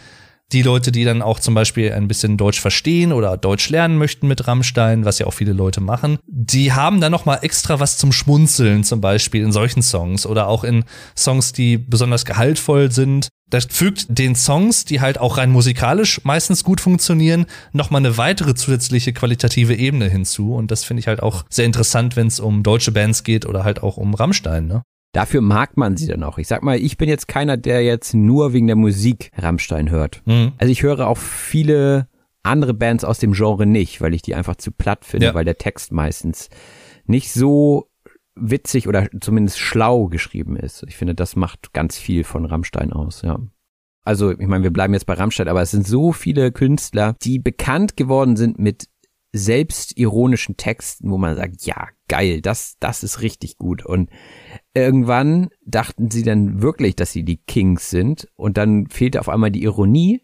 [0.53, 4.29] Die Leute, die dann auch zum Beispiel ein bisschen Deutsch verstehen oder Deutsch lernen möchten
[4.29, 7.97] mit Rammstein, was ja auch viele Leute machen, die haben dann noch mal extra was
[7.97, 10.85] zum Schmunzeln, zum Beispiel in solchen Songs oder auch in
[11.17, 13.29] Songs, die besonders gehaltvoll sind.
[13.51, 18.17] Das fügt den Songs, die halt auch rein musikalisch meistens gut funktionieren, noch mal eine
[18.17, 20.55] weitere zusätzliche qualitative Ebene hinzu.
[20.55, 23.65] Und das finde ich halt auch sehr interessant, wenn es um deutsche Bands geht oder
[23.65, 24.67] halt auch um Rammstein.
[24.67, 24.83] Ne?
[25.15, 26.39] Dafür mag man sie dann auch.
[26.39, 30.23] Ich sag mal, ich bin jetzt keiner, der jetzt nur wegen der Musik Rammstein hört.
[30.27, 30.53] Mhm.
[30.59, 32.09] Also ich höre auch viele
[32.43, 35.35] andere Bands aus dem Genre nicht, weil ich die einfach zu platt finde, ja.
[35.35, 36.51] weil der Text meistens
[37.07, 37.91] nicht so
[38.35, 40.85] witzig oder zumindest schlau geschrieben ist.
[40.89, 43.39] Ich finde, das macht ganz viel von Rammstein aus, ja.
[44.07, 47.39] Also, ich meine, wir bleiben jetzt bei Rammstein, aber es sind so viele Künstler, die
[47.39, 48.89] bekannt geworden sind mit
[49.37, 53.85] selbstironischen Texten, wo man sagt, ja, geil, das, das ist richtig gut.
[53.85, 54.09] Und
[54.75, 59.51] irgendwann dachten sie dann wirklich, dass sie die Kings sind und dann fehlte auf einmal
[59.51, 60.23] die Ironie.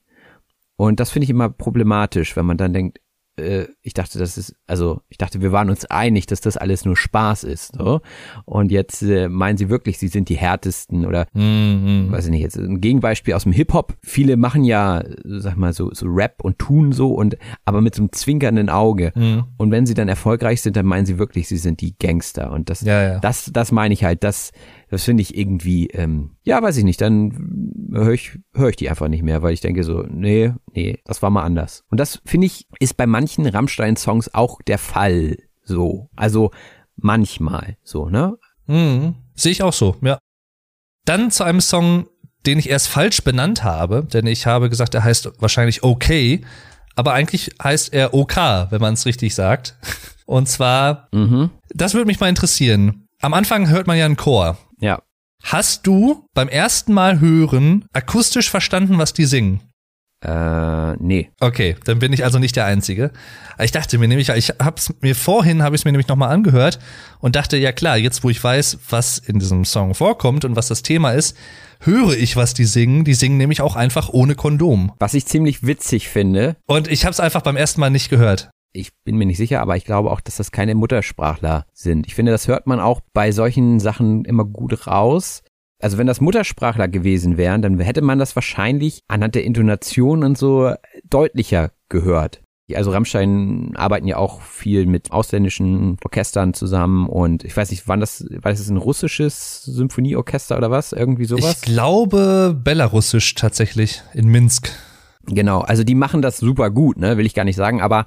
[0.77, 3.01] Und das finde ich immer problematisch, wenn man dann denkt,
[3.37, 6.85] äh, ich dachte, das ist, also ich dachte, wir waren uns einig, dass das alles
[6.85, 7.75] nur Spaß ist.
[7.77, 8.01] So.
[8.45, 12.09] Und jetzt äh, meinen sie wirklich, sie sind die härtesten oder mhm.
[12.11, 13.95] weiß ich nicht, jetzt ein Gegenbeispiel aus dem Hip-Hop.
[14.03, 18.03] Viele machen ja, sag mal, so, so Rap und tun so und aber mit so
[18.03, 19.13] einem zwinkernden Auge.
[19.15, 19.45] Mhm.
[19.57, 22.53] Und wenn sie dann erfolgreich sind, dann meinen sie wirklich, sie sind die Gangster.
[22.53, 23.19] Und das, ja, ja.
[23.21, 24.53] das, das meine ich halt, das
[24.91, 28.91] das finde ich irgendwie, ähm, ja, weiß ich nicht, dann höre ich, hör ich die
[28.91, 31.85] einfach nicht mehr, weil ich denke so, nee, nee, das war mal anders.
[31.91, 36.11] Und das finde ich, ist bei manchen Rammstein-Songs auch der Fall so.
[36.17, 36.51] Also
[36.97, 38.37] manchmal so, ne?
[38.67, 39.15] Mhm.
[39.35, 40.19] Sehe ich auch so, ja.
[41.05, 42.09] Dann zu einem Song,
[42.45, 46.43] den ich erst falsch benannt habe, denn ich habe gesagt, er heißt wahrscheinlich Okay,
[46.97, 48.37] aber eigentlich heißt er OK,
[48.71, 49.77] wenn man es richtig sagt.
[50.27, 51.51] Und zwar, mhm.
[51.75, 53.07] das würde mich mal interessieren.
[53.21, 54.59] Am Anfang hört man ja einen Chor.
[54.81, 55.03] Ja.
[55.43, 59.61] Hast du beim ersten Mal hören akustisch verstanden, was die singen?
[60.23, 61.31] Äh, nee.
[61.41, 63.11] Okay, dann bin ich also nicht der Einzige.
[63.59, 66.79] Ich dachte mir nämlich, ich hab's mir vorhin, habe ich es mir nämlich nochmal angehört
[67.21, 70.69] und dachte, ja klar, jetzt wo ich weiß, was in diesem Song vorkommt und was
[70.69, 71.37] das Thema ist,
[71.81, 73.05] höre ich, was die singen.
[73.05, 74.93] Die singen nämlich auch einfach ohne Kondom.
[74.99, 76.57] Was ich ziemlich witzig finde.
[76.67, 79.61] Und ich habe es einfach beim ersten Mal nicht gehört ich bin mir nicht sicher,
[79.61, 82.07] aber ich glaube auch, dass das keine Muttersprachler sind.
[82.07, 85.43] Ich finde, das hört man auch bei solchen Sachen immer gut raus.
[85.81, 90.37] Also wenn das Muttersprachler gewesen wären, dann hätte man das wahrscheinlich anhand der Intonation und
[90.37, 90.75] so
[91.09, 92.43] deutlicher gehört.
[92.77, 97.99] Also Rammstein arbeiten ja auch viel mit ausländischen Orchestern zusammen und ich weiß nicht, wann
[97.99, 100.93] das, war das ein russisches Symphonieorchester oder was?
[100.93, 101.57] Irgendwie sowas?
[101.57, 104.71] Ich glaube belarussisch tatsächlich in Minsk.
[105.27, 108.07] Genau, also die machen das super gut, ne, will ich gar nicht sagen, aber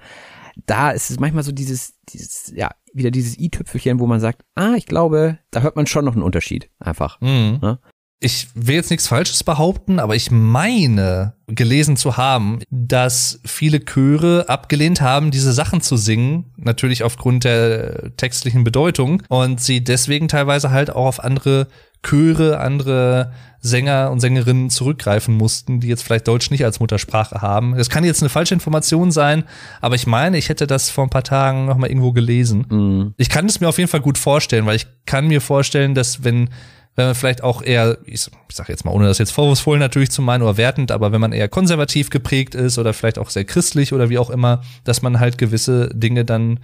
[0.66, 4.74] da ist es manchmal so dieses, dieses, ja, wieder dieses i-Tüpfelchen, wo man sagt, ah,
[4.76, 6.70] ich glaube, da hört man schon noch einen Unterschied.
[6.80, 7.20] Einfach.
[7.22, 7.60] Mhm.
[7.62, 7.80] Ne?
[8.20, 14.48] Ich will jetzt nichts Falsches behaupten, aber ich meine gelesen zu haben, dass viele Chöre
[14.48, 20.72] abgelehnt haben, diese Sachen zu singen, natürlich aufgrund der textlichen Bedeutung und sie deswegen teilweise
[20.72, 21.68] halt auch auf andere
[22.04, 27.76] Chöre, andere Sänger und Sängerinnen zurückgreifen mussten, die jetzt vielleicht Deutsch nicht als Muttersprache haben.
[27.78, 29.46] Das kann jetzt eine falsche Information sein,
[29.80, 32.66] aber ich meine, ich hätte das vor ein paar Tagen noch mal irgendwo gelesen.
[32.70, 33.14] Mhm.
[33.18, 36.24] Ich kann es mir auf jeden Fall gut vorstellen, weil ich kann mir vorstellen, dass
[36.24, 36.50] wenn
[36.96, 40.22] wenn man vielleicht auch eher, ich sag jetzt mal, ohne das jetzt vorwurfsvoll natürlich zu
[40.22, 43.94] meinen oder wertend, aber wenn man eher konservativ geprägt ist oder vielleicht auch sehr christlich
[43.94, 46.60] oder wie auch immer, dass man halt gewisse Dinge dann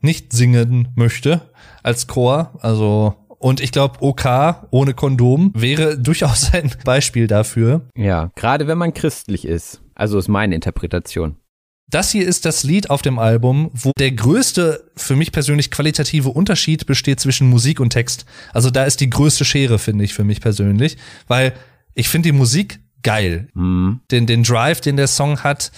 [0.00, 1.42] nicht singen möchte
[1.82, 2.52] als Chor.
[2.60, 7.88] Also und ich glaube, OK ohne Kondom wäre durchaus ein Beispiel dafür.
[7.96, 9.82] Ja, gerade wenn man christlich ist.
[9.94, 11.36] Also ist meine Interpretation.
[11.88, 16.30] Das hier ist das Lied auf dem Album, wo der größte, für mich persönlich qualitative
[16.30, 18.26] Unterschied besteht zwischen Musik und Text.
[18.52, 20.96] Also da ist die größte Schere, finde ich, für mich persönlich,
[21.28, 21.52] weil
[21.94, 23.48] ich finde die Musik geil.
[23.54, 24.00] Mhm.
[24.10, 25.70] Den, den Drive, den der Song hat,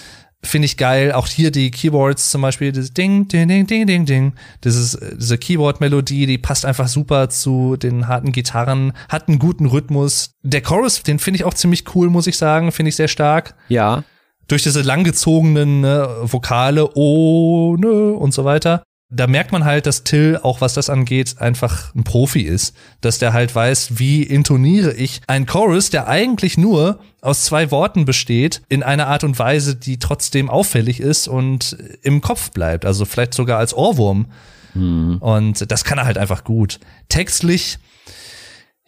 [0.42, 1.12] finde ich geil.
[1.12, 4.32] Auch hier die Keyboards zum Beispiel, dieses Ding, Ding, Ding, Ding, Ding, Ding.
[4.64, 10.30] Dieses, diese Keyboard-Melodie, die passt einfach super zu den harten Gitarren, hat einen guten Rhythmus.
[10.42, 13.54] Der Chorus, den finde ich auch ziemlich cool, muss ich sagen, finde ich sehr stark.
[13.68, 14.04] Ja
[14.48, 18.82] durch diese langgezogenen ne, Vokale ohne und so weiter.
[19.10, 22.76] Da merkt man halt, dass Till, auch was das angeht, einfach ein Profi ist.
[23.00, 28.04] Dass der halt weiß, wie intoniere ich einen Chorus, der eigentlich nur aus zwei Worten
[28.04, 32.84] besteht, in einer Art und Weise, die trotzdem auffällig ist und im Kopf bleibt.
[32.84, 34.26] Also vielleicht sogar als Ohrwurm.
[34.74, 35.16] Mhm.
[35.18, 36.78] Und das kann er halt einfach gut.
[37.08, 37.78] Textlich,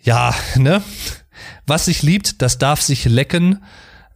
[0.02, 0.82] ja, ne?
[1.66, 3.62] Was sich liebt, das darf sich lecken.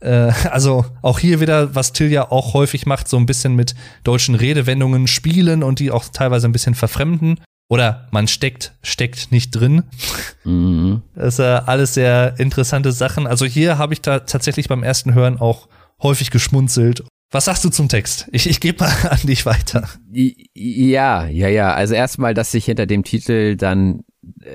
[0.00, 3.74] Äh, also auch hier wieder, was Till ja auch häufig macht, so ein bisschen mit
[4.04, 7.40] deutschen Redewendungen spielen und die auch teilweise ein bisschen verfremden.
[7.68, 9.84] Oder man steckt, steckt nicht drin.
[10.44, 11.02] Mhm.
[11.14, 13.26] Das ist äh, alles sehr interessante Sachen.
[13.26, 15.68] Also hier habe ich da tatsächlich beim ersten Hören auch
[16.02, 17.04] häufig geschmunzelt.
[17.30, 18.28] Was sagst du zum Text?
[18.30, 19.88] Ich, ich gebe mal an dich weiter.
[20.12, 21.74] Ja, ja, ja.
[21.74, 24.02] Also erstmal, dass sich hinter dem Titel dann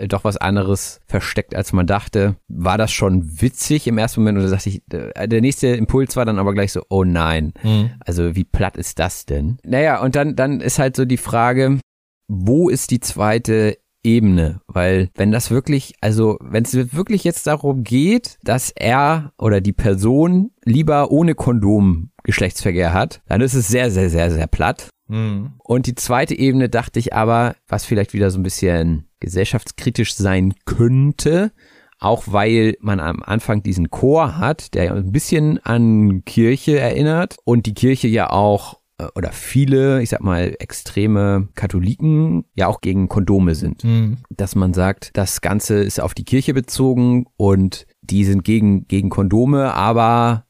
[0.08, 2.36] doch was anderes versteckt, als man dachte.
[2.48, 6.26] War das schon witzig im ersten Moment oder dachte ich, äh, der nächste Impuls war
[6.26, 7.54] dann aber gleich so, oh nein.
[7.64, 7.92] Mhm.
[8.00, 9.58] Also wie platt ist das denn?
[9.64, 11.80] Naja, und dann, dann ist halt so die Frage,
[12.28, 17.84] wo ist die zweite Ebene, weil wenn das wirklich, also wenn es wirklich jetzt darum
[17.84, 23.92] geht, dass er oder die Person lieber ohne Kondom Geschlechtsverkehr hat, dann ist es sehr,
[23.92, 24.88] sehr, sehr, sehr platt.
[25.10, 25.54] Mhm.
[25.58, 30.54] Und die zweite Ebene dachte ich aber, was vielleicht wieder so ein bisschen gesellschaftskritisch sein
[30.66, 31.52] könnte,
[32.00, 37.66] auch weil man am Anfang diesen Chor hat, der ein bisschen an Kirche erinnert und
[37.66, 43.10] die Kirche ja auch äh, oder viele, ich sag mal, extreme Katholiken ja auch gegen
[43.10, 43.84] Kondome sind.
[43.84, 44.18] Mhm.
[44.30, 49.10] Dass man sagt, das Ganze ist auf die Kirche bezogen und die sind gegen, gegen
[49.10, 50.46] Kondome, aber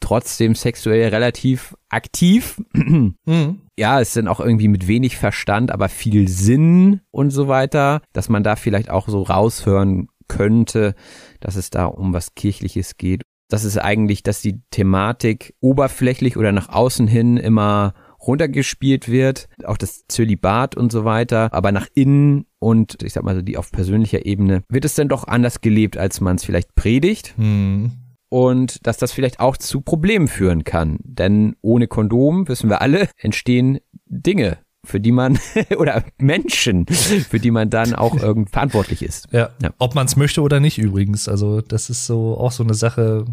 [0.00, 2.60] trotzdem sexuell relativ aktiv.
[3.26, 3.62] Mhm.
[3.76, 8.28] Ja, es sind auch irgendwie mit wenig Verstand, aber viel Sinn und so weiter, dass
[8.28, 10.94] man da vielleicht auch so raushören könnte,
[11.40, 13.22] dass es da um was Kirchliches geht.
[13.48, 19.76] Das ist eigentlich, dass die Thematik oberflächlich oder nach außen hin immer runtergespielt wird, auch
[19.76, 23.70] das Zölibat und so weiter, aber nach innen und ich sag mal so die auf
[23.70, 27.34] persönlicher Ebene wird es dann doch anders gelebt, als man es vielleicht predigt.
[27.36, 27.92] Hm
[28.28, 30.98] und dass das vielleicht auch zu Problemen führen kann.
[31.02, 35.38] Denn ohne Kondom, wissen wir alle, entstehen Dinge, für die man
[35.76, 39.28] oder Menschen, für die man dann auch irgend verantwortlich ist.
[39.32, 39.70] Ja, ja.
[39.78, 41.28] ob man es möchte oder nicht übrigens.
[41.28, 43.24] Also das ist so auch so eine Sache,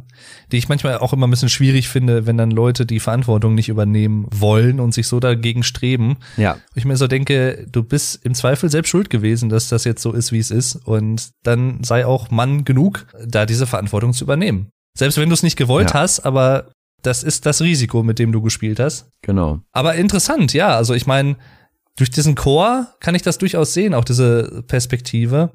[0.51, 3.69] die ich manchmal auch immer ein bisschen schwierig finde, wenn dann Leute die Verantwortung nicht
[3.69, 6.17] übernehmen wollen und sich so dagegen streben.
[6.37, 6.57] Ja.
[6.73, 10.11] Ich mir so denke, du bist im Zweifel selbst schuld gewesen, dass das jetzt so
[10.11, 14.71] ist, wie es ist und dann sei auch Mann genug, da diese Verantwortung zu übernehmen.
[14.97, 16.01] Selbst wenn du es nicht gewollt ja.
[16.01, 16.71] hast, aber
[17.01, 19.09] das ist das Risiko, mit dem du gespielt hast.
[19.21, 19.59] Genau.
[19.71, 20.75] Aber interessant, ja.
[20.75, 21.35] Also ich meine,
[21.97, 25.51] durch diesen Chor kann ich das durchaus sehen, auch diese Perspektive.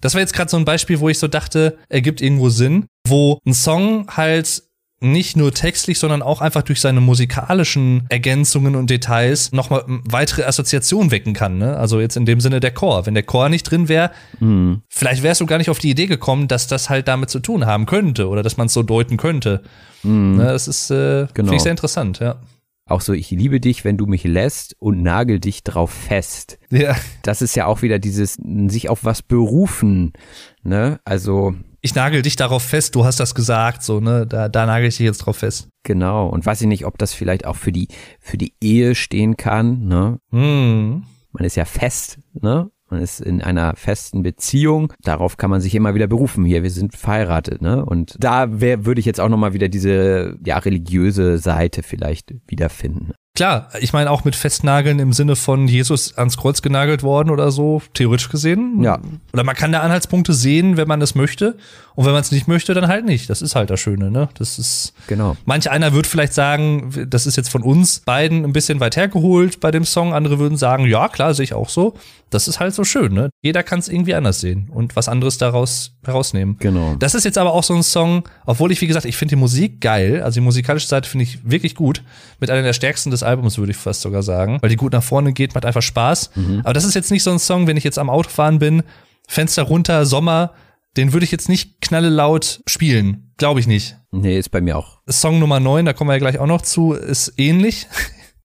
[0.00, 3.38] Das war jetzt gerade so ein Beispiel, wo ich so dachte, ergibt irgendwo Sinn, wo
[3.46, 4.62] ein Song halt
[5.00, 11.10] nicht nur textlich, sondern auch einfach durch seine musikalischen Ergänzungen und Details nochmal weitere Assoziationen
[11.10, 11.58] wecken kann.
[11.58, 11.76] Ne?
[11.76, 13.06] Also jetzt in dem Sinne der Chor.
[13.06, 14.82] Wenn der Chor nicht drin wäre, mhm.
[14.88, 17.66] vielleicht wärst du gar nicht auf die Idee gekommen, dass das halt damit zu tun
[17.66, 19.62] haben könnte oder dass man es so deuten könnte.
[20.02, 20.36] Mhm.
[20.36, 21.32] Ne, das ist äh, genau.
[21.34, 22.40] finde ich sehr interessant, ja.
[22.88, 26.58] Auch so, ich liebe dich, wenn du mich lässt und nagel dich drauf fest.
[26.70, 26.96] Ja.
[27.22, 28.38] Das ist ja auch wieder dieses
[28.68, 30.14] sich auf was berufen,
[30.62, 30.98] ne?
[31.04, 34.88] Also ich nagel dich darauf fest, du hast das gesagt, so, ne, da, da nagel
[34.88, 35.68] ich dich jetzt drauf fest.
[35.84, 37.88] Genau, und weiß ich nicht, ob das vielleicht auch für die,
[38.20, 40.18] für die Ehe stehen kann, ne?
[40.30, 41.04] Hm.
[41.32, 42.70] Man ist ja fest, ne?
[42.90, 44.94] Man ist in einer festen Beziehung.
[45.02, 46.46] Darauf kann man sich immer wieder berufen.
[46.46, 47.84] Hier, wir sind verheiratet, ne?
[47.84, 53.12] Und da wär, würde ich jetzt auch nochmal wieder diese, ja, religiöse Seite vielleicht wiederfinden.
[53.38, 57.52] Klar, ich meine auch mit Festnageln im Sinne von Jesus ans Kreuz genagelt worden oder
[57.52, 58.82] so, theoretisch gesehen.
[58.82, 58.98] Ja.
[59.32, 61.56] Oder man kann da Anhaltspunkte sehen, wenn man es möchte.
[61.94, 63.30] Und wenn man es nicht möchte, dann halt nicht.
[63.30, 64.28] Das ist halt das Schöne, ne?
[64.34, 64.92] Das ist.
[65.06, 65.36] Genau.
[65.44, 69.60] Manch einer wird vielleicht sagen, das ist jetzt von uns beiden ein bisschen weit hergeholt
[69.60, 70.14] bei dem Song.
[70.14, 71.94] Andere würden sagen, ja, klar, sehe ich auch so.
[72.30, 73.30] Das ist halt so schön, ne?
[73.42, 76.56] Jeder kann es irgendwie anders sehen und was anderes daraus herausnehmen.
[76.58, 76.94] Genau.
[76.98, 79.40] Das ist jetzt aber auch so ein Song, obwohl ich, wie gesagt, ich finde die
[79.40, 82.02] Musik geil, also die musikalische Seite finde ich wirklich gut.
[82.40, 85.02] Mit einer der stärksten des Albums, würde ich fast sogar sagen, weil die gut nach
[85.02, 86.30] vorne geht, macht einfach Spaß.
[86.34, 86.60] Mhm.
[86.64, 88.82] Aber das ist jetzt nicht so ein Song, wenn ich jetzt am Autofahren bin,
[89.26, 90.52] Fenster runter, Sommer,
[90.96, 93.32] den würde ich jetzt nicht knalle laut spielen.
[93.36, 93.96] Glaube ich nicht.
[94.10, 95.00] Nee, ist bei mir auch.
[95.08, 97.86] Song Nummer 9, da kommen wir ja gleich auch noch zu, ist ähnlich.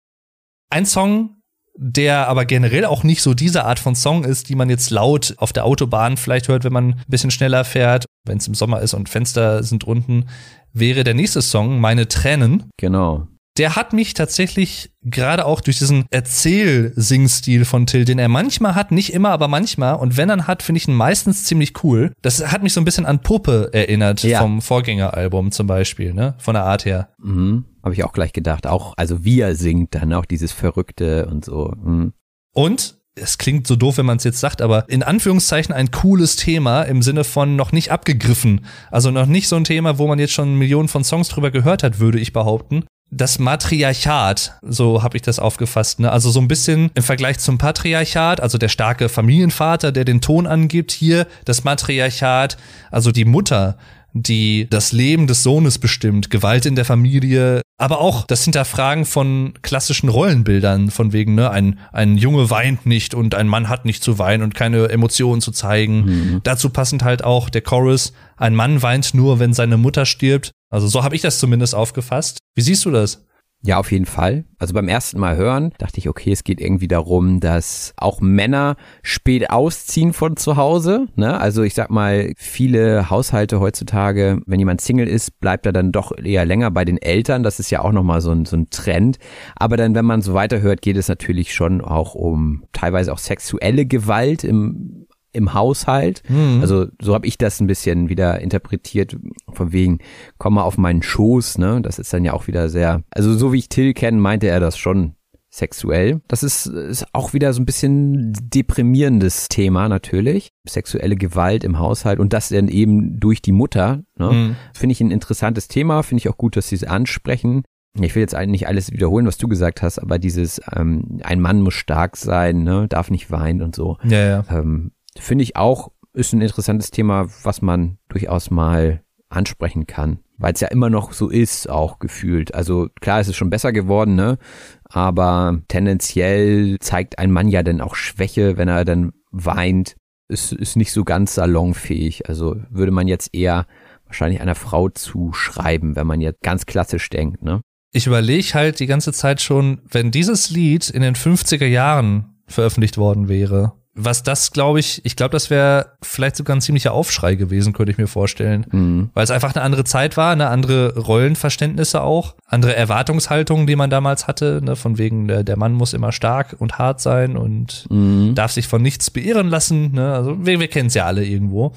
[0.70, 1.42] Ein Song,
[1.76, 5.34] der aber generell auch nicht so diese Art von Song ist, die man jetzt laut
[5.38, 8.82] auf der Autobahn vielleicht hört, wenn man ein bisschen schneller fährt, wenn es im Sommer
[8.82, 10.26] ist und Fenster sind unten,
[10.74, 12.70] wäre der nächste Song Meine Tränen.
[12.78, 13.28] Genau.
[13.58, 18.92] Der hat mich tatsächlich gerade auch durch diesen Erzähl-Singstil von Till, den er manchmal hat,
[18.92, 19.96] nicht immer, aber manchmal.
[19.96, 22.14] Und wenn er hat, finde ich ihn meistens ziemlich cool.
[22.24, 24.40] Das hat mich so ein bisschen an Puppe erinnert Ja.
[24.40, 26.34] vom Vorgängeralbum zum Beispiel, ne?
[26.40, 27.10] Von der Art her.
[27.22, 27.66] Mhm.
[27.84, 28.66] Habe ich auch gleich gedacht.
[28.66, 31.74] Auch, also wie er singt dann auch dieses Verrückte und so.
[31.84, 32.14] Mhm.
[32.54, 36.36] Und es klingt so doof, wenn man es jetzt sagt, aber in Anführungszeichen ein cooles
[36.36, 38.66] Thema im Sinne von noch nicht abgegriffen.
[38.90, 41.84] Also noch nicht so ein Thema, wo man jetzt schon Millionen von Songs drüber gehört
[41.84, 42.86] hat, würde ich behaupten.
[43.12, 46.00] Das Matriarchat, so habe ich das aufgefasst.
[46.00, 46.12] Ne?
[46.12, 50.48] Also so ein bisschen im Vergleich zum Patriarchat, also der starke Familienvater, der den Ton
[50.48, 52.58] angibt, hier das Matriarchat,
[52.90, 53.78] also die Mutter,
[54.14, 59.54] die das Leben des Sohnes bestimmt, Gewalt in der Familie, aber auch das Hinterfragen von
[59.62, 64.04] klassischen Rollenbildern, von wegen, ne, ein, ein Junge weint nicht und ein Mann hat nicht
[64.04, 66.40] zu weinen und keine Emotionen zu zeigen.
[66.44, 70.52] Dazu passend halt auch der Chorus, ein Mann weint nur, wenn seine Mutter stirbt.
[70.70, 72.38] Also so habe ich das zumindest aufgefasst.
[72.56, 73.26] Wie siehst du das?
[73.66, 74.44] Ja, auf jeden Fall.
[74.60, 78.76] Also beim ersten Mal hören dachte ich, okay, es geht irgendwie darum, dass auch Männer
[79.04, 81.08] spät ausziehen von zu Hause.
[81.16, 81.40] Ne?
[81.40, 86.12] Also ich sag mal, viele Haushalte heutzutage, wenn jemand Single ist, bleibt er dann doch
[86.18, 87.42] eher länger bei den Eltern.
[87.42, 89.18] Das ist ja auch nochmal so ein, so ein Trend.
[89.56, 93.86] Aber dann, wenn man so weiterhört, geht es natürlich schon auch um teilweise auch sexuelle
[93.86, 95.03] Gewalt im
[95.34, 96.24] im Haushalt.
[96.62, 99.18] Also so habe ich das ein bisschen wieder interpretiert,
[99.52, 100.00] von wegen,
[100.38, 101.82] komm mal auf meinen Schoß, ne?
[101.82, 104.60] Das ist dann ja auch wieder sehr, also so wie ich Till kenne, meinte er
[104.60, 105.16] das schon
[105.54, 106.22] sexuell.
[106.28, 110.50] Das ist, ist auch wieder so ein bisschen deprimierendes Thema natürlich.
[110.68, 114.02] Sexuelle Gewalt im Haushalt und das dann eben durch die Mutter.
[114.18, 114.32] Ne?
[114.32, 114.56] Mhm.
[114.74, 117.64] Finde ich ein interessantes Thema, finde ich auch gut, dass sie es ansprechen.
[118.02, 121.40] Ich will jetzt eigentlich nicht alles wiederholen, was du gesagt hast, aber dieses, ähm, ein
[121.40, 122.88] Mann muss stark sein, ne?
[122.90, 123.98] darf nicht weinen und so.
[124.04, 124.46] Ja, ja.
[124.50, 130.20] Ähm, Finde ich auch, ist ein interessantes Thema, was man durchaus mal ansprechen kann.
[130.38, 132.54] Weil es ja immer noch so ist, auch gefühlt.
[132.54, 134.38] Also klar, es ist schon besser geworden, ne?
[134.86, 139.96] Aber tendenziell zeigt ein Mann ja dann auch Schwäche, wenn er dann weint.
[140.30, 142.28] Ist, ist nicht so ganz salonfähig.
[142.28, 143.68] Also würde man jetzt eher
[144.06, 147.62] wahrscheinlich einer Frau zuschreiben, wenn man jetzt ganz klassisch denkt, ne?
[147.96, 152.98] Ich überlege halt die ganze Zeit schon, wenn dieses Lied in den 50er Jahren veröffentlicht
[152.98, 157.36] worden wäre, was das, glaube ich, ich glaube, das wäre vielleicht sogar ein ziemlicher Aufschrei
[157.36, 158.66] gewesen, könnte ich mir vorstellen.
[158.72, 159.10] Mhm.
[159.14, 163.92] Weil es einfach eine andere Zeit war, eine andere Rollenverständnisse auch, andere Erwartungshaltungen, die man
[163.92, 167.86] damals hatte, ne, von wegen, der, der Mann muss immer stark und hart sein und
[167.90, 168.34] Mhm.
[168.34, 169.92] darf sich von nichts beirren lassen.
[169.92, 170.14] Ne?
[170.14, 171.74] Also wir, wir kennen es ja alle irgendwo.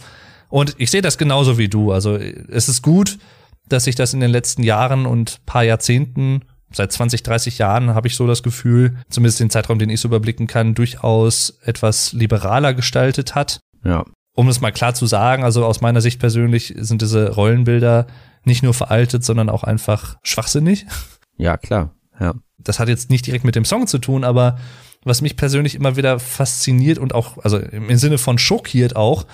[0.49, 1.93] Und ich sehe das genauso wie du.
[1.93, 3.19] Also es ist gut,
[3.69, 6.43] dass sich das in den letzten Jahren und paar Jahrzehnten,
[6.77, 10.09] seit 20, 30 Jahren habe ich so das Gefühl, zumindest den Zeitraum, den ich so
[10.09, 13.61] überblicken kann, durchaus etwas liberaler gestaltet hat.
[13.85, 14.05] Ja.
[14.35, 18.07] Um es mal klar zu sagen, also aus meiner Sicht persönlich sind diese Rollenbilder
[18.45, 20.87] nicht nur veraltet, sondern auch einfach schwachsinnig.
[21.39, 21.95] Ja, klar.
[22.21, 22.35] Ja.
[22.59, 24.59] Das hat jetzt nicht direkt mit dem Song zu tun, aber
[25.05, 29.27] was mich persönlich immer wieder fasziniert und auch, also im Sinne von schockiert auch,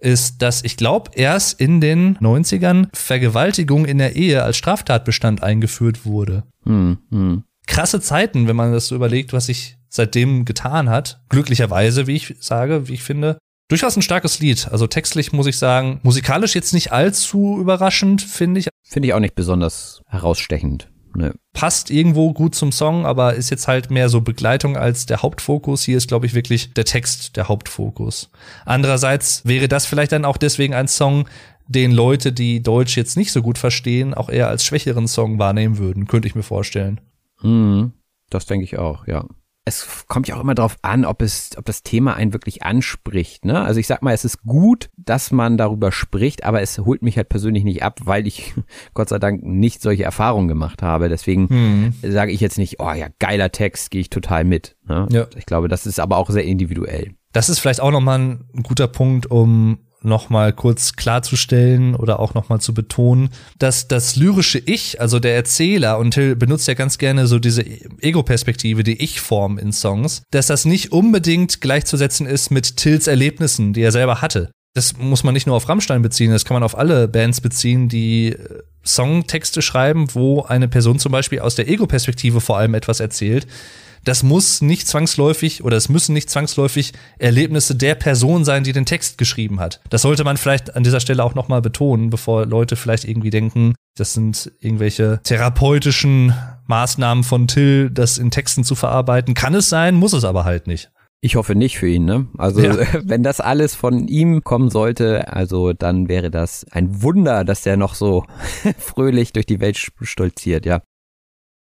[0.00, 6.04] ist, dass ich glaube, erst in den 90ern Vergewaltigung in der Ehe als Straftatbestand eingeführt
[6.04, 6.44] wurde.
[6.64, 7.44] Hm, hm.
[7.66, 11.20] Krasse Zeiten, wenn man das so überlegt, was sich seitdem getan hat.
[11.28, 13.38] Glücklicherweise, wie ich sage, wie ich finde.
[13.68, 14.68] Durchaus ein starkes Lied.
[14.70, 18.68] Also textlich muss ich sagen, musikalisch jetzt nicht allzu überraschend, finde ich.
[18.82, 20.88] Finde ich auch nicht besonders herausstechend.
[21.14, 21.34] Ne.
[21.52, 25.82] passt irgendwo gut zum Song, aber ist jetzt halt mehr so Begleitung als der Hauptfokus.
[25.82, 28.30] Hier ist, glaube ich, wirklich der Text der Hauptfokus.
[28.64, 31.26] Andererseits wäre das vielleicht dann auch deswegen ein Song,
[31.66, 35.78] den Leute, die Deutsch jetzt nicht so gut verstehen, auch eher als schwächeren Song wahrnehmen
[35.78, 37.00] würden, könnte ich mir vorstellen.
[37.42, 37.92] Mhm.
[38.28, 39.24] Das denke ich auch, ja.
[39.70, 43.44] Es kommt ja auch immer darauf an, ob es, ob das Thema einen wirklich anspricht.
[43.44, 43.60] Ne?
[43.60, 47.16] Also ich sag mal, es ist gut, dass man darüber spricht, aber es holt mich
[47.16, 48.54] halt persönlich nicht ab, weil ich
[48.94, 51.08] Gott sei Dank nicht solche Erfahrungen gemacht habe.
[51.08, 54.76] Deswegen sage ich jetzt nicht, oh ja, geiler Text, gehe ich total mit.
[54.86, 55.06] Ne?
[55.10, 55.26] Ja.
[55.36, 57.14] Ich glaube, das ist aber auch sehr individuell.
[57.32, 62.60] Das ist vielleicht auch nochmal ein guter Punkt, um nochmal kurz klarzustellen oder auch nochmal
[62.60, 67.26] zu betonen, dass das lyrische Ich, also der Erzähler, und Till benutzt ja ganz gerne
[67.26, 67.64] so diese
[68.00, 73.82] Ego-Perspektive, die Ich-Form in Songs, dass das nicht unbedingt gleichzusetzen ist mit Tills Erlebnissen, die
[73.82, 74.50] er selber hatte.
[74.74, 77.88] Das muss man nicht nur auf Rammstein beziehen, das kann man auf alle Bands beziehen,
[77.88, 83.00] die äh, Songtexte schreiben, wo eine Person zum Beispiel aus der Ego-Perspektive vor allem etwas
[83.00, 83.46] erzählt,
[84.04, 88.86] das muss nicht zwangsläufig oder es müssen nicht zwangsläufig Erlebnisse der Person sein, die den
[88.86, 89.80] Text geschrieben hat.
[89.90, 93.74] Das sollte man vielleicht an dieser Stelle auch nochmal betonen, bevor Leute vielleicht irgendwie denken,
[93.96, 96.34] das sind irgendwelche therapeutischen
[96.66, 99.34] Maßnahmen von Till, das in Texten zu verarbeiten.
[99.34, 100.90] Kann es sein, muss es aber halt nicht.
[101.22, 102.28] Ich hoffe nicht für ihn, ne?
[102.38, 102.76] Also ja.
[103.04, 107.76] wenn das alles von ihm kommen sollte, also dann wäre das ein Wunder, dass der
[107.76, 108.24] noch so
[108.78, 110.80] fröhlich durch die Welt stolziert, ja.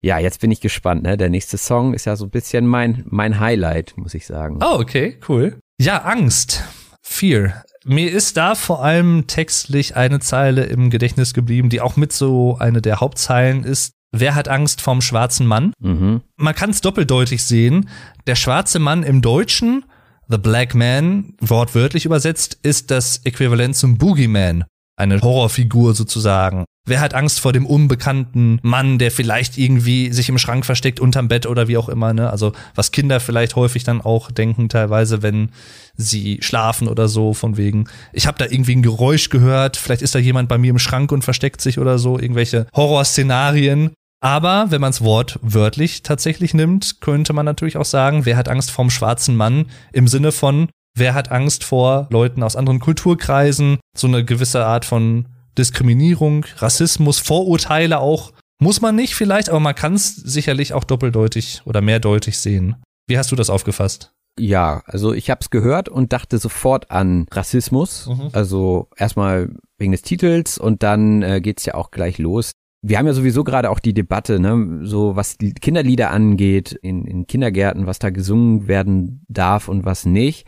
[0.07, 1.17] Ja, jetzt bin ich gespannt, ne?
[1.17, 4.61] Der nächste Song ist ja so ein bisschen mein, mein Highlight, muss ich sagen.
[4.63, 5.59] Oh, okay, cool.
[5.81, 6.63] Ja, Angst.
[7.03, 7.65] Fear.
[7.85, 12.57] Mir ist da vor allem textlich eine Zeile im Gedächtnis geblieben, die auch mit so
[12.61, 13.95] eine der Hauptzeilen ist.
[14.13, 15.73] Wer hat Angst vom schwarzen Mann?
[15.81, 16.21] Mhm.
[16.37, 17.89] Man kann es doppeldeutig sehen.
[18.29, 19.87] Der schwarze Mann im Deutschen,
[20.29, 26.65] The Black Man, wortwörtlich übersetzt, ist das Äquivalent zum Boogeyman eine Horrorfigur sozusagen.
[26.87, 31.27] Wer hat Angst vor dem unbekannten Mann, der vielleicht irgendwie sich im Schrank versteckt, unterm
[31.27, 32.31] Bett oder wie auch immer, ne?
[32.31, 35.51] Also, was Kinder vielleicht häufig dann auch denken, teilweise, wenn
[35.97, 40.15] sie schlafen oder so, von wegen, ich habe da irgendwie ein Geräusch gehört, vielleicht ist
[40.15, 43.91] da jemand bei mir im Schrank und versteckt sich oder so, irgendwelche Horrorszenarien.
[44.21, 48.71] Aber wenn man es wortwörtlich tatsächlich nimmt, könnte man natürlich auch sagen, wer hat Angst
[48.71, 50.69] vorm schwarzen Mann im Sinne von,
[50.99, 53.79] Wer hat Angst vor Leuten aus anderen Kulturkreisen?
[53.95, 55.27] So eine gewisse Art von
[55.59, 58.33] Diskriminierung, Rassismus, Vorurteile auch.
[58.59, 62.77] Muss man nicht vielleicht, aber man kann es sicherlich auch doppeldeutig oder mehrdeutig sehen.
[63.07, 64.13] Wie hast du das aufgefasst?
[64.39, 68.07] Ja, also ich habe es gehört und dachte sofort an Rassismus.
[68.07, 68.29] Mhm.
[68.33, 72.53] Also erstmal wegen des Titels und dann äh, geht's ja auch gleich los.
[72.83, 77.05] Wir haben ja sowieso gerade auch die Debatte, ne, so was die Kinderlieder angeht, in,
[77.07, 80.47] in Kindergärten, was da gesungen werden darf und was nicht.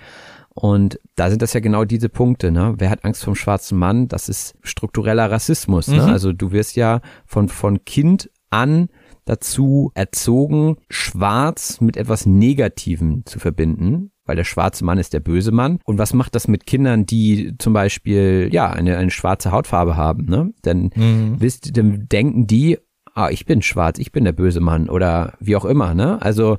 [0.61, 2.75] Und da sind das ja genau diese Punkte, ne?
[2.79, 4.09] Wer hat Angst vom schwarzen Mann?
[4.09, 6.03] Das ist struktureller Rassismus, ne?
[6.03, 6.09] Mhm.
[6.09, 8.89] Also du wirst ja von, von Kind an
[9.25, 15.53] dazu erzogen, schwarz mit etwas Negativem zu verbinden, weil der schwarze Mann ist der böse
[15.53, 15.79] Mann.
[15.85, 20.25] Und was macht das mit Kindern, die zum Beispiel, ja, eine, eine schwarze Hautfarbe haben,
[20.25, 20.53] ne?
[20.63, 21.37] Dann, mhm.
[21.39, 22.79] wisst, dann denken die,
[23.15, 26.21] ah, ich bin schwarz, ich bin der böse Mann oder wie auch immer, ne?
[26.21, 26.59] Also,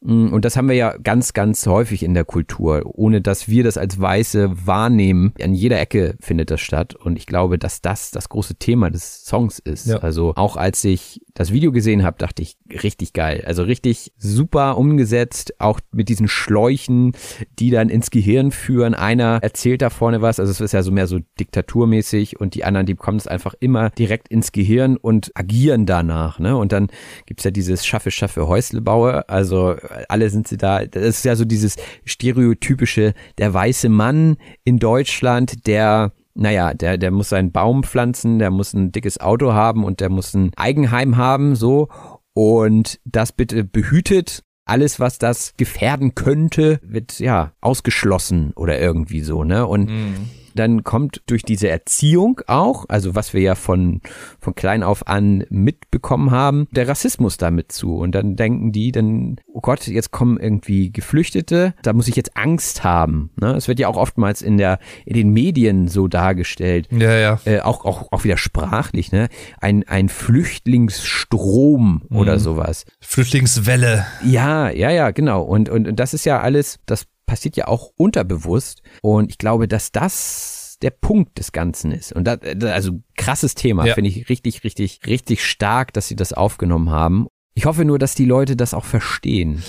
[0.00, 3.76] und das haben wir ja ganz, ganz häufig in der Kultur, ohne dass wir das
[3.76, 5.32] als Weiße wahrnehmen.
[5.42, 6.94] An jeder Ecke findet das statt.
[6.94, 9.86] Und ich glaube, dass das das große Thema des Songs ist.
[9.86, 9.98] Ja.
[9.98, 13.42] Also auch als ich das Video gesehen habe, dachte ich, richtig geil.
[13.46, 17.12] Also richtig super umgesetzt, auch mit diesen Schläuchen,
[17.58, 18.94] die dann ins Gehirn führen.
[18.94, 22.64] Einer erzählt da vorne was, also es ist ja so mehr so diktaturmäßig und die
[22.64, 26.38] anderen, die kommen es einfach immer direkt ins Gehirn und agieren danach.
[26.38, 26.56] Ne?
[26.56, 26.88] Und dann
[27.26, 29.28] gibt's ja dieses Schaffe, Schaffe, Häuslebaue.
[29.28, 29.76] Also
[30.08, 30.84] alle sind sie da.
[30.84, 37.10] Das ist ja so dieses stereotypische, der weiße Mann in Deutschland, der naja, der, der
[37.10, 41.16] muss seinen Baum pflanzen, der muss ein dickes Auto haben und der muss ein Eigenheim
[41.16, 41.88] haben, so.
[42.32, 44.44] Und das bitte behütet.
[44.64, 49.66] Alles, was das gefährden könnte, wird ja ausgeschlossen oder irgendwie so, ne?
[49.66, 54.00] Und mhm dann kommt durch diese Erziehung auch, also was wir ja von,
[54.40, 57.96] von klein auf an mitbekommen haben, der Rassismus damit zu.
[57.96, 62.36] Und dann denken die dann, oh Gott, jetzt kommen irgendwie Geflüchtete, da muss ich jetzt
[62.36, 63.30] Angst haben.
[63.40, 63.54] Ne?
[63.54, 66.88] Es wird ja auch oftmals in der, in den Medien so dargestellt.
[66.90, 67.40] Ja, ja.
[67.44, 69.28] Äh, auch, auch, auch wieder sprachlich, ne?
[69.60, 72.16] Ein, ein Flüchtlingsstrom mhm.
[72.16, 72.84] oder sowas.
[73.00, 74.06] Flüchtlingswelle.
[74.24, 75.42] Ja, ja, ja, genau.
[75.42, 78.82] Und, und, und das ist ja alles, das passiert ja auch unterbewusst.
[79.02, 82.12] Und ich glaube, dass das der Punkt des Ganzen ist.
[82.12, 83.94] Und das, also krasses Thema, ja.
[83.94, 87.28] finde ich richtig, richtig, richtig stark, dass sie das aufgenommen haben.
[87.54, 89.62] Ich hoffe nur, dass die Leute das auch verstehen.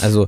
[0.00, 0.26] Also,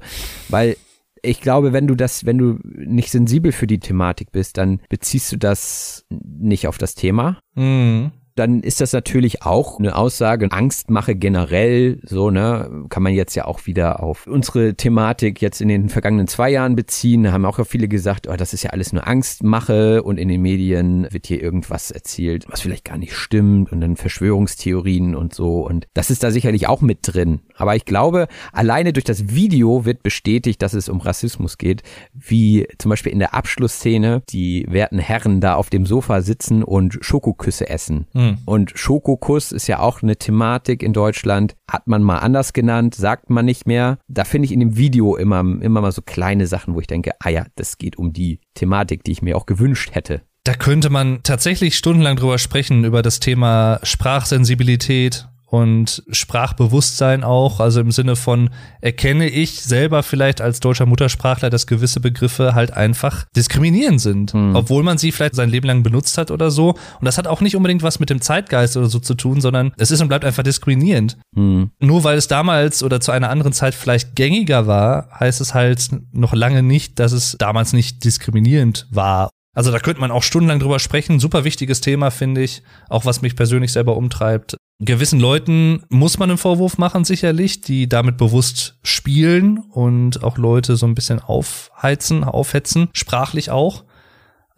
[0.49, 0.77] weil
[1.23, 5.33] ich glaube, wenn du das, wenn du nicht sensibel für die Thematik bist, dann beziehst
[5.33, 7.41] du das nicht auf das Thema.
[7.55, 13.35] Mhm dann ist das natürlich auch eine Aussage, Angstmache generell, so, ne, kann man jetzt
[13.35, 17.25] ja auch wieder auf unsere Thematik jetzt in den vergangenen zwei Jahren beziehen.
[17.25, 20.43] Da haben auch viele gesagt, oh, das ist ja alles nur Angstmache und in den
[20.43, 25.67] Medien wird hier irgendwas erzählt, was vielleicht gar nicht stimmt und dann Verschwörungstheorien und so
[25.67, 27.41] und das ist da sicherlich auch mit drin.
[27.57, 32.67] Aber ich glaube, alleine durch das Video wird bestätigt, dass es um Rassismus geht, wie
[32.79, 37.69] zum Beispiel in der Abschlussszene die werten Herren da auf dem Sofa sitzen und Schokoküsse
[37.69, 38.07] essen.
[38.13, 38.28] Mhm.
[38.33, 38.39] Mhm.
[38.45, 41.57] Und Schokokuss ist ja auch eine Thematik in Deutschland.
[41.71, 43.99] Hat man mal anders genannt, sagt man nicht mehr.
[44.09, 47.13] Da finde ich in dem Video immer, immer mal so kleine Sachen, wo ich denke,
[47.21, 50.89] ah ja, das geht um die Thematik, die ich mir auch gewünscht hätte da könnte
[50.89, 58.17] man tatsächlich stundenlang drüber sprechen, über das Thema Sprachsensibilität und Sprachbewusstsein auch, also im Sinne
[58.17, 58.51] von
[58.83, 64.55] erkenne ich selber vielleicht als deutscher Muttersprachler, dass gewisse Begriffe halt einfach diskriminierend sind, mhm.
[64.55, 66.71] obwohl man sie vielleicht sein Leben lang benutzt hat oder so.
[66.71, 69.73] Und das hat auch nicht unbedingt was mit dem Zeitgeist oder so zu tun, sondern
[69.79, 71.17] es ist und bleibt einfach diskriminierend.
[71.35, 71.71] Mhm.
[71.81, 75.89] Nur weil es damals oder zu einer anderen Zeit vielleicht gängiger war, heißt es halt
[76.13, 80.61] noch lange nicht, dass es damals nicht diskriminierend war also da könnte man auch stundenlang
[80.61, 81.19] drüber sprechen.
[81.19, 82.63] Super wichtiges Thema, finde ich.
[82.89, 84.57] Auch was mich persönlich selber umtreibt.
[84.81, 90.77] Gewissen Leuten muss man einen Vorwurf machen, sicherlich, die damit bewusst spielen und auch Leute
[90.77, 93.85] so ein bisschen aufheizen, aufhetzen, sprachlich auch.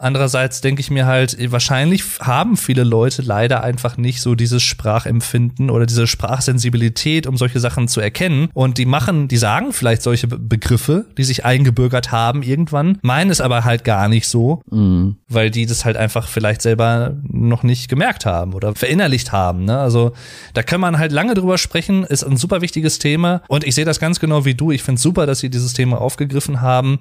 [0.00, 5.68] Andererseits denke ich mir halt, wahrscheinlich haben viele Leute leider einfach nicht so dieses Sprachempfinden
[5.68, 8.48] oder diese Sprachsensibilität, um solche Sachen zu erkennen.
[8.54, 13.42] Und die machen, die sagen vielleicht solche Begriffe, die sich eingebürgert haben irgendwann, meinen es
[13.42, 15.16] aber halt gar nicht so, mhm.
[15.28, 19.66] weil die das halt einfach vielleicht selber noch nicht gemerkt haben oder verinnerlicht haben.
[19.66, 19.78] Ne?
[19.78, 20.12] Also
[20.54, 23.42] da kann man halt lange drüber sprechen, ist ein super wichtiges Thema.
[23.48, 24.70] Und ich sehe das ganz genau wie du.
[24.70, 27.00] Ich finde es super, dass sie dieses Thema aufgegriffen haben.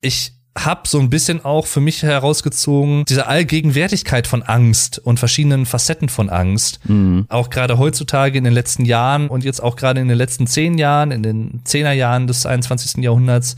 [0.00, 5.66] Ich habe so ein bisschen auch für mich herausgezogen, diese Allgegenwärtigkeit von Angst und verschiedenen
[5.66, 6.80] Facetten von Angst.
[6.88, 7.26] Mhm.
[7.28, 10.78] Auch gerade heutzutage in den letzten Jahren und jetzt auch gerade in den letzten zehn
[10.78, 13.02] Jahren, in den Zehnerjahren des 21.
[13.02, 13.56] Jahrhunderts,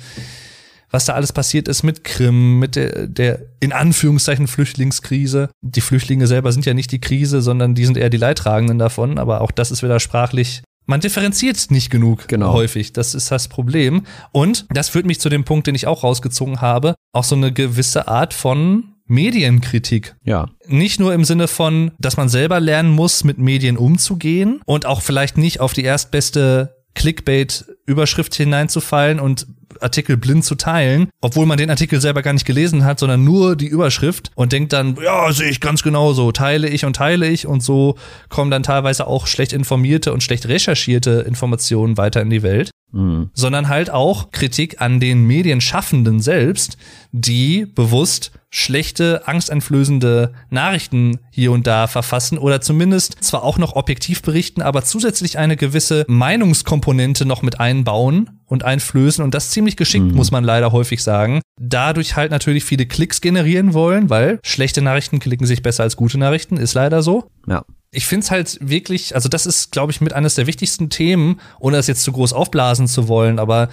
[0.90, 5.50] was da alles passiert ist mit Krim, mit der, der in Anführungszeichen Flüchtlingskrise.
[5.60, 9.18] Die Flüchtlinge selber sind ja nicht die Krise, sondern die sind eher die Leidtragenden davon.
[9.18, 12.52] Aber auch das ist wieder sprachlich man differenziert nicht genug genau.
[12.52, 12.92] häufig.
[12.92, 14.02] Das ist das Problem.
[14.32, 16.94] Und das führt mich zu dem Punkt, den ich auch rausgezogen habe.
[17.12, 20.16] Auch so eine gewisse Art von Medienkritik.
[20.24, 20.48] Ja.
[20.66, 25.00] Nicht nur im Sinne von, dass man selber lernen muss, mit Medien umzugehen und auch
[25.00, 29.46] vielleicht nicht auf die erstbeste Clickbait-Überschrift hineinzufallen und
[29.80, 33.56] Artikel blind zu teilen, obwohl man den Artikel selber gar nicht gelesen hat, sondern nur
[33.56, 37.28] die Überschrift und denkt dann, ja, sehe ich ganz genau so, teile ich und teile
[37.28, 37.96] ich und so
[38.28, 42.70] kommen dann teilweise auch schlecht informierte und schlecht recherchierte Informationen weiter in die Welt.
[42.92, 43.30] Mhm.
[43.34, 46.76] Sondern halt auch Kritik an den Medienschaffenden selbst,
[47.12, 54.22] die bewusst schlechte, angsteinflößende Nachrichten hier und da verfassen oder zumindest zwar auch noch objektiv
[54.22, 60.06] berichten, aber zusätzlich eine gewisse Meinungskomponente noch mit einbauen und einflößen und das ziemlich geschickt,
[60.06, 60.14] mhm.
[60.14, 61.40] muss man leider häufig sagen.
[61.60, 66.18] Dadurch halt natürlich viele Klicks generieren wollen, weil schlechte Nachrichten klicken sich besser als gute
[66.18, 67.30] Nachrichten, ist leider so.
[67.46, 70.90] Ja ich finde es halt wirklich, also das ist, glaube ich, mit eines der wichtigsten
[70.90, 73.68] Themen, ohne das jetzt zu groß aufblasen zu wollen, aber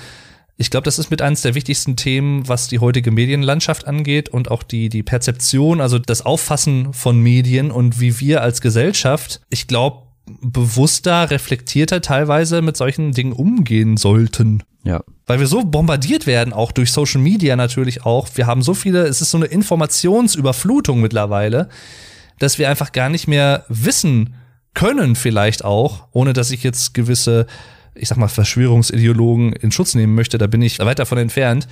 [0.60, 4.50] ich glaube, das ist mit eines der wichtigsten Themen, was die heutige Medienlandschaft angeht und
[4.50, 9.68] auch die, die Perzeption, also das Auffassen von Medien und wie wir als Gesellschaft, ich
[9.68, 10.08] glaube,
[10.42, 14.64] bewusster, reflektierter teilweise mit solchen Dingen umgehen sollten.
[14.84, 15.04] Ja.
[15.28, 18.28] Weil wir so bombardiert werden, auch durch Social Media natürlich auch.
[18.34, 21.70] Wir haben so viele, es ist so eine Informationsüberflutung mittlerweile
[22.40, 24.36] dass wir einfach gar nicht mehr wissen
[24.74, 27.48] können, vielleicht auch, ohne dass ich jetzt gewisse,
[27.96, 31.68] ich sag mal, Verschwörungsideologen in Schutz nehmen möchte, da bin ich weit davon entfernt.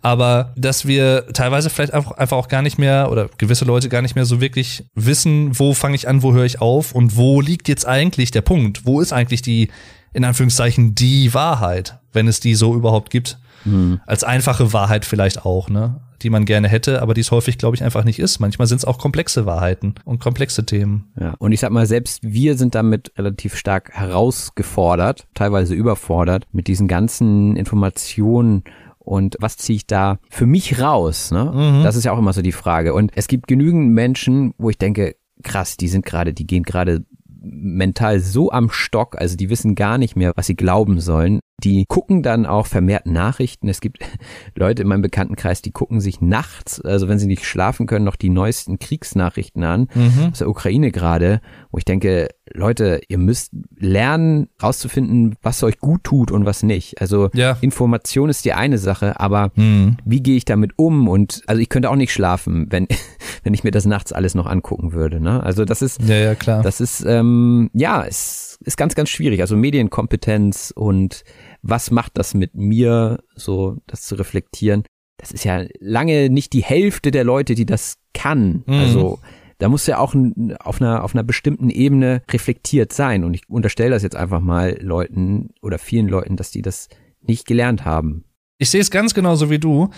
[0.00, 4.02] Aber dass wir teilweise vielleicht einfach, einfach auch gar nicht mehr oder gewisse Leute gar
[4.02, 7.40] nicht mehr so wirklich wissen, wo fange ich an, wo höre ich auf und wo
[7.40, 8.86] liegt jetzt eigentlich der Punkt?
[8.86, 9.70] Wo ist eigentlich die,
[10.12, 13.38] in Anführungszeichen, die Wahrheit, wenn es die so überhaupt gibt?
[13.64, 14.00] Hm.
[14.06, 16.00] Als einfache Wahrheit vielleicht auch, ne?
[16.22, 18.40] die man gerne hätte, aber die es häufig, glaube ich, einfach nicht ist.
[18.40, 21.12] Manchmal sind es auch komplexe Wahrheiten und komplexe Themen.
[21.18, 21.34] Ja.
[21.38, 26.88] Und ich sag mal, selbst wir sind damit relativ stark herausgefordert, teilweise überfordert, mit diesen
[26.88, 28.64] ganzen Informationen
[28.98, 31.30] und was ziehe ich da für mich raus?
[31.30, 31.44] Ne?
[31.44, 31.82] Mhm.
[31.82, 32.92] Das ist ja auch immer so die Frage.
[32.92, 37.06] Und es gibt genügend Menschen, wo ich denke, krass, die sind gerade, die gehen gerade
[37.40, 41.40] mental so am Stock, also die wissen gar nicht mehr, was sie glauben sollen.
[41.64, 43.68] Die gucken dann auch vermehrt Nachrichten.
[43.68, 43.98] Es gibt
[44.54, 48.16] Leute in meinem Bekanntenkreis, die gucken sich nachts, also wenn sie nicht schlafen können, noch
[48.16, 50.28] die neuesten Kriegsnachrichten an mhm.
[50.30, 51.40] aus der Ukraine gerade,
[51.70, 57.00] wo ich denke, Leute, ihr müsst lernen, rauszufinden, was euch gut tut und was nicht.
[57.00, 57.56] Also ja.
[57.60, 59.96] Information ist die eine Sache, aber mhm.
[60.04, 61.08] wie gehe ich damit um?
[61.08, 62.86] Und also ich könnte auch nicht schlafen, wenn,
[63.42, 65.20] wenn ich mir das nachts alles noch angucken würde.
[65.20, 65.42] Ne?
[65.42, 66.62] Also das ist, ja, ja, klar.
[66.62, 69.40] das ist, ähm, ja, es ist ganz, ganz schwierig.
[69.40, 71.24] Also Medienkompetenz und
[71.62, 74.84] was macht das mit mir, so das zu reflektieren.
[75.16, 78.62] Das ist ja lange nicht die Hälfte der Leute, die das kann.
[78.66, 78.74] Mhm.
[78.74, 79.18] Also
[79.58, 80.14] da muss ja auch
[80.60, 83.24] auf einer, auf einer bestimmten Ebene reflektiert sein.
[83.24, 86.88] Und ich unterstelle das jetzt einfach mal Leuten oder vielen Leuten, dass die das
[87.20, 88.24] nicht gelernt haben.
[88.58, 89.90] Ich sehe es ganz genauso wie du.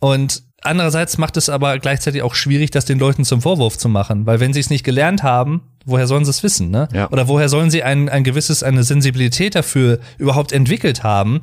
[0.00, 4.26] Und andererseits macht es aber gleichzeitig auch schwierig, das den Leuten zum Vorwurf zu machen.
[4.26, 6.88] Weil wenn sie es nicht gelernt haben, woher sollen sie es wissen, ne?
[6.92, 7.10] Ja.
[7.10, 11.40] Oder woher sollen sie ein, ein gewisses, eine Sensibilität dafür überhaupt entwickelt haben?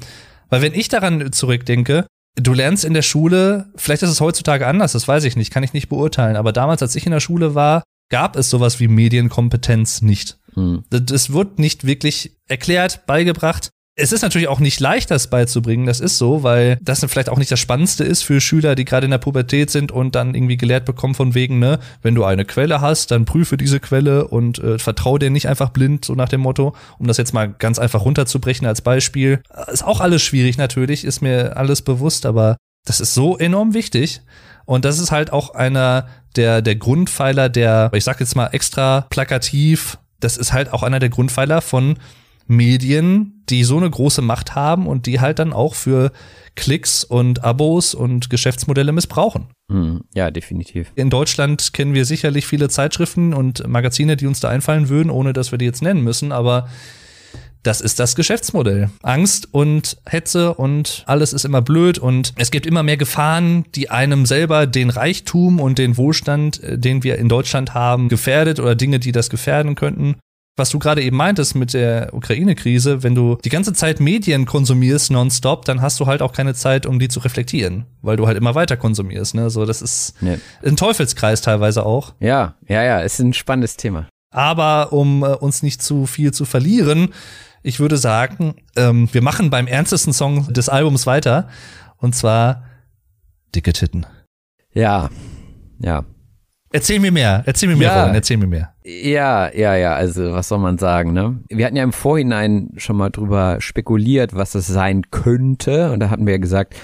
[0.49, 2.05] Weil wenn ich daran zurückdenke,
[2.35, 5.63] du lernst in der Schule, vielleicht ist es heutzutage anders, das weiß ich nicht, kann
[5.63, 8.88] ich nicht beurteilen, aber damals, als ich in der Schule war, gab es sowas wie
[8.88, 10.38] Medienkompetenz nicht.
[10.53, 10.84] Hm.
[10.89, 13.69] Das wird nicht wirklich erklärt, beigebracht.
[13.97, 17.38] Es ist natürlich auch nicht leicht, das beizubringen, das ist so, weil das vielleicht auch
[17.38, 20.57] nicht das Spannendste ist für Schüler, die gerade in der Pubertät sind und dann irgendwie
[20.57, 24.59] gelehrt bekommen von wegen, ne, wenn du eine Quelle hast, dann prüfe diese Quelle und
[24.59, 27.80] äh, vertraue dir nicht einfach blind, so nach dem Motto, um das jetzt mal ganz
[27.80, 29.41] einfach runterzubrechen als Beispiel.
[29.72, 34.22] Ist auch alles schwierig natürlich, ist mir alles bewusst, aber das ist so enorm wichtig.
[34.65, 39.05] Und das ist halt auch einer der, der Grundpfeiler der, ich sag jetzt mal extra
[39.09, 41.97] plakativ, das ist halt auch einer der Grundpfeiler von
[42.47, 46.11] Medien, die so eine große Macht haben und die halt dann auch für
[46.55, 49.47] Klicks und Abos und Geschäftsmodelle missbrauchen.
[49.72, 50.91] Hm, ja, definitiv.
[50.95, 55.34] In Deutschland kennen wir sicherlich viele Zeitschriften und Magazine, die uns da einfallen würden, ohne
[55.34, 56.69] dass wir die jetzt nennen müssen, aber
[57.63, 58.91] das ist das Geschäftsmodell.
[59.01, 63.89] Angst und Hetze und alles ist immer blöd und es gibt immer mehr Gefahren, die
[63.89, 68.76] einem selber den Reichtum und den Wohlstand, äh, den wir in Deutschland haben, gefährdet oder
[68.76, 70.15] Dinge, die das gefährden könnten
[70.56, 75.11] was du gerade eben meintest mit der Ukraine-Krise, wenn du die ganze Zeit Medien konsumierst
[75.11, 78.38] nonstop, dann hast du halt auch keine Zeit, um die zu reflektieren, weil du halt
[78.38, 79.36] immer weiter konsumierst.
[79.36, 79.49] Ne?
[79.49, 80.40] So, das ist nee.
[80.64, 82.14] ein Teufelskreis teilweise auch.
[82.19, 84.07] Ja, ja, ja, ist ein spannendes Thema.
[84.32, 87.14] Aber um äh, uns nicht zu viel zu verlieren,
[87.64, 91.49] ich würde sagen, ähm, wir machen beim ernstesten Song des Albums weiter.
[91.98, 92.64] Und zwar
[93.56, 94.06] Dicke Titten.
[94.73, 95.10] Ja,
[95.80, 96.06] ja.
[96.76, 98.02] Erzähl mir mehr, erzähl mir mehr, ja.
[98.02, 98.73] Robin, erzähl mir mehr.
[98.84, 101.39] Ja, ja, ja, also was soll man sagen, ne?
[101.49, 105.91] Wir hatten ja im Vorhinein schon mal drüber spekuliert, was das sein könnte.
[105.91, 106.76] Und da hatten wir ja gesagt,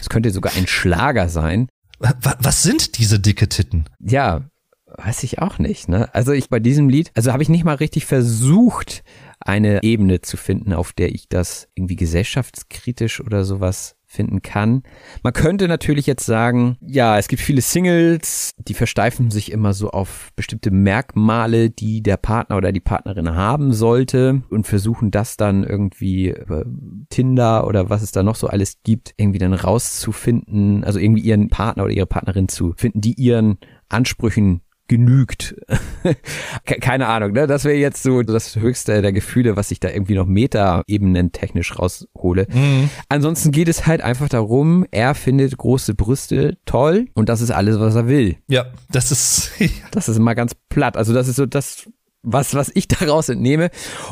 [0.00, 1.68] es könnte sogar ein Schlager sein.
[1.98, 3.86] Was sind diese dicke Titten?
[3.98, 4.42] Ja,
[4.86, 6.08] weiß ich auch nicht, ne?
[6.14, 9.02] Also ich bei diesem Lied, also habe ich nicht mal richtig versucht,
[9.40, 14.82] eine Ebene zu finden, auf der ich das irgendwie gesellschaftskritisch oder sowas finden kann.
[15.22, 19.90] Man könnte natürlich jetzt sagen, ja, es gibt viele Singles, die versteifen sich immer so
[19.90, 25.62] auf bestimmte Merkmale, die der Partner oder die Partnerin haben sollte und versuchen das dann
[25.62, 26.64] irgendwie über
[27.08, 31.48] Tinder oder was es da noch so alles gibt, irgendwie dann rauszufinden, also irgendwie ihren
[31.48, 33.58] Partner oder ihre Partnerin zu finden, die ihren
[33.88, 35.54] Ansprüchen genügt.
[36.64, 37.46] Keine Ahnung, ne?
[37.46, 41.78] Das wäre jetzt so das höchste der Gefühle, was ich da irgendwie noch Meta-Ebenen technisch
[41.78, 42.48] raushole.
[42.52, 42.90] Mhm.
[43.08, 47.78] Ansonsten geht es halt einfach darum, er findet große Brüste toll und das ist alles,
[47.78, 48.38] was er will.
[48.48, 49.52] Ja, das ist.
[49.92, 50.96] das ist mal ganz platt.
[50.96, 51.88] Also das ist so das,
[52.22, 53.70] was, was ich daraus entnehme.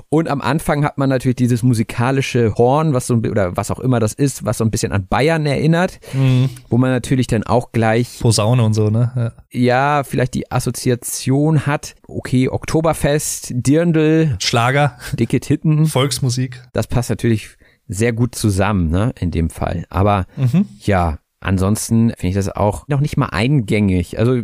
[0.09, 4.01] Und am Anfang hat man natürlich dieses musikalische Horn, was so oder was auch immer
[4.01, 6.51] das ist, was so ein bisschen an Bayern erinnert, mhm.
[6.68, 9.35] wo man natürlich dann auch gleich Posaune und so, ne?
[9.51, 9.60] Ja.
[9.98, 16.62] ja, vielleicht die Assoziation hat, okay, Oktoberfest, Dirndl, Schlager, dicke Titten, Volksmusik.
[16.72, 17.56] Das passt natürlich
[17.89, 19.86] sehr gut zusammen, ne, in dem Fall.
[19.89, 20.66] Aber mhm.
[20.80, 24.18] ja, ansonsten finde ich das auch noch nicht mal eingängig.
[24.18, 24.43] Also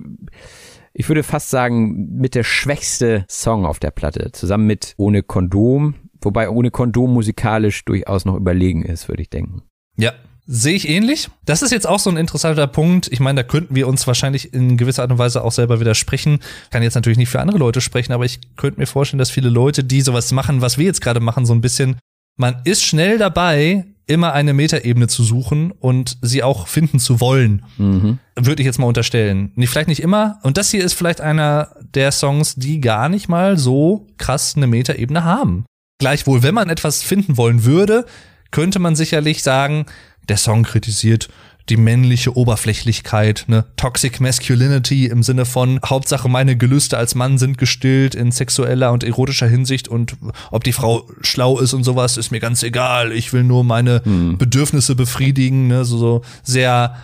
[0.94, 5.94] ich würde fast sagen, mit der schwächste Song auf der Platte, zusammen mit Ohne Kondom,
[6.20, 9.62] wobei Ohne Kondom musikalisch durchaus noch überlegen ist, würde ich denken.
[9.96, 10.12] Ja,
[10.46, 11.30] Sehe ich ähnlich.
[11.46, 13.08] Das ist jetzt auch so ein interessanter Punkt.
[13.10, 16.40] Ich meine, da könnten wir uns wahrscheinlich in gewisser Art und Weise auch selber widersprechen.
[16.70, 19.48] Kann jetzt natürlich nicht für andere Leute sprechen, aber ich könnte mir vorstellen, dass viele
[19.48, 21.96] Leute, die sowas machen, was wir jetzt gerade machen, so ein bisschen,
[22.36, 27.64] man ist schnell dabei, immer eine Metaebene zu suchen und sie auch finden zu wollen.
[27.78, 28.18] Mhm.
[28.36, 29.52] Würde ich jetzt mal unterstellen.
[29.54, 30.38] Nee, vielleicht nicht immer.
[30.42, 34.66] Und das hier ist vielleicht einer der Songs, die gar nicht mal so krass eine
[34.66, 35.64] Metaebene haben.
[35.98, 38.04] Gleichwohl, wenn man etwas finden wollen würde,
[38.50, 39.86] könnte man sicherlich sagen,
[40.28, 41.28] der Song kritisiert
[41.68, 43.64] die männliche Oberflächlichkeit, ne?
[43.76, 49.02] Toxic Masculinity im Sinne von Hauptsache meine Gelüste als Mann sind gestillt in sexueller und
[49.02, 50.16] erotischer Hinsicht und
[50.50, 53.12] ob die Frau schlau ist und sowas ist mir ganz egal.
[53.12, 54.36] Ich will nur meine hm.
[54.36, 55.84] Bedürfnisse befriedigen, ne?
[55.84, 56.96] so, so sehr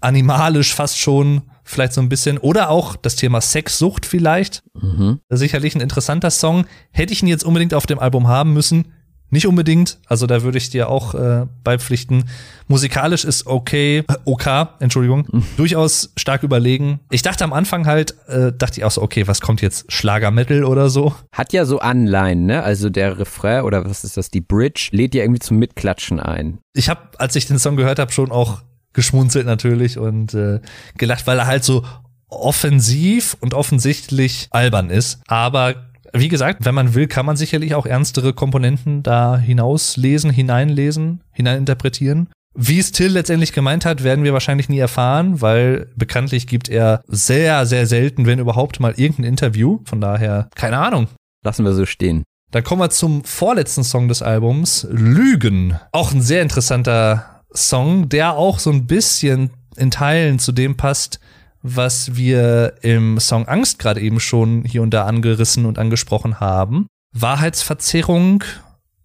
[0.00, 2.38] animalisch fast schon vielleicht so ein bisschen.
[2.38, 4.62] Oder auch das Thema Sexsucht vielleicht.
[4.74, 5.20] Mhm.
[5.30, 6.66] Sicherlich ein interessanter Song.
[6.90, 8.92] Hätte ich ihn jetzt unbedingt auf dem Album haben müssen?
[9.32, 12.24] Nicht unbedingt, also da würde ich dir auch äh, beipflichten.
[12.68, 14.46] Musikalisch ist okay, äh, OK,
[14.78, 15.44] Entschuldigung, mhm.
[15.56, 17.00] durchaus stark überlegen.
[17.10, 19.90] Ich dachte am Anfang halt, äh, dachte ich auch so, okay, was kommt jetzt?
[19.90, 21.14] Schlager-Metal oder so?
[21.32, 22.62] Hat ja so Anleihen, ne?
[22.62, 26.58] Also der Refrain oder was ist das, die Bridge, lädt ja irgendwie zum Mitklatschen ein.
[26.74, 28.60] Ich habe, als ich den Song gehört habe, schon auch
[28.92, 30.60] geschmunzelt natürlich und äh,
[30.98, 31.86] gelacht, weil er halt so
[32.28, 37.86] offensiv und offensichtlich albern ist, aber wie gesagt, wenn man will, kann man sicherlich auch
[37.86, 42.28] ernstere Komponenten da hinauslesen, hineinlesen, hineininterpretieren.
[42.54, 47.02] Wie es Till letztendlich gemeint hat, werden wir wahrscheinlich nie erfahren, weil bekanntlich gibt er
[47.06, 49.80] sehr, sehr selten, wenn überhaupt mal irgendein Interview.
[49.84, 51.08] Von daher, keine Ahnung.
[51.44, 52.24] Lassen wir so stehen.
[52.50, 55.78] Dann kommen wir zum vorletzten Song des Albums, Lügen.
[55.92, 61.18] Auch ein sehr interessanter Song, der auch so ein bisschen in Teilen zu dem passt,
[61.62, 66.86] was wir im Song Angst gerade eben schon hier und da angerissen und angesprochen haben.
[67.14, 68.42] Wahrheitsverzerrung,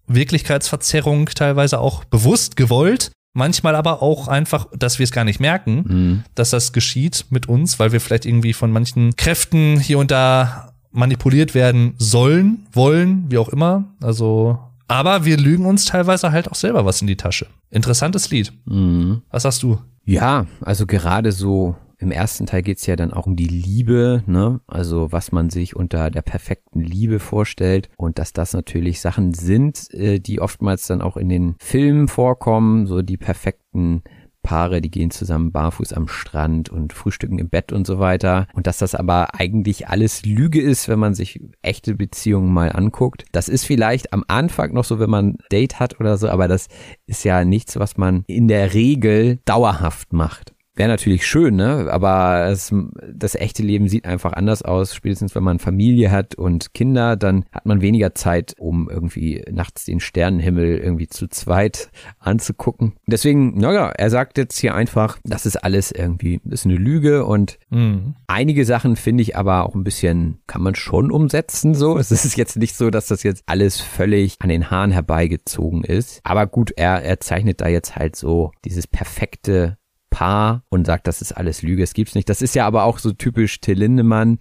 [0.06, 5.84] Wirklichkeitsverzerrung teilweise auch bewusst gewollt, manchmal aber auch einfach, dass wir es gar nicht merken,
[5.86, 6.24] Mhm.
[6.34, 10.72] dass das geschieht mit uns, weil wir vielleicht irgendwie von manchen Kräften hier und da
[10.90, 13.84] manipuliert werden sollen, wollen, wie auch immer.
[14.02, 14.58] Also,
[14.88, 17.46] aber wir lügen uns teilweise halt auch selber was in die Tasche.
[17.70, 18.52] Interessantes Lied.
[18.64, 19.22] Mhm.
[19.30, 19.78] Was sagst du?
[20.04, 24.60] Ja, also gerade so im ersten Teil geht's ja dann auch um die Liebe, ne?
[24.66, 29.92] Also was man sich unter der perfekten Liebe vorstellt und dass das natürlich Sachen sind,
[29.92, 34.02] äh, die oftmals dann auch in den Filmen vorkommen, so die perfekten
[34.42, 38.46] Paare, die gehen zusammen barfuß am Strand und frühstücken im Bett und so weiter.
[38.54, 43.24] Und dass das aber eigentlich alles Lüge ist, wenn man sich echte Beziehungen mal anguckt.
[43.32, 46.48] Das ist vielleicht am Anfang noch so, wenn man ein Date hat oder so, aber
[46.48, 46.68] das
[47.06, 50.54] ist ja nichts, was man in der Regel dauerhaft macht.
[50.78, 51.88] Wäre natürlich schön, ne?
[51.90, 52.74] Aber es,
[53.12, 54.94] das echte Leben sieht einfach anders aus.
[54.94, 59.84] Spätestens wenn man Familie hat und Kinder, dann hat man weniger Zeit, um irgendwie nachts
[59.84, 62.94] den Sternenhimmel irgendwie zu zweit anzugucken.
[63.06, 67.24] Deswegen, naja, er sagt jetzt hier einfach, das ist alles irgendwie, das ist eine Lüge
[67.24, 68.14] und Mhm.
[68.26, 71.98] Einige Sachen finde ich aber auch ein bisschen, kann man schon umsetzen so.
[71.98, 76.20] Es ist jetzt nicht so, dass das jetzt alles völlig an den Haaren herbeigezogen ist.
[76.24, 79.77] Aber gut, er, er zeichnet da jetzt halt so dieses perfekte
[80.10, 82.28] Paar und sagt, das ist alles Lüge, es gibt's nicht.
[82.28, 84.38] Das ist ja aber auch so typisch Till Lindemann.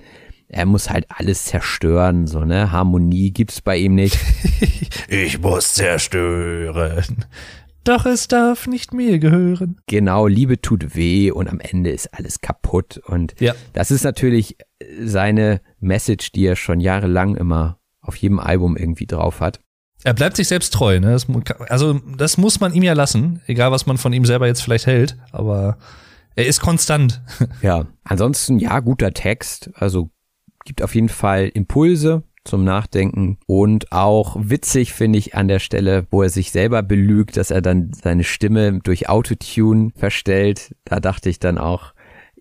[0.50, 2.72] Er muss halt alles zerstören, so, ne?
[2.72, 4.18] Harmonie gibt's bei ihm nicht.
[5.10, 7.26] Ich muss zerstören.
[7.86, 9.80] Doch es darf nicht mir gehören.
[9.88, 12.98] Genau, Liebe tut weh und am Ende ist alles kaputt.
[13.06, 13.54] Und Ja.
[13.72, 14.58] das ist natürlich
[15.02, 19.62] seine Message, die er schon jahrelang immer auf jedem Album irgendwie drauf hat.
[20.08, 21.12] Er bleibt sich selbst treu, ne?
[21.12, 21.28] Das,
[21.68, 24.88] also, das muss man ihm ja lassen, egal was man von ihm selber jetzt vielleicht
[24.88, 25.78] hält, aber
[26.34, 27.22] er ist konstant.
[27.62, 30.10] Ja, ansonsten ja, guter Text, also
[30.64, 36.08] gibt auf jeden Fall Impulse zum Nachdenken und auch witzig finde ich an der Stelle,
[36.10, 40.74] wo er sich selber belügt, dass er dann seine Stimme durch Autotune verstellt.
[40.86, 41.92] Da dachte ich dann auch,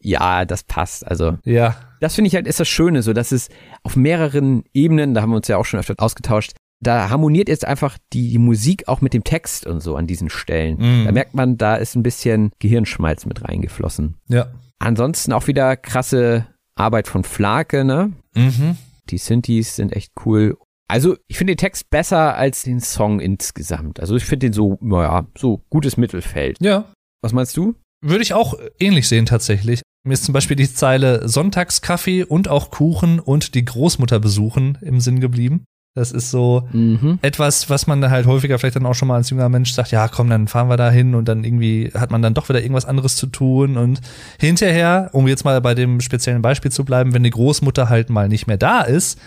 [0.00, 1.04] ja, das passt.
[1.04, 1.74] Also Ja.
[1.98, 3.48] das finde ich halt ist das Schöne, so dass es
[3.82, 7.64] auf mehreren Ebenen, da haben wir uns ja auch schon öfter ausgetauscht, da harmoniert jetzt
[7.64, 10.78] einfach die, Musik auch mit dem Text und so an diesen Stellen.
[10.78, 11.04] Mhm.
[11.06, 14.16] Da merkt man, da ist ein bisschen Gehirnschmalz mit reingeflossen.
[14.28, 14.48] Ja.
[14.78, 18.12] Ansonsten auch wieder krasse Arbeit von Flake, ne?
[18.34, 18.76] Mhm.
[19.08, 20.58] Die Synthes sind echt cool.
[20.88, 23.98] Also, ich finde den Text besser als den Song insgesamt.
[23.98, 26.58] Also, ich finde den so, naja, so gutes Mittelfeld.
[26.60, 26.92] Ja.
[27.22, 27.74] Was meinst du?
[28.02, 29.82] Würde ich auch ähnlich sehen tatsächlich.
[30.04, 35.00] Mir ist zum Beispiel die Zeile Sonntagskaffee und auch Kuchen und die Großmutter besuchen im
[35.00, 35.64] Sinn geblieben.
[35.96, 37.18] Das ist so Mhm.
[37.22, 40.06] etwas, was man halt häufiger vielleicht dann auch schon mal als junger Mensch sagt, ja
[40.08, 42.84] komm, dann fahren wir da hin und dann irgendwie hat man dann doch wieder irgendwas
[42.84, 44.00] anderes zu tun und
[44.38, 48.28] hinterher, um jetzt mal bei dem speziellen Beispiel zu bleiben, wenn die Großmutter halt mal
[48.28, 49.18] nicht mehr da ist,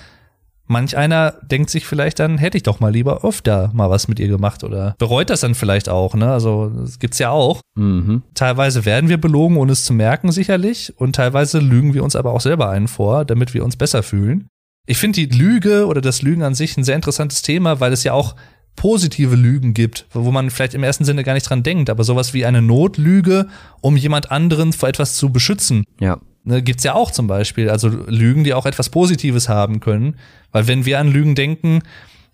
[0.71, 4.19] manch einer denkt sich vielleicht dann, hätte ich doch mal lieber öfter mal was mit
[4.19, 6.31] ihr gemacht oder bereut das dann vielleicht auch, ne?
[6.31, 7.61] Also, das gibt's ja auch.
[7.75, 8.21] Mhm.
[8.35, 10.93] Teilweise werden wir belogen, ohne es zu merken, sicherlich.
[10.97, 14.47] Und teilweise lügen wir uns aber auch selber einen vor, damit wir uns besser fühlen.
[14.89, 18.03] Ich finde die Lüge oder das Lügen an sich ein sehr interessantes Thema, weil es
[18.03, 18.35] ja auch
[18.75, 22.33] positive Lügen gibt, wo man vielleicht im ersten Sinne gar nicht dran denkt, aber sowas
[22.33, 23.45] wie eine Notlüge,
[23.81, 26.17] um jemand anderen vor etwas zu beschützen, Ja.
[26.43, 27.69] ne, gibt's ja auch zum Beispiel.
[27.69, 30.15] Also Lügen, die auch etwas Positives haben können.
[30.51, 31.83] Weil wenn wir an Lügen denken,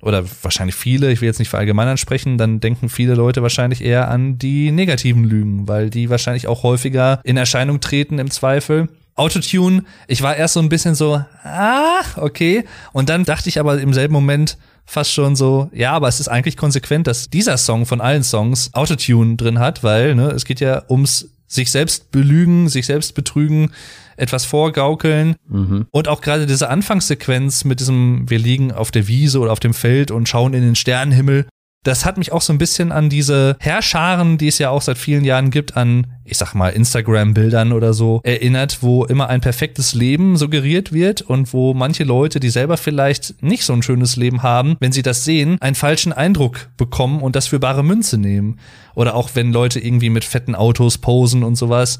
[0.01, 4.09] oder wahrscheinlich viele, ich will jetzt nicht verallgemeinern sprechen, dann denken viele Leute wahrscheinlich eher
[4.09, 8.87] an die negativen Lügen, weil die wahrscheinlich auch häufiger in Erscheinung treten im Zweifel.
[9.15, 12.65] Autotune, ich war erst so ein bisschen so, ah, okay.
[12.91, 16.27] Und dann dachte ich aber im selben Moment fast schon so, ja, aber es ist
[16.27, 20.59] eigentlich konsequent, dass dieser Song von allen Songs Autotune drin hat, weil ne, es geht
[20.59, 23.71] ja ums sich selbst belügen, sich selbst betrügen,
[24.17, 25.35] etwas vorgaukeln.
[25.47, 25.85] Mhm.
[25.91, 29.73] Und auch gerade diese Anfangssequenz mit diesem, wir liegen auf der Wiese oder auf dem
[29.73, 31.47] Feld und schauen in den Sternenhimmel,
[31.85, 34.97] das hat mich auch so ein bisschen an diese Herrscharen, die es ja auch seit
[34.97, 39.93] vielen Jahren gibt, an, ich sag mal, Instagram-Bildern oder so erinnert, wo immer ein perfektes
[39.93, 44.41] Leben suggeriert wird und wo manche Leute, die selber vielleicht nicht so ein schönes Leben
[44.41, 48.59] haben, wenn sie das sehen, einen falschen Eindruck bekommen und das für bare Münze nehmen.
[48.95, 51.99] Oder auch wenn Leute irgendwie mit fetten Autos posen und sowas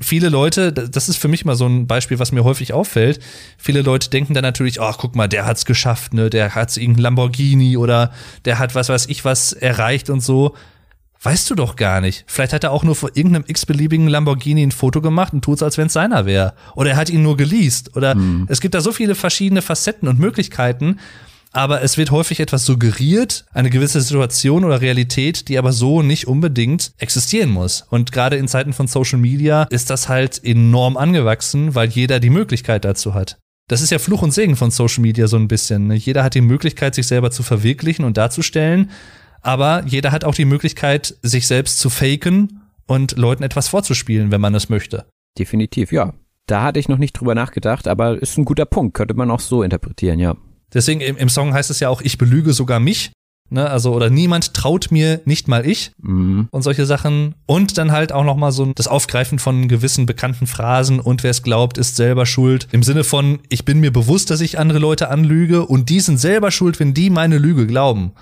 [0.00, 3.20] viele Leute, das ist für mich mal so ein Beispiel, was mir häufig auffällt.
[3.56, 7.02] Viele Leute denken dann natürlich, ach, guck mal, der hat's geschafft, ne, der hat irgendein
[7.02, 8.12] Lamborghini oder
[8.44, 10.54] der hat was weiß ich was erreicht und so.
[11.24, 12.24] Weißt du doch gar nicht.
[12.26, 15.78] Vielleicht hat er auch nur vor irgendeinem x-beliebigen Lamborghini ein Foto gemacht und tut's, als
[15.78, 16.54] wenn es seiner wäre.
[16.74, 17.96] Oder er hat ihn nur geleast.
[17.96, 18.16] Oder
[18.48, 20.98] es gibt da so viele verschiedene Facetten und Möglichkeiten.
[21.52, 26.26] Aber es wird häufig etwas suggeriert, eine gewisse Situation oder Realität, die aber so nicht
[26.26, 27.82] unbedingt existieren muss.
[27.90, 32.30] Und gerade in Zeiten von Social Media ist das halt enorm angewachsen, weil jeder die
[32.30, 33.38] Möglichkeit dazu hat.
[33.68, 35.86] Das ist ja Fluch und Segen von Social Media so ein bisschen.
[35.88, 35.94] Ne?
[35.94, 38.90] Jeder hat die Möglichkeit, sich selber zu verwirklichen und darzustellen,
[39.40, 44.40] aber jeder hat auch die Möglichkeit, sich selbst zu faken und Leuten etwas vorzuspielen, wenn
[44.40, 45.06] man es möchte.
[45.38, 46.14] Definitiv, ja.
[46.46, 49.40] Da hatte ich noch nicht drüber nachgedacht, aber ist ein guter Punkt, könnte man auch
[49.40, 50.36] so interpretieren, ja.
[50.74, 53.12] Deswegen im, im Song heißt es ja auch, ich belüge sogar mich.
[53.50, 56.48] Ne, also oder niemand traut mir, nicht mal ich Mhm.
[56.50, 60.46] und solche Sachen und dann halt auch noch mal so das Aufgreifen von gewissen bekannten
[60.46, 64.30] Phrasen und wer es glaubt, ist selber schuld im Sinne von ich bin mir bewusst,
[64.30, 68.12] dass ich andere Leute anlüge und die sind selber schuld, wenn die meine Lüge glauben.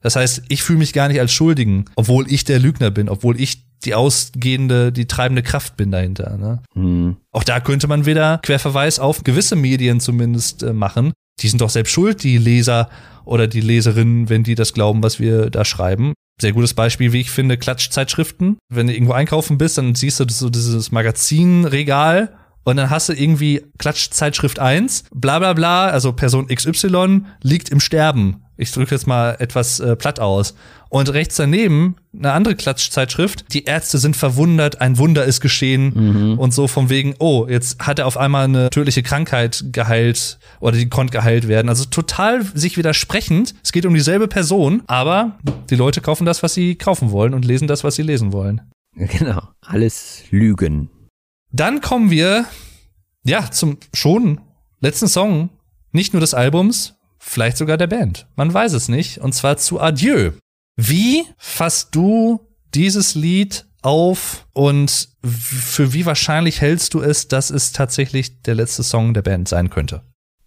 [0.00, 3.38] Das heißt, ich fühle mich gar nicht als Schuldigen, obwohl ich der Lügner bin, obwohl
[3.38, 6.38] ich die ausgehende, die treibende Kraft bin dahinter.
[6.38, 6.62] Ne?
[6.74, 7.16] Mhm.
[7.30, 11.12] Auch da könnte man wieder Querverweis auf gewisse Medien zumindest äh, machen.
[11.40, 12.88] Die sind doch selbst schuld, die Leser
[13.24, 16.14] oder die Leserinnen, wenn die das glauben, was wir da schreiben.
[16.40, 18.58] Sehr gutes Beispiel, wie ich finde, Klatschzeitschriften.
[18.72, 22.32] Wenn du irgendwo einkaufen bist, dann siehst du so dieses Magazinregal
[22.64, 27.80] und dann hast du irgendwie Klatschzeitschrift 1, bla bla bla, also Person XY liegt im
[27.80, 28.44] Sterben.
[28.58, 30.54] Ich drücke jetzt mal etwas äh, platt aus.
[30.90, 33.52] Und rechts daneben eine andere Klatschzeitschrift.
[33.52, 37.98] Die Ärzte sind verwundert, ein Wunder ist geschehen und so von wegen, oh, jetzt hat
[37.98, 41.68] er auf einmal eine tödliche Krankheit geheilt oder die konnte geheilt werden.
[41.68, 43.54] Also total sich widersprechend.
[43.62, 45.38] Es geht um dieselbe Person, aber
[45.68, 48.62] die Leute kaufen das, was sie kaufen wollen und lesen das, was sie lesen wollen.
[48.94, 49.42] Genau.
[49.60, 50.90] Alles Lügen.
[51.52, 52.46] Dann kommen wir,
[53.24, 54.40] ja, zum schon
[54.80, 55.50] letzten Song,
[55.92, 58.26] nicht nur des Albums, vielleicht sogar der Band.
[58.36, 59.18] Man weiß es nicht.
[59.18, 60.32] Und zwar zu Adieu.
[60.80, 62.40] Wie fasst du
[62.74, 68.84] dieses Lied auf und für wie wahrscheinlich hältst du es, dass es tatsächlich der letzte
[68.84, 70.02] Song der Band sein könnte?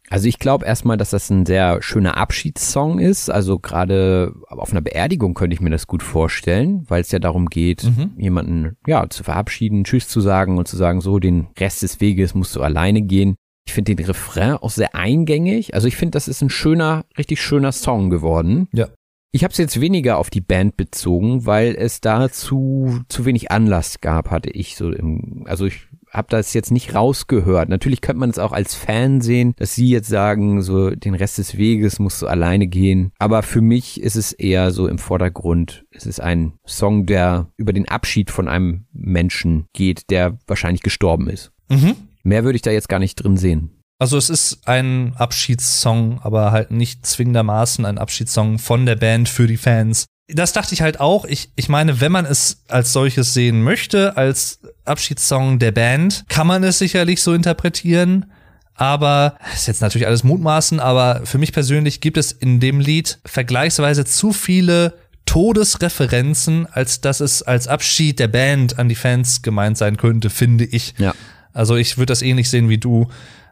[0.09, 3.29] Also ich glaube erstmal, dass das ein sehr schöner Abschiedssong ist.
[3.29, 7.47] Also gerade auf einer Beerdigung könnte ich mir das gut vorstellen, weil es ja darum
[7.47, 8.11] geht, Mhm.
[8.17, 12.33] jemanden ja zu verabschieden, Tschüss zu sagen und zu sagen, so den Rest des Weges
[12.33, 13.35] musst du alleine gehen.
[13.65, 15.73] Ich finde den Refrain auch sehr eingängig.
[15.75, 18.67] Also ich finde, das ist ein schöner, richtig schöner Song geworden.
[18.73, 18.87] Ja.
[19.33, 24.01] Ich habe es jetzt weniger auf die Band bezogen, weil es dazu zu wenig Anlass
[24.01, 27.69] gab, hatte ich so im, also ich habe das jetzt nicht rausgehört.
[27.69, 31.37] Natürlich könnte man es auch als Fan sehen, dass sie jetzt sagen, so den Rest
[31.37, 33.13] des Weges musst du alleine gehen.
[33.17, 35.85] Aber für mich ist es eher so im Vordergrund.
[35.91, 41.29] Es ist ein Song, der über den Abschied von einem Menschen geht, der wahrscheinlich gestorben
[41.29, 41.53] ist.
[41.69, 41.95] Mhm.
[42.23, 43.80] Mehr würde ich da jetzt gar nicht drin sehen.
[44.01, 49.45] Also es ist ein Abschiedssong, aber halt nicht zwingendermaßen ein Abschiedssong von der Band für
[49.45, 50.07] die Fans.
[50.27, 51.23] Das dachte ich halt auch.
[51.23, 56.47] Ich, ich meine, wenn man es als solches sehen möchte, als Abschiedssong der Band, kann
[56.47, 58.31] man es sicherlich so interpretieren.
[58.73, 63.19] Aber ist jetzt natürlich alles Mutmaßen, aber für mich persönlich gibt es in dem Lied
[63.23, 64.95] vergleichsweise zu viele
[65.27, 70.65] Todesreferenzen, als dass es als Abschied der Band an die Fans gemeint sein könnte, finde
[70.65, 70.95] ich.
[70.97, 71.13] Ja.
[71.53, 73.07] Also ich würde das ähnlich sehen wie du.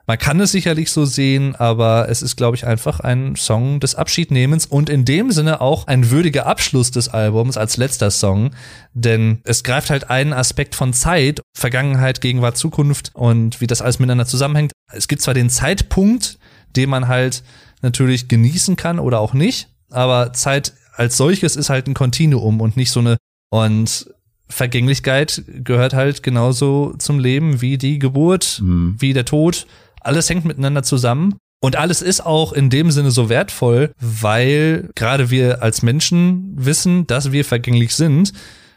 [0.09, 3.93] Man kann es sicherlich so sehen, aber es ist, glaube ich, einfach ein Song des
[3.93, 8.49] Abschiednehmens und in dem Sinne auch ein würdiger Abschluss des Albums als letzter Song,
[8.95, 13.99] denn es greift halt einen Aspekt von Zeit, Vergangenheit, Gegenwart, Zukunft und wie das alles
[13.99, 14.71] miteinander zusammenhängt.
[14.91, 16.39] Es gibt zwar den Zeitpunkt,
[16.75, 17.43] den man halt
[17.83, 22.77] natürlich genießen kann oder auch nicht, aber Zeit als solches ist halt ein Kontinuum und
[22.77, 23.17] nicht so eine
[23.51, 24.09] und
[24.51, 28.95] Vergänglichkeit gehört halt genauso zum Leben wie die Geburt, Mhm.
[28.97, 29.67] wie der Tod.
[30.01, 31.35] Alles hängt miteinander zusammen.
[31.61, 37.05] Und alles ist auch in dem Sinne so wertvoll, weil gerade wir als Menschen wissen,
[37.05, 38.31] dass wir vergänglich sind,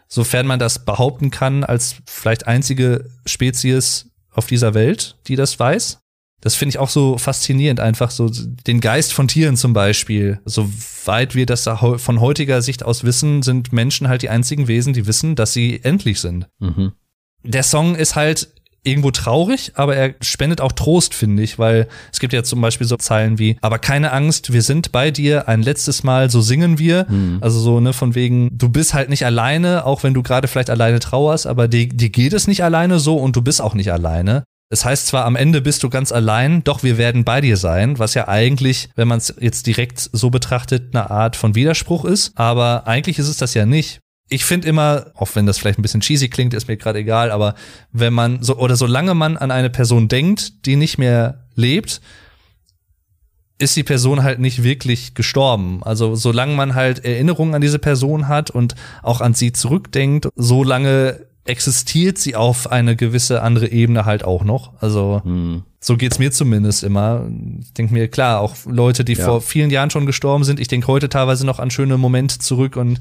[0.09, 6.01] sofern man das behaupten kann, als vielleicht einzige Spezies auf dieser Welt, die das weiß.
[6.40, 10.40] Das finde ich auch so faszinierend, einfach so den Geist von Tieren zum Beispiel.
[10.44, 15.07] Soweit wir das von heutiger Sicht aus wissen, sind Menschen halt die einzigen Wesen, die
[15.07, 16.49] wissen, dass sie endlich sind.
[16.59, 16.93] Mhm.
[17.44, 18.53] Der Song ist halt
[18.84, 22.86] irgendwo traurig, aber er spendet auch Trost, finde ich, weil es gibt ja zum Beispiel
[22.86, 26.78] so Zeilen wie, aber keine Angst, wir sind bei dir, ein letztes Mal, so singen
[26.78, 27.06] wir.
[27.40, 30.70] Also so, ne, von wegen, du bist halt nicht alleine, auch wenn du gerade vielleicht
[30.70, 33.92] alleine trauerst, aber dir, dir geht es nicht alleine so und du bist auch nicht
[33.92, 34.44] alleine.
[34.72, 37.98] Es heißt zwar, am Ende bist du ganz allein, doch wir werden bei dir sein,
[37.98, 42.32] was ja eigentlich, wenn man es jetzt direkt so betrachtet, eine Art von Widerspruch ist,
[42.36, 44.00] aber eigentlich ist es das ja nicht.
[44.32, 47.30] Ich finde immer, auch wenn das vielleicht ein bisschen cheesy klingt, ist mir gerade egal,
[47.30, 47.54] aber
[47.92, 52.00] wenn man so oder solange man an eine Person denkt, die nicht mehr lebt,
[53.59, 55.82] ist die Person halt nicht wirklich gestorben.
[55.82, 61.26] Also solange man halt Erinnerungen an diese Person hat und auch an sie zurückdenkt, solange
[61.44, 64.80] existiert sie auf eine gewisse andere Ebene halt auch noch.
[64.80, 65.64] Also hm.
[65.78, 67.28] so geht's mir zumindest immer.
[67.60, 69.24] Ich denke mir, klar, auch Leute, die ja.
[69.26, 72.76] vor vielen Jahren schon gestorben sind, ich denke heute teilweise noch an schöne Momente zurück
[72.76, 72.98] und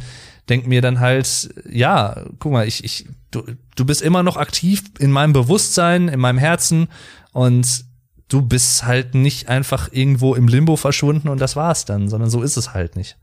[0.49, 3.43] denke mir dann halt, ja, guck mal, ich, ich, du,
[3.76, 6.88] du bist immer noch aktiv in meinem Bewusstsein, in meinem Herzen
[7.31, 7.85] und
[8.27, 12.41] du bist halt nicht einfach irgendwo im Limbo verschwunden und das war's dann, sondern so
[12.41, 13.18] ist es halt nicht.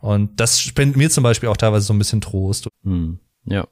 [0.00, 2.68] Und das spendet mir zum Beispiel auch teilweise so ein bisschen Trost.
[2.84, 3.18] Hm.
[3.44, 3.66] Ja.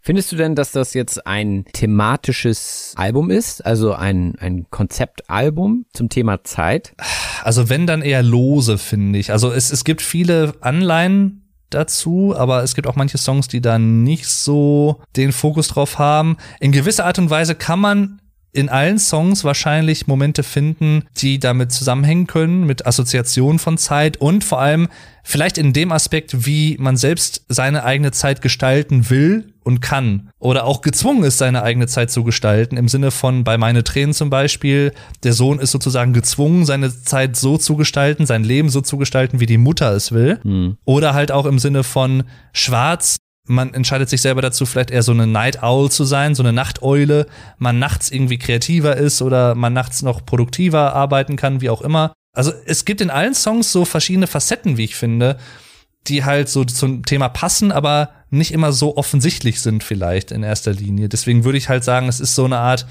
[0.00, 6.08] Findest du denn, dass das jetzt ein thematisches Album ist, also ein, ein Konzeptalbum zum
[6.08, 6.94] Thema Zeit?
[7.42, 9.32] Also wenn dann eher lose, finde ich.
[9.32, 13.78] Also es, es gibt viele Anleihen dazu, aber es gibt auch manche Songs, die da
[13.78, 16.36] nicht so den Fokus drauf haben.
[16.60, 18.20] In gewisser Art und Weise kann man
[18.58, 24.42] in allen Songs wahrscheinlich Momente finden, die damit zusammenhängen können, mit Assoziationen von Zeit und
[24.42, 24.88] vor allem
[25.22, 30.64] vielleicht in dem Aspekt, wie man selbst seine eigene Zeit gestalten will und kann oder
[30.64, 34.28] auch gezwungen ist, seine eigene Zeit zu gestalten, im Sinne von bei meine Tränen zum
[34.28, 38.96] Beispiel, der Sohn ist sozusagen gezwungen, seine Zeit so zu gestalten, sein Leben so zu
[38.96, 40.40] gestalten, wie die Mutter es will.
[40.42, 40.78] Mhm.
[40.84, 43.18] Oder halt auch im Sinne von Schwarz
[43.48, 46.52] man entscheidet sich selber dazu, vielleicht eher so eine Night Owl zu sein, so eine
[46.52, 47.26] Nachteule,
[47.58, 52.12] man nachts irgendwie kreativer ist oder man nachts noch produktiver arbeiten kann, wie auch immer.
[52.32, 55.38] Also es gibt in allen Songs so verschiedene Facetten, wie ich finde,
[56.06, 60.72] die halt so zum Thema passen, aber nicht immer so offensichtlich sind vielleicht in erster
[60.72, 61.08] Linie.
[61.08, 62.86] Deswegen würde ich halt sagen, es ist so eine Art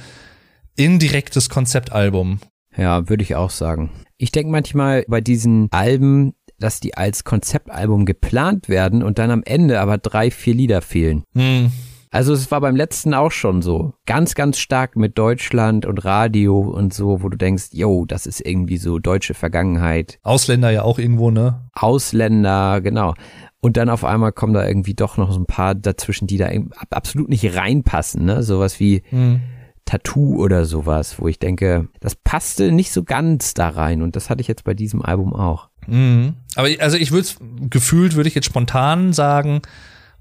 [0.76, 2.40] indirektes Konzeptalbum.
[2.76, 3.92] Ja, würde ich auch sagen.
[4.18, 9.44] Ich denke manchmal bei diesen Alben, dass die als Konzeptalbum geplant werden und dann am
[9.44, 11.24] Ende aber drei, vier Lieder fehlen.
[11.36, 11.72] Hm.
[12.10, 13.94] Also es war beim letzten auch schon so.
[14.06, 18.40] Ganz, ganz stark mit Deutschland und Radio und so, wo du denkst, yo, das ist
[18.46, 20.18] irgendwie so deutsche Vergangenheit.
[20.24, 21.70] Ausländer ja auch irgendwo, ne?
[21.74, 23.14] Ausländer, genau.
[23.60, 26.50] Und dann auf einmal kommen da irgendwie doch noch so ein paar dazwischen, die da
[26.90, 28.42] absolut nicht reinpassen, ne?
[28.42, 29.42] Sowas wie hm.
[29.86, 34.02] Tattoo oder sowas, wo ich denke, das passte nicht so ganz da rein.
[34.02, 35.70] Und das hatte ich jetzt bei diesem Album auch.
[35.88, 36.36] Mhm.
[36.56, 37.28] Aber also ich würde
[37.70, 39.62] gefühlt, würde ich jetzt spontan sagen,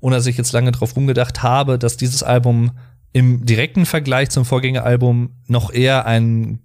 [0.01, 2.73] ohne dass ich jetzt lange drauf rumgedacht habe, dass dieses Album
[3.13, 6.61] im direkten Vergleich zum Vorgängeralbum noch eher einen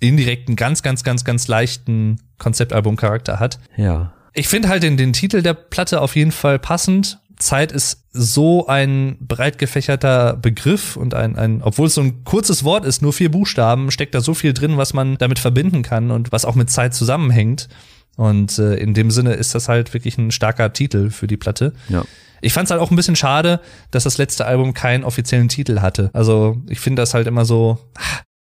[0.00, 3.58] indirekten, ganz, ganz, ganz, ganz leichten Konzeptalbum-Charakter hat.
[3.76, 4.12] Ja.
[4.34, 7.20] Ich finde halt den, den Titel der Platte auf jeden Fall passend.
[7.38, 12.64] Zeit ist so ein breit gefächerter Begriff und ein, ein, obwohl es so ein kurzes
[12.64, 16.10] Wort ist, nur vier Buchstaben, steckt da so viel drin, was man damit verbinden kann
[16.10, 17.68] und was auch mit Zeit zusammenhängt.
[18.16, 21.72] Und äh, in dem Sinne ist das halt wirklich ein starker Titel für die Platte.
[21.88, 22.04] Ja.
[22.40, 23.60] Ich fand es halt auch ein bisschen schade,
[23.90, 26.10] dass das letzte Album keinen offiziellen Titel hatte.
[26.12, 27.78] Also ich finde das halt immer so.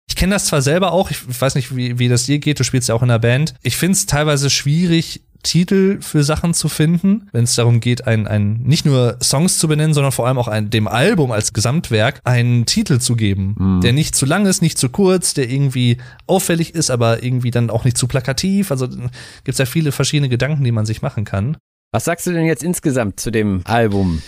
[0.09, 2.65] Ich kenne das zwar selber auch, ich weiß nicht, wie, wie das dir geht, du
[2.65, 3.55] spielst ja auch in der Band.
[3.63, 8.27] Ich finde es teilweise schwierig, Titel für Sachen zu finden, wenn es darum geht, ein,
[8.27, 12.21] ein, nicht nur Songs zu benennen, sondern vor allem auch ein, dem Album als Gesamtwerk
[12.25, 13.81] einen Titel zu geben, mhm.
[13.81, 17.71] der nicht zu lang ist, nicht zu kurz, der irgendwie auffällig ist, aber irgendwie dann
[17.71, 18.71] auch nicht zu plakativ.
[18.71, 19.09] Also gibt
[19.47, 21.57] es ja viele verschiedene Gedanken, die man sich machen kann.
[21.93, 24.23] Was sagst du denn jetzt insgesamt zu dem Album?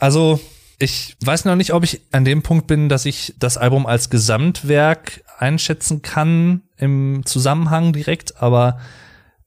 [0.00, 0.40] Also,
[0.78, 4.10] ich weiß noch nicht, ob ich an dem Punkt bin, dass ich das Album als
[4.10, 8.78] Gesamtwerk einschätzen kann im Zusammenhang direkt, aber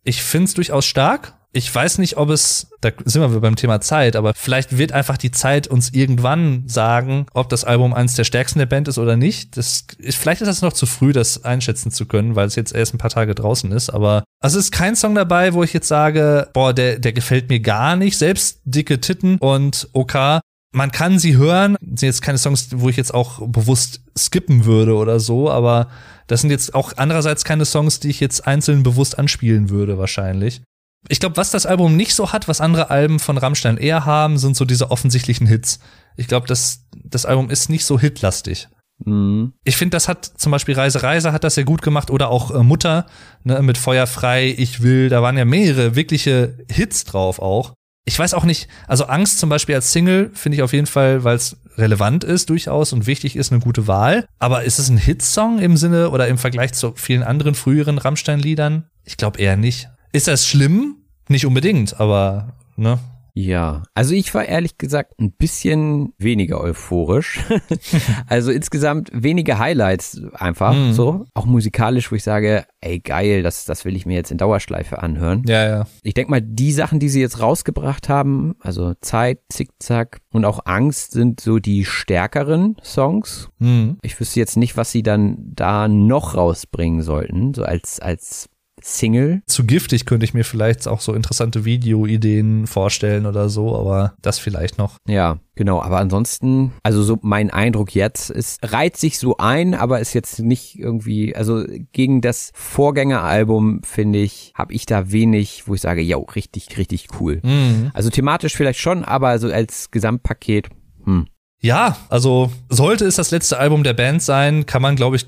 [0.09, 1.35] ich finde es durchaus stark.
[1.51, 5.17] Ich weiß nicht, ob es, da sind wir beim Thema Zeit, aber vielleicht wird einfach
[5.17, 9.15] die Zeit uns irgendwann sagen, ob das Album eines der stärksten der Band ist oder
[9.15, 9.57] nicht.
[9.57, 12.93] Das vielleicht ist das noch zu früh, das einschätzen zu können, weil es jetzt erst
[12.93, 13.89] ein paar Tage draußen ist.
[13.89, 17.49] Aber also es ist kein Song dabei, wo ich jetzt sage, boah, der, der gefällt
[17.49, 18.17] mir gar nicht.
[18.17, 21.75] Selbst dicke Titten und OK man kann sie hören.
[21.81, 25.89] Das sind jetzt keine Songs, wo ich jetzt auch bewusst skippen würde oder so, aber
[26.27, 30.61] das sind jetzt auch andererseits keine Songs, die ich jetzt einzeln bewusst anspielen würde, wahrscheinlich.
[31.07, 34.37] Ich glaube, was das Album nicht so hat, was andere Alben von Rammstein eher haben,
[34.37, 35.79] sind so diese offensichtlichen Hits.
[36.17, 38.67] Ich glaube, das, das Album ist nicht so hitlastig.
[39.05, 39.53] Mhm.
[39.63, 42.51] Ich finde, das hat zum Beispiel Reise Reise hat das sehr gut gemacht oder auch
[42.51, 43.05] äh, Mutter
[43.45, 45.07] ne, mit Feuer frei, ich will.
[45.07, 47.73] Da waren ja mehrere wirkliche Hits drauf auch
[48.09, 51.23] ich weiß auch nicht, also Angst zum Beispiel als Single finde ich auf jeden Fall,
[51.23, 54.25] weil es relevant ist durchaus und wichtig ist, eine gute Wahl.
[54.39, 58.85] Aber ist es ein Hitsong im Sinne oder im Vergleich zu vielen anderen früheren Rammstein-Liedern?
[59.05, 59.89] Ich glaube eher nicht.
[60.11, 60.95] Ist das schlimm?
[61.27, 62.97] Nicht unbedingt, aber ne?
[63.39, 67.39] Ja, also ich war ehrlich gesagt ein bisschen weniger euphorisch.
[68.27, 70.91] also insgesamt weniger Highlights einfach mhm.
[70.91, 71.25] so.
[71.33, 75.01] Auch musikalisch, wo ich sage, ey geil, das, das will ich mir jetzt in Dauerschleife
[75.01, 75.43] anhören.
[75.47, 75.87] Ja, ja.
[76.03, 80.65] Ich denke mal, die Sachen, die sie jetzt rausgebracht haben, also Zeit, Zickzack und auch
[80.65, 83.47] Angst sind so die stärkeren Songs.
[83.59, 83.99] Mhm.
[84.01, 88.49] Ich wüsste jetzt nicht, was sie dann da noch rausbringen sollten, so als, als
[88.81, 89.41] Single.
[89.45, 94.39] Zu giftig könnte ich mir vielleicht auch so interessante Videoideen vorstellen oder so, aber das
[94.39, 94.97] vielleicht noch.
[95.07, 95.81] Ja, genau.
[95.81, 100.39] Aber ansonsten, also so mein Eindruck jetzt ist, reiht sich so ein, aber ist jetzt
[100.39, 106.01] nicht irgendwie, also gegen das Vorgängeralbum finde ich, habe ich da wenig, wo ich sage,
[106.01, 107.39] ja, richtig, richtig cool.
[107.43, 107.91] Mhm.
[107.93, 110.69] Also thematisch vielleicht schon, aber so als Gesamtpaket,
[111.05, 111.27] hm.
[111.61, 115.25] Ja, also sollte es das letzte Album der Band sein, kann man, glaube ich,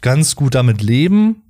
[0.00, 1.43] ganz gut damit leben.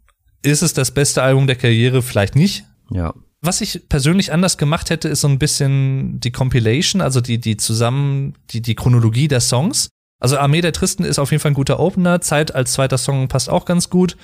[0.44, 2.02] Ist es das beste Album der Karriere?
[2.02, 2.64] Vielleicht nicht.
[2.90, 3.14] Ja.
[3.40, 7.56] Was ich persönlich anders gemacht hätte, ist so ein bisschen die Compilation, also die, die
[7.56, 9.88] zusammen, die, die Chronologie der Songs.
[10.20, 12.20] Also Armee der Tristen ist auf jeden Fall ein guter Opener.
[12.20, 14.16] Zeit als zweiter Song passt auch ganz gut.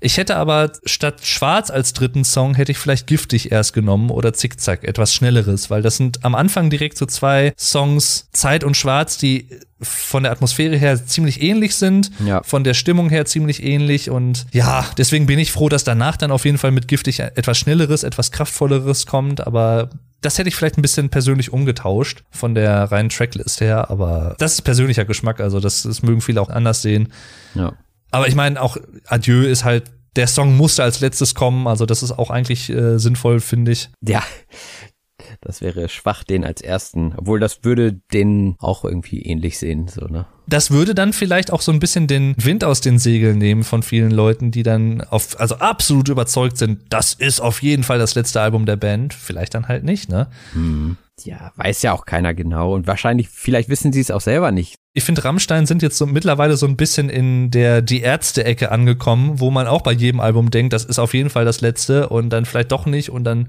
[0.00, 4.32] Ich hätte aber statt Schwarz als dritten Song hätte ich vielleicht Giftig erst genommen oder
[4.32, 9.18] Zickzack, etwas schnelleres, weil das sind am Anfang direkt so zwei Songs, Zeit und Schwarz,
[9.18, 9.48] die
[9.82, 12.42] von der Atmosphäre her ziemlich ähnlich sind, Ja.
[12.42, 16.30] von der Stimmung her ziemlich ähnlich und ja, deswegen bin ich froh, dass danach dann
[16.30, 19.90] auf jeden Fall mit Giftig etwas schnelleres, etwas kraftvolleres kommt, aber
[20.22, 24.52] das hätte ich vielleicht ein bisschen persönlich umgetauscht von der reinen Tracklist her, aber das
[24.54, 27.10] ist persönlicher Geschmack, also das, das mögen viele auch anders sehen.
[27.54, 27.72] Ja.
[28.10, 28.76] Aber ich meine, auch
[29.06, 32.98] Adieu ist halt, der Song musste als letztes kommen, also das ist auch eigentlich äh,
[32.98, 33.90] sinnvoll, finde ich.
[34.00, 34.22] Ja.
[35.42, 37.14] Das wäre schwach, den als ersten.
[37.16, 40.26] Obwohl das würde den auch irgendwie ähnlich sehen, so, ne?
[40.46, 43.84] Das würde dann vielleicht auch so ein bisschen den Wind aus den Segeln nehmen von
[43.84, 48.16] vielen Leuten, die dann auf, also absolut überzeugt sind, das ist auf jeden Fall das
[48.16, 49.14] letzte Album der Band.
[49.14, 50.28] Vielleicht dann halt nicht, ne?
[51.22, 52.74] Ja, weiß ja auch keiner genau.
[52.74, 54.74] Und wahrscheinlich, vielleicht wissen sie es auch selber nicht.
[54.92, 59.38] Ich finde, Rammstein sind jetzt so mittlerweile so ein bisschen in der Die Ärzte-Ecke angekommen,
[59.38, 62.30] wo man auch bei jedem Album denkt, das ist auf jeden Fall das letzte und
[62.30, 63.48] dann vielleicht doch nicht und dann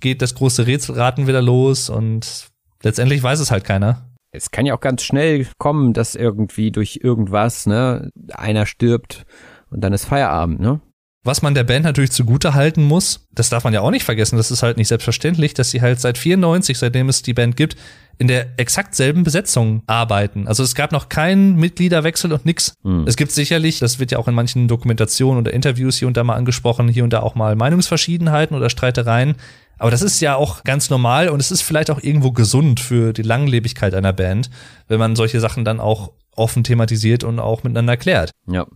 [0.00, 2.48] geht das große Rätselraten wieder los und
[2.82, 4.10] letztendlich weiß es halt keiner.
[4.32, 9.24] Es kann ja auch ganz schnell kommen, dass irgendwie durch irgendwas, ne, einer stirbt
[9.70, 10.80] und dann ist Feierabend, ne?
[11.26, 14.36] Was man der Band natürlich zugute halten muss, das darf man ja auch nicht vergessen,
[14.36, 17.76] das ist halt nicht selbstverständlich, dass sie halt seit 94, seitdem es die Band gibt,
[18.18, 20.46] in der exakt selben Besetzung arbeiten.
[20.46, 22.74] Also es gab noch keinen Mitgliederwechsel und nix.
[23.06, 26.24] Es gibt sicherlich, das wird ja auch in manchen Dokumentationen oder Interviews hier und da
[26.24, 29.34] mal angesprochen, hier und da auch mal Meinungsverschiedenheiten oder Streitereien.
[29.78, 33.12] Aber das ist ja auch ganz normal und es ist vielleicht auch irgendwo gesund für
[33.12, 34.48] die Langlebigkeit einer Band,
[34.88, 38.30] wenn man solche Sachen dann auch offen thematisiert und auch miteinander klärt.
[38.46, 38.66] Ja.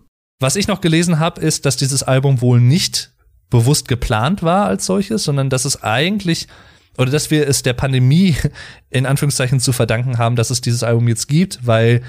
[0.40, 3.12] Was ich noch gelesen habe, ist, dass dieses Album wohl nicht
[3.50, 6.48] bewusst geplant war als solches, sondern dass es eigentlich
[6.96, 8.34] oder dass wir es der Pandemie
[8.90, 12.02] in Anführungszeichen zu verdanken haben, dass es dieses Album jetzt gibt, weil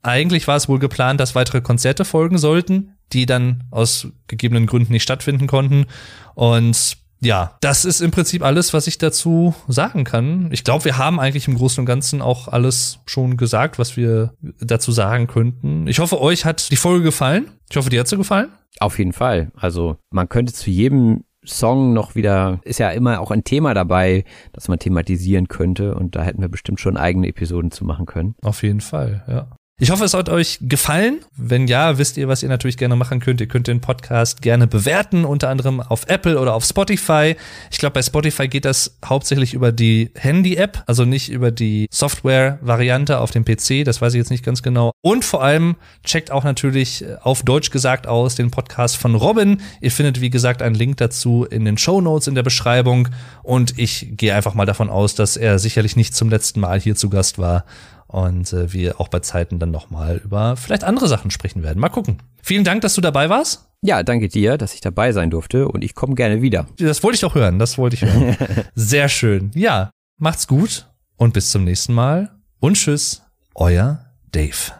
[0.00, 4.92] eigentlich war es wohl geplant, dass weitere Konzerte folgen sollten, die dann aus gegebenen Gründen
[4.92, 5.86] nicht stattfinden konnten.
[6.34, 10.48] Und ja, das ist im Prinzip alles, was ich dazu sagen kann.
[10.50, 14.34] Ich glaube, wir haben eigentlich im Großen und Ganzen auch alles schon gesagt, was wir
[14.60, 15.86] dazu sagen könnten.
[15.86, 17.50] Ich hoffe, euch hat die Folge gefallen.
[17.70, 18.50] Ich hoffe, dir hat sie gefallen.
[18.80, 19.52] Auf jeden Fall.
[19.54, 24.24] Also man könnte zu jedem Song noch wieder, ist ja immer auch ein Thema dabei,
[24.52, 28.34] das man thematisieren könnte und da hätten wir bestimmt schon eigene Episoden zu machen können.
[28.42, 29.48] Auf jeden Fall, ja.
[29.82, 31.24] Ich hoffe, es hat euch gefallen.
[31.36, 33.40] Wenn ja, wisst ihr, was ihr natürlich gerne machen könnt.
[33.40, 37.34] Ihr könnt den Podcast gerne bewerten, unter anderem auf Apple oder auf Spotify.
[37.68, 43.18] Ich glaube, bei Spotify geht das hauptsächlich über die Handy-App, also nicht über die Software-Variante
[43.18, 43.84] auf dem PC.
[43.84, 44.92] Das weiß ich jetzt nicht ganz genau.
[45.00, 49.62] Und vor allem checkt auch natürlich äh, auf Deutsch gesagt aus den Podcast von Robin.
[49.80, 53.08] Ihr findet, wie gesagt, einen Link dazu in den Show Notes in der Beschreibung.
[53.42, 56.94] Und ich gehe einfach mal davon aus, dass er sicherlich nicht zum letzten Mal hier
[56.94, 57.64] zu Gast war
[58.12, 61.80] und äh, wir auch bei Zeiten dann nochmal über vielleicht andere Sachen sprechen werden.
[61.80, 62.18] Mal gucken.
[62.42, 63.68] Vielen Dank, dass du dabei warst.
[63.82, 66.66] Ja, danke dir, dass ich dabei sein durfte und ich komme gerne wieder.
[66.78, 68.36] Das wollte ich doch hören, das wollte ich hören.
[68.74, 69.50] Sehr schön.
[69.54, 70.86] Ja, macht's gut
[71.16, 72.30] und bis zum nächsten Mal.
[72.60, 73.22] Und tschüss,
[73.54, 74.72] euer Dave.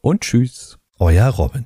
[0.00, 0.78] Und tschüss.
[0.98, 1.64] Euer Robin.